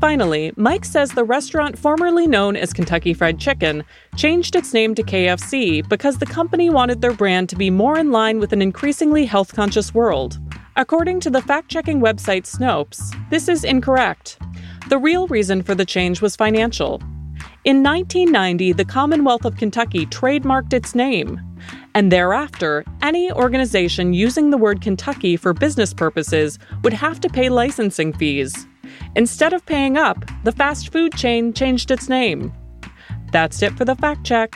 Finally, 0.01 0.51
Mike 0.57 0.87
says 0.87 1.11
the 1.11 1.25
restaurant 1.25 1.79
formerly 1.79 2.27
known 2.27 2.57
as 2.57 2.73
Kentucky 2.73 3.13
Fried 3.13 3.39
Chicken 3.39 3.85
changed 4.17 4.57
its 4.57 4.73
name 4.73 4.95
to 4.95 5.03
KFC 5.03 5.87
because 5.91 6.17
the 6.17 6.25
company 6.25 6.71
wanted 6.71 7.03
their 7.03 7.13
brand 7.13 7.51
to 7.51 7.57
be 7.57 7.69
more 7.69 7.99
in 7.99 8.11
line 8.11 8.41
with 8.41 8.55
an 8.55 8.63
increasingly 8.63 9.27
health 9.27 9.55
conscious 9.55 9.93
world. 9.93 10.39
According 10.77 11.21
to 11.21 11.31
the 11.31 11.43
fact 11.43 11.69
checking 11.69 12.01
website 12.01 12.45
Snopes, 12.45 13.15
this 13.29 13.47
is 13.47 13.63
incorrect. 13.63 14.39
The 14.89 14.97
real 14.97 15.27
reason 15.27 15.63
for 15.63 15.75
the 15.75 15.85
change 15.85 16.23
was 16.23 16.35
financial. 16.35 17.03
In 17.65 17.83
1990, 17.83 18.73
the 18.73 18.87
Commonwealth 18.87 19.45
of 19.45 19.59
Kentucky 19.59 20.07
trademarked 20.07 20.73
its 20.73 20.95
name, 20.95 21.39
and 21.95 22.11
thereafter, 22.11 22.87
any 23.03 23.31
organization 23.31 24.15
using 24.15 24.49
the 24.49 24.57
word 24.57 24.81
Kentucky 24.81 25.37
for 25.37 25.53
business 25.53 25.93
purposes 25.93 26.59
would 26.83 26.95
have 26.95 27.21
to 27.21 27.29
pay 27.29 27.51
licensing 27.51 28.15
fees. 28.15 28.67
Instead 29.17 29.53
of 29.53 29.67
paying 29.67 29.97
up, 29.97 30.25
the 30.45 30.53
fast 30.53 30.93
food 30.93 31.13
chain 31.15 31.53
changed 31.53 31.91
its 31.91 32.09
name. 32.09 32.53
That's 33.33 33.61
it 33.61 33.77
for 33.77 33.85
the 33.85 33.97
fact 33.97 34.25
check. 34.25 34.55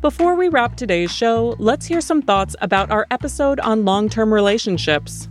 Before 0.00 0.36
we 0.36 0.48
wrap 0.48 0.76
today's 0.76 1.10
show, 1.10 1.56
let's 1.58 1.86
hear 1.86 2.00
some 2.00 2.22
thoughts 2.22 2.54
about 2.60 2.90
our 2.90 3.06
episode 3.10 3.58
on 3.60 3.84
long 3.84 4.08
term 4.08 4.32
relationships. 4.32 5.28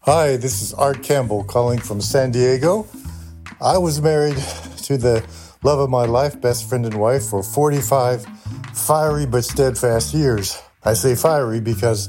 Hi, 0.00 0.36
this 0.36 0.60
is 0.60 0.74
Art 0.74 1.02
Campbell 1.04 1.44
calling 1.44 1.78
from 1.78 2.00
San 2.00 2.32
Diego. 2.32 2.86
I 3.60 3.78
was 3.78 4.02
married 4.02 4.36
to 4.84 4.96
the 4.96 5.24
love 5.62 5.78
of 5.78 5.88
my 5.88 6.04
life, 6.04 6.40
best 6.40 6.68
friend 6.68 6.84
and 6.84 6.94
wife 6.94 7.26
for 7.26 7.42
45 7.44 8.24
fiery 8.74 9.26
but 9.26 9.44
steadfast 9.44 10.14
years. 10.14 10.60
I 10.84 10.94
say 10.94 11.14
fiery 11.14 11.60
because 11.60 12.08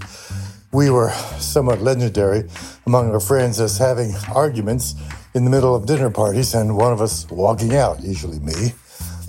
we 0.72 0.90
were 0.90 1.12
somewhat 1.40 1.82
legendary 1.82 2.44
among 2.86 3.12
our 3.12 3.20
friends 3.20 3.60
as 3.60 3.78
having 3.78 4.14
arguments 4.34 4.96
in 5.40 5.46
the 5.46 5.50
middle 5.50 5.74
of 5.74 5.86
dinner 5.86 6.10
parties 6.10 6.54
and 6.54 6.76
one 6.76 6.92
of 6.92 7.00
us 7.00 7.26
walking 7.32 7.74
out, 7.74 8.04
usually 8.04 8.40
me. 8.40 8.74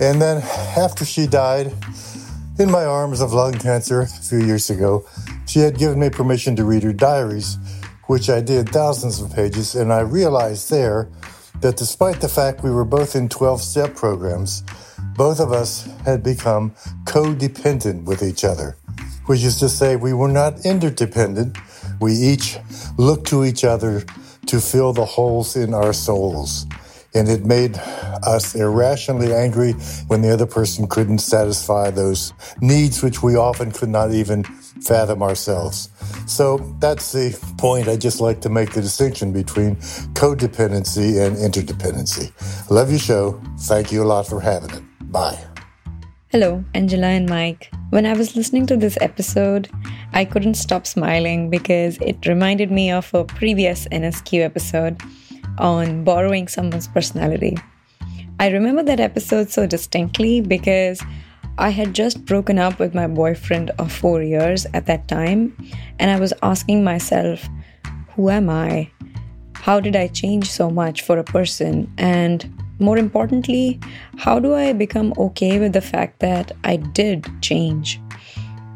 And 0.01 0.21
then 0.21 0.41
after 0.77 1.05
she 1.05 1.25
died 1.25 1.73
in 2.59 2.69
my 2.69 2.83
arms 2.83 3.21
of 3.21 3.31
lung 3.31 3.53
cancer 3.53 4.01
a 4.01 4.07
few 4.07 4.39
years 4.39 4.69
ago, 4.69 5.05
she 5.47 5.59
had 5.59 5.77
given 5.77 6.01
me 6.01 6.09
permission 6.09 6.53
to 6.57 6.65
read 6.65 6.83
her 6.83 6.91
diaries, 6.91 7.57
which 8.07 8.29
I 8.29 8.41
did 8.41 8.67
thousands 8.67 9.21
of 9.21 9.33
pages, 9.33 9.73
and 9.73 9.93
I 9.93 10.01
realized 10.01 10.69
there 10.69 11.07
that 11.61 11.77
despite 11.77 12.19
the 12.19 12.27
fact 12.27 12.61
we 12.61 12.71
were 12.71 12.83
both 12.83 13.15
in 13.15 13.29
12 13.29 13.61
step 13.61 13.95
programs, 13.95 14.63
both 15.15 15.39
of 15.39 15.53
us 15.53 15.87
had 16.03 16.23
become 16.23 16.71
codependent 17.05 18.03
with 18.03 18.21
each 18.21 18.43
other, 18.43 18.75
which 19.27 19.43
is 19.43 19.57
to 19.59 19.69
say, 19.69 19.95
we 19.95 20.11
were 20.11 20.27
not 20.27 20.65
interdependent. 20.65 21.57
We 22.01 22.11
each 22.15 22.57
looked 22.97 23.27
to 23.27 23.45
each 23.45 23.63
other 23.63 24.03
to 24.47 24.59
fill 24.59 24.93
the 24.93 25.05
holes 25.05 25.55
in 25.55 25.73
our 25.73 25.93
souls. 25.93 26.65
And 27.13 27.27
it 27.27 27.45
made 27.45 27.77
us 28.23 28.55
irrationally 28.55 29.33
angry 29.33 29.73
when 30.07 30.21
the 30.21 30.31
other 30.31 30.45
person 30.45 30.87
couldn't 30.87 31.19
satisfy 31.19 31.91
those 31.91 32.33
needs, 32.61 33.03
which 33.03 33.21
we 33.21 33.35
often 33.35 33.71
could 33.71 33.89
not 33.89 34.11
even 34.11 34.43
fathom 34.43 35.21
ourselves. 35.21 35.89
So 36.25 36.57
that's 36.79 37.11
the 37.11 37.37
point. 37.57 37.89
I 37.89 37.97
just 37.97 38.21
like 38.21 38.39
to 38.41 38.49
make 38.49 38.71
the 38.71 38.81
distinction 38.81 39.33
between 39.33 39.75
codependency 40.13 41.25
and 41.25 41.35
interdependency. 41.35 42.31
love 42.69 42.89
your 42.89 42.99
show. 42.99 43.41
Thank 43.59 43.91
you 43.91 44.03
a 44.03 44.05
lot 44.05 44.27
for 44.27 44.39
having 44.39 44.69
it. 44.69 44.83
Bye. 45.11 45.50
Hello, 46.31 46.63
Angela 46.73 47.07
and 47.07 47.27
Mike. 47.27 47.69
When 47.89 48.05
I 48.05 48.13
was 48.13 48.37
listening 48.37 48.65
to 48.67 48.77
this 48.77 48.97
episode, 49.01 49.69
I 50.13 50.23
couldn't 50.23 50.53
stop 50.53 50.87
smiling 50.87 51.49
because 51.49 51.97
it 51.97 52.25
reminded 52.25 52.71
me 52.71 52.89
of 52.89 53.13
a 53.13 53.25
previous 53.25 53.85
NSQ 53.89 54.39
episode 54.39 55.01
on 55.57 56.05
borrowing 56.05 56.47
someone's 56.47 56.87
personality. 56.87 57.57
I 58.39 58.47
remember 58.47 58.81
that 58.81 59.01
episode 59.01 59.49
so 59.51 59.67
distinctly 59.67 60.39
because 60.39 61.03
I 61.57 61.67
had 61.67 61.93
just 61.93 62.23
broken 62.23 62.57
up 62.57 62.79
with 62.79 62.95
my 62.95 63.07
boyfriend 63.07 63.71
of 63.71 63.91
four 63.91 64.23
years 64.23 64.65
at 64.73 64.85
that 64.85 65.09
time, 65.09 65.53
and 65.99 66.09
I 66.09 66.17
was 66.17 66.31
asking 66.41 66.81
myself, 66.81 67.45
who 68.15 68.29
am 68.29 68.49
I? 68.49 68.89
How 69.55 69.81
did 69.81 69.97
I 69.97 70.07
change 70.07 70.49
so 70.49 70.69
much 70.69 71.01
for 71.01 71.17
a 71.17 71.25
person? 71.25 71.91
And 71.97 72.49
more 72.81 72.97
importantly, 72.97 73.79
how 74.17 74.39
do 74.39 74.53
I 74.53 74.73
become 74.73 75.13
okay 75.17 75.59
with 75.59 75.73
the 75.73 75.81
fact 75.81 76.19
that 76.19 76.51
I 76.63 76.77
did 76.77 77.27
change? 77.41 78.01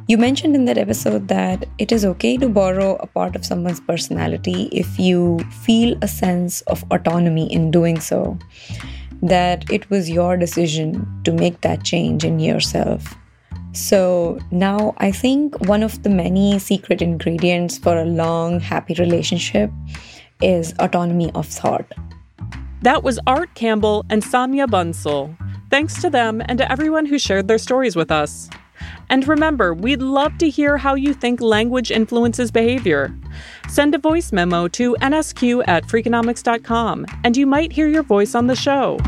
You 0.08 0.20
mentioned 0.20 0.56
in 0.56 0.66
that 0.66 0.78
episode 0.78 1.28
that 1.30 1.68
it 1.80 1.92
is 1.92 2.06
okay 2.06 2.38
to 2.38 2.48
borrow 2.48 2.96
a 2.98 3.08
part 3.08 3.36
of 3.36 3.44
someone's 3.44 3.80
personality 3.80 4.70
if 4.72 5.00
you 5.00 5.40
feel 5.64 5.98
a 6.04 6.08
sense 6.08 6.62
of 6.62 6.84
autonomy 6.92 7.52
in 7.52 7.72
doing 7.72 8.00
so 8.00 8.38
that 9.24 9.70
it 9.72 9.90
was 9.90 10.08
your 10.08 10.38
decision 10.38 11.08
to 11.24 11.32
make 11.32 11.62
that 11.62 11.84
change 11.84 12.24
in 12.24 12.40
yourself. 12.40 13.16
So 13.72 14.40
now 14.52 14.94
I 14.98 15.12
think 15.12 15.60
one 15.68 15.82
of 15.82 16.04
the 16.04 16.10
many 16.10 16.60
secret 16.60 17.02
ingredients 17.02 17.78
for 17.78 17.98
a 17.98 18.06
long, 18.06 18.60
happy 18.60 18.94
relationship 18.94 19.72
is 20.40 20.76
autonomy 20.80 21.32
of 21.34 21.48
thought. 21.48 21.92
That 22.86 23.02
was 23.02 23.18
Art 23.26 23.52
Campbell 23.56 24.06
and 24.12 24.22
Samia 24.22 24.68
Bansal. 24.68 25.36
Thanks 25.72 26.00
to 26.04 26.10
them 26.12 26.40
and 26.46 26.60
to 26.60 26.72
everyone 26.72 27.08
who 27.08 27.18
shared 27.18 27.48
their 27.48 27.58
stories 27.58 27.96
with 27.96 28.12
us. 28.12 28.48
And 29.10 29.28
remember, 29.28 29.74
we'd 29.74 30.04
love 30.04 30.38
to 30.38 30.52
hear 30.52 30.78
how 30.78 30.94
you 30.94 31.16
think 31.16 31.42
language 31.42 31.90
influences 31.90 32.52
behavior. 32.52 33.12
Send 33.70 33.96
a 33.96 33.98
voice 33.98 34.32
memo 34.32 34.68
to 34.68 34.96
nsq 35.02 35.64
at 35.68 35.88
freakonomics.com, 35.88 37.08
and 37.24 37.36
you 37.36 37.48
might 37.48 37.72
hear 37.72 37.88
your 37.88 38.04
voice 38.04 38.36
on 38.36 38.46
the 38.46 38.56
show. 38.56 39.00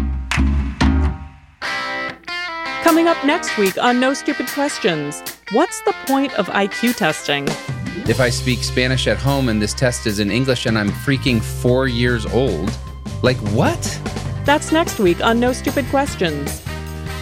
Coming 2.82 3.08
up 3.08 3.24
next 3.26 3.60
week 3.60 3.78
on 3.78 4.00
No 4.00 4.16
Stupid 4.16 4.48
Questions 4.48 5.22
What's 5.52 5.82
the 5.82 5.94
point 6.08 6.34
of 6.40 6.48
IQ 6.48 6.96
testing? 6.96 7.48
If 8.10 8.20
I 8.20 8.32
speak 8.32 8.64
Spanish 8.64 9.06
at 9.06 9.18
home 9.18 9.50
and 9.50 9.62
this 9.62 9.76
test 9.76 10.08
is 10.08 10.20
in 10.20 10.32
English 10.32 10.66
and 10.66 10.80
I'm 10.80 10.90
freaking 10.90 11.44
four 11.44 11.88
years 11.88 12.26
old, 12.26 12.76
like 13.22 13.38
what? 13.54 14.02
That's 14.46 14.72
next 14.72 15.00
week 15.00 15.24
on 15.24 15.40
No 15.40 15.54
Stupid 15.54 15.86
Questions. 15.88 16.64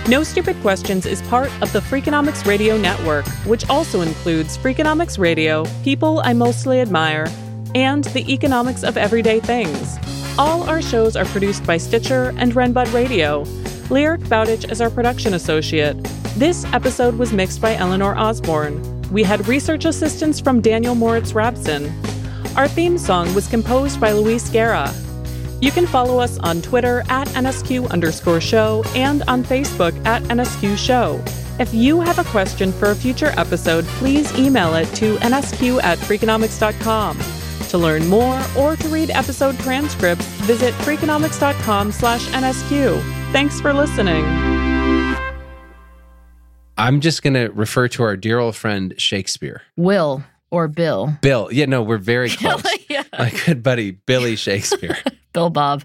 No 0.07 0.23
Stupid 0.23 0.55
Questions 0.61 1.05
is 1.05 1.21
part 1.23 1.49
of 1.61 1.73
the 1.73 1.79
Freakonomics 1.79 2.45
Radio 2.45 2.77
Network, 2.77 3.25
which 3.45 3.67
also 3.69 4.01
includes 4.01 4.57
Freakonomics 4.57 5.17
Radio, 5.17 5.65
People 5.83 6.21
I 6.23 6.33
Mostly 6.33 6.79
Admire, 6.79 7.27
and 7.73 8.03
The 8.05 8.31
Economics 8.31 8.83
of 8.83 8.97
Everyday 8.97 9.39
Things. 9.39 9.97
All 10.37 10.63
our 10.69 10.81
shows 10.81 11.15
are 11.15 11.25
produced 11.25 11.65
by 11.65 11.77
Stitcher 11.77 12.33
and 12.37 12.53
Renbud 12.53 12.93
Radio. 12.93 13.43
Lyric 13.89 14.21
Bowditch 14.21 14.69
is 14.71 14.81
our 14.81 14.89
production 14.89 15.33
associate. 15.33 15.95
This 16.35 16.65
episode 16.65 17.15
was 17.15 17.33
mixed 17.33 17.61
by 17.61 17.75
Eleanor 17.75 18.15
Osborne. 18.15 18.81
We 19.11 19.23
had 19.23 19.47
research 19.47 19.85
assistance 19.85 20.39
from 20.39 20.61
Daniel 20.61 20.93
Moritz 20.93 21.31
Rabson. 21.31 21.91
Our 22.57 22.67
theme 22.67 22.97
song 22.97 23.33
was 23.33 23.47
composed 23.47 23.99
by 23.99 24.11
Luis 24.11 24.49
Guerra. 24.49 24.93
You 25.61 25.71
can 25.71 25.87
follow 25.87 26.19
us 26.19 26.37
on 26.39 26.61
Twitter 26.61 27.03
at 27.09 27.27
NSQ 27.29 27.89
underscore 27.89 28.41
show 28.41 28.83
and 28.95 29.23
on 29.23 29.43
Facebook 29.43 29.93
at 30.05 30.21
NSQ 30.23 30.77
show. 30.77 31.23
If 31.59 31.73
you 31.73 32.01
have 32.01 32.19
a 32.19 32.23
question 32.25 32.71
for 32.73 32.91
a 32.91 32.95
future 32.95 33.31
episode, 33.37 33.85
please 33.85 34.37
email 34.37 34.75
it 34.75 34.85
to 34.95 35.15
nsq 35.17 35.81
at 35.81 35.97
freakonomics.com. 35.99 37.17
To 37.69 37.77
learn 37.77 38.07
more 38.07 38.39
or 38.57 38.75
to 38.75 38.87
read 38.89 39.09
episode 39.09 39.57
transcripts, 39.59 40.25
visit 40.43 40.73
freakonomics.com 40.75 41.91
slash 41.93 42.27
NSQ. 42.27 43.01
Thanks 43.31 43.59
for 43.61 43.73
listening. 43.73 44.23
I'm 46.77 46.99
just 46.99 47.23
going 47.23 47.33
to 47.35 47.47
refer 47.53 47.87
to 47.87 48.03
our 48.03 48.17
dear 48.17 48.37
old 48.39 48.55
friend 48.57 48.93
Shakespeare. 48.97 49.61
Will 49.77 50.23
or 50.51 50.67
Bill. 50.67 51.17
Bill. 51.21 51.49
Yeah, 51.51 51.65
no, 51.65 51.81
we're 51.81 51.97
very 51.97 52.29
close. 52.31 52.63
yeah. 52.89 53.03
My 53.17 53.31
good 53.45 53.63
buddy, 53.63 53.91
Billy 53.91 54.35
Shakespeare. 54.35 54.97
Bill 55.33 55.49
Bob. 55.49 55.83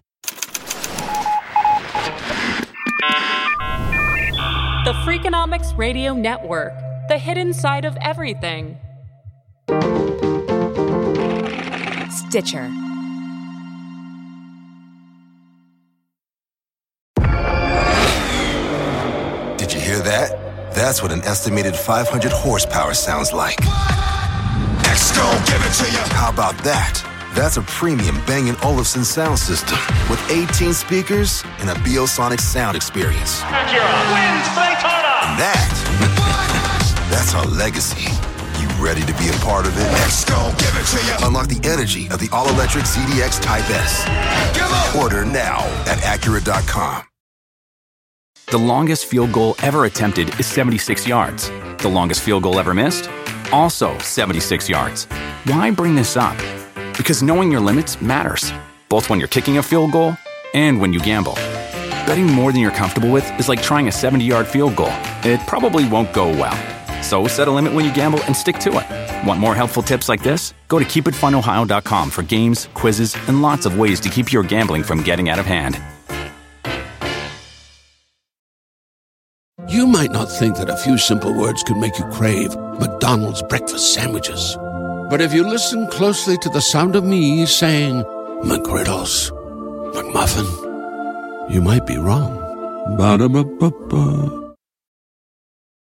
The 4.84 4.92
Freakonomics 5.04 5.76
Radio 5.76 6.14
Network, 6.14 6.72
the 7.08 7.18
hidden 7.18 7.52
side 7.52 7.84
of 7.84 7.96
everything. 8.00 8.78
Stitcher. 12.10 12.70
Did 19.56 19.72
you 19.72 19.80
hear 19.80 20.00
that? 20.00 20.74
That's 20.74 21.02
what 21.02 21.12
an 21.12 21.22
estimated 21.22 21.76
500 21.76 22.32
horsepower 22.32 22.94
sounds 22.94 23.32
like. 23.32 23.58
X 24.86 25.16
gon' 25.16 25.44
give 25.44 25.62
it 25.64 25.72
to 25.74 25.92
you. 25.92 26.14
How 26.14 26.30
about 26.30 26.56
that? 26.64 27.09
That's 27.34 27.56
a 27.56 27.62
premium 27.62 28.16
Bang 28.26 28.54
& 28.60 28.64
Olufsen 28.64 29.04
sound 29.04 29.38
system 29.38 29.78
with 30.08 30.20
18 30.30 30.72
speakers 30.74 31.44
and 31.60 31.70
a 31.70 31.74
Biosonic 31.74 32.40
sound 32.40 32.76
experience. 32.76 33.40
Acura 33.42 34.02
wins 34.12 34.48
Daytona. 34.54 35.12
And 35.24 35.38
that, 35.38 37.08
that's 37.10 37.34
our 37.34 37.46
legacy. 37.46 38.10
You 38.60 38.68
Ready 38.82 39.02
to 39.02 39.12
be 39.18 39.28
a 39.28 39.32
part 39.44 39.66
of 39.66 39.76
it? 39.76 39.82
Let's 39.82 40.24
go, 40.24 40.52
give 40.56 40.74
it 40.74 40.86
to 40.86 41.06
you. 41.06 41.26
Unlock 41.26 41.48
the 41.48 41.60
energy 41.68 42.08
of 42.08 42.18
the 42.18 42.30
all-electric 42.32 42.84
ZDX 42.84 43.42
Type 43.42 43.68
S. 43.68 44.96
Order 44.96 45.26
now 45.26 45.58
at 45.86 45.98
Acura.com. 45.98 47.04
The 48.46 48.58
longest 48.58 49.04
field 49.04 49.32
goal 49.32 49.54
ever 49.62 49.84
attempted 49.84 50.40
is 50.40 50.46
76 50.46 51.06
yards. 51.06 51.50
The 51.78 51.88
longest 51.88 52.22
field 52.22 52.42
goal 52.42 52.58
ever 52.58 52.72
missed? 52.72 53.08
Also 53.52 53.96
76 53.98 54.68
yards. 54.68 55.04
Why 55.44 55.70
bring 55.70 55.94
this 55.94 56.16
up? 56.16 56.36
Because 57.00 57.22
knowing 57.22 57.50
your 57.50 57.62
limits 57.62 58.02
matters, 58.02 58.52
both 58.90 59.08
when 59.08 59.18
you're 59.18 59.26
kicking 59.36 59.56
a 59.56 59.62
field 59.62 59.92
goal 59.92 60.18
and 60.52 60.78
when 60.78 60.92
you 60.92 61.00
gamble. 61.00 61.32
Betting 62.06 62.26
more 62.26 62.52
than 62.52 62.60
you're 62.60 62.70
comfortable 62.70 63.10
with 63.10 63.26
is 63.40 63.48
like 63.48 63.62
trying 63.62 63.88
a 63.88 63.90
70 63.90 64.22
yard 64.22 64.46
field 64.46 64.76
goal. 64.76 64.92
It 65.24 65.40
probably 65.46 65.88
won't 65.88 66.12
go 66.12 66.28
well. 66.28 66.52
So 67.02 67.26
set 67.26 67.48
a 67.48 67.50
limit 67.50 67.72
when 67.72 67.86
you 67.86 67.94
gamble 67.94 68.22
and 68.24 68.36
stick 68.36 68.58
to 68.58 68.76
it. 68.80 69.26
Want 69.26 69.40
more 69.40 69.54
helpful 69.54 69.82
tips 69.82 70.10
like 70.10 70.22
this? 70.22 70.52
Go 70.68 70.78
to 70.78 70.84
keepitfunohio.com 70.84 72.10
for 72.10 72.22
games, 72.22 72.68
quizzes, 72.74 73.16
and 73.28 73.40
lots 73.40 73.64
of 73.64 73.78
ways 73.78 73.98
to 74.00 74.10
keep 74.10 74.30
your 74.30 74.42
gambling 74.42 74.82
from 74.82 75.02
getting 75.02 75.30
out 75.30 75.38
of 75.38 75.46
hand. 75.46 75.80
You 79.70 79.86
might 79.86 80.10
not 80.12 80.30
think 80.30 80.56
that 80.56 80.68
a 80.68 80.76
few 80.76 80.98
simple 80.98 81.32
words 81.32 81.62
could 81.62 81.78
make 81.78 81.98
you 81.98 82.04
crave 82.10 82.54
McDonald's 82.78 83.42
breakfast 83.44 83.94
sandwiches. 83.94 84.58
But 85.10 85.20
if 85.20 85.34
you 85.34 85.42
listen 85.42 85.88
closely 85.88 86.38
to 86.38 86.48
the 86.50 86.60
sound 86.60 86.94
of 86.94 87.02
me 87.02 87.44
saying 87.44 88.04
McGriddles, 88.44 89.32
McMuffin, 89.92 90.46
you 91.50 91.60
might 91.60 91.84
be 91.84 91.98
wrong. 91.98 92.38
Ba-da-ba-ba-ba. 92.96 94.39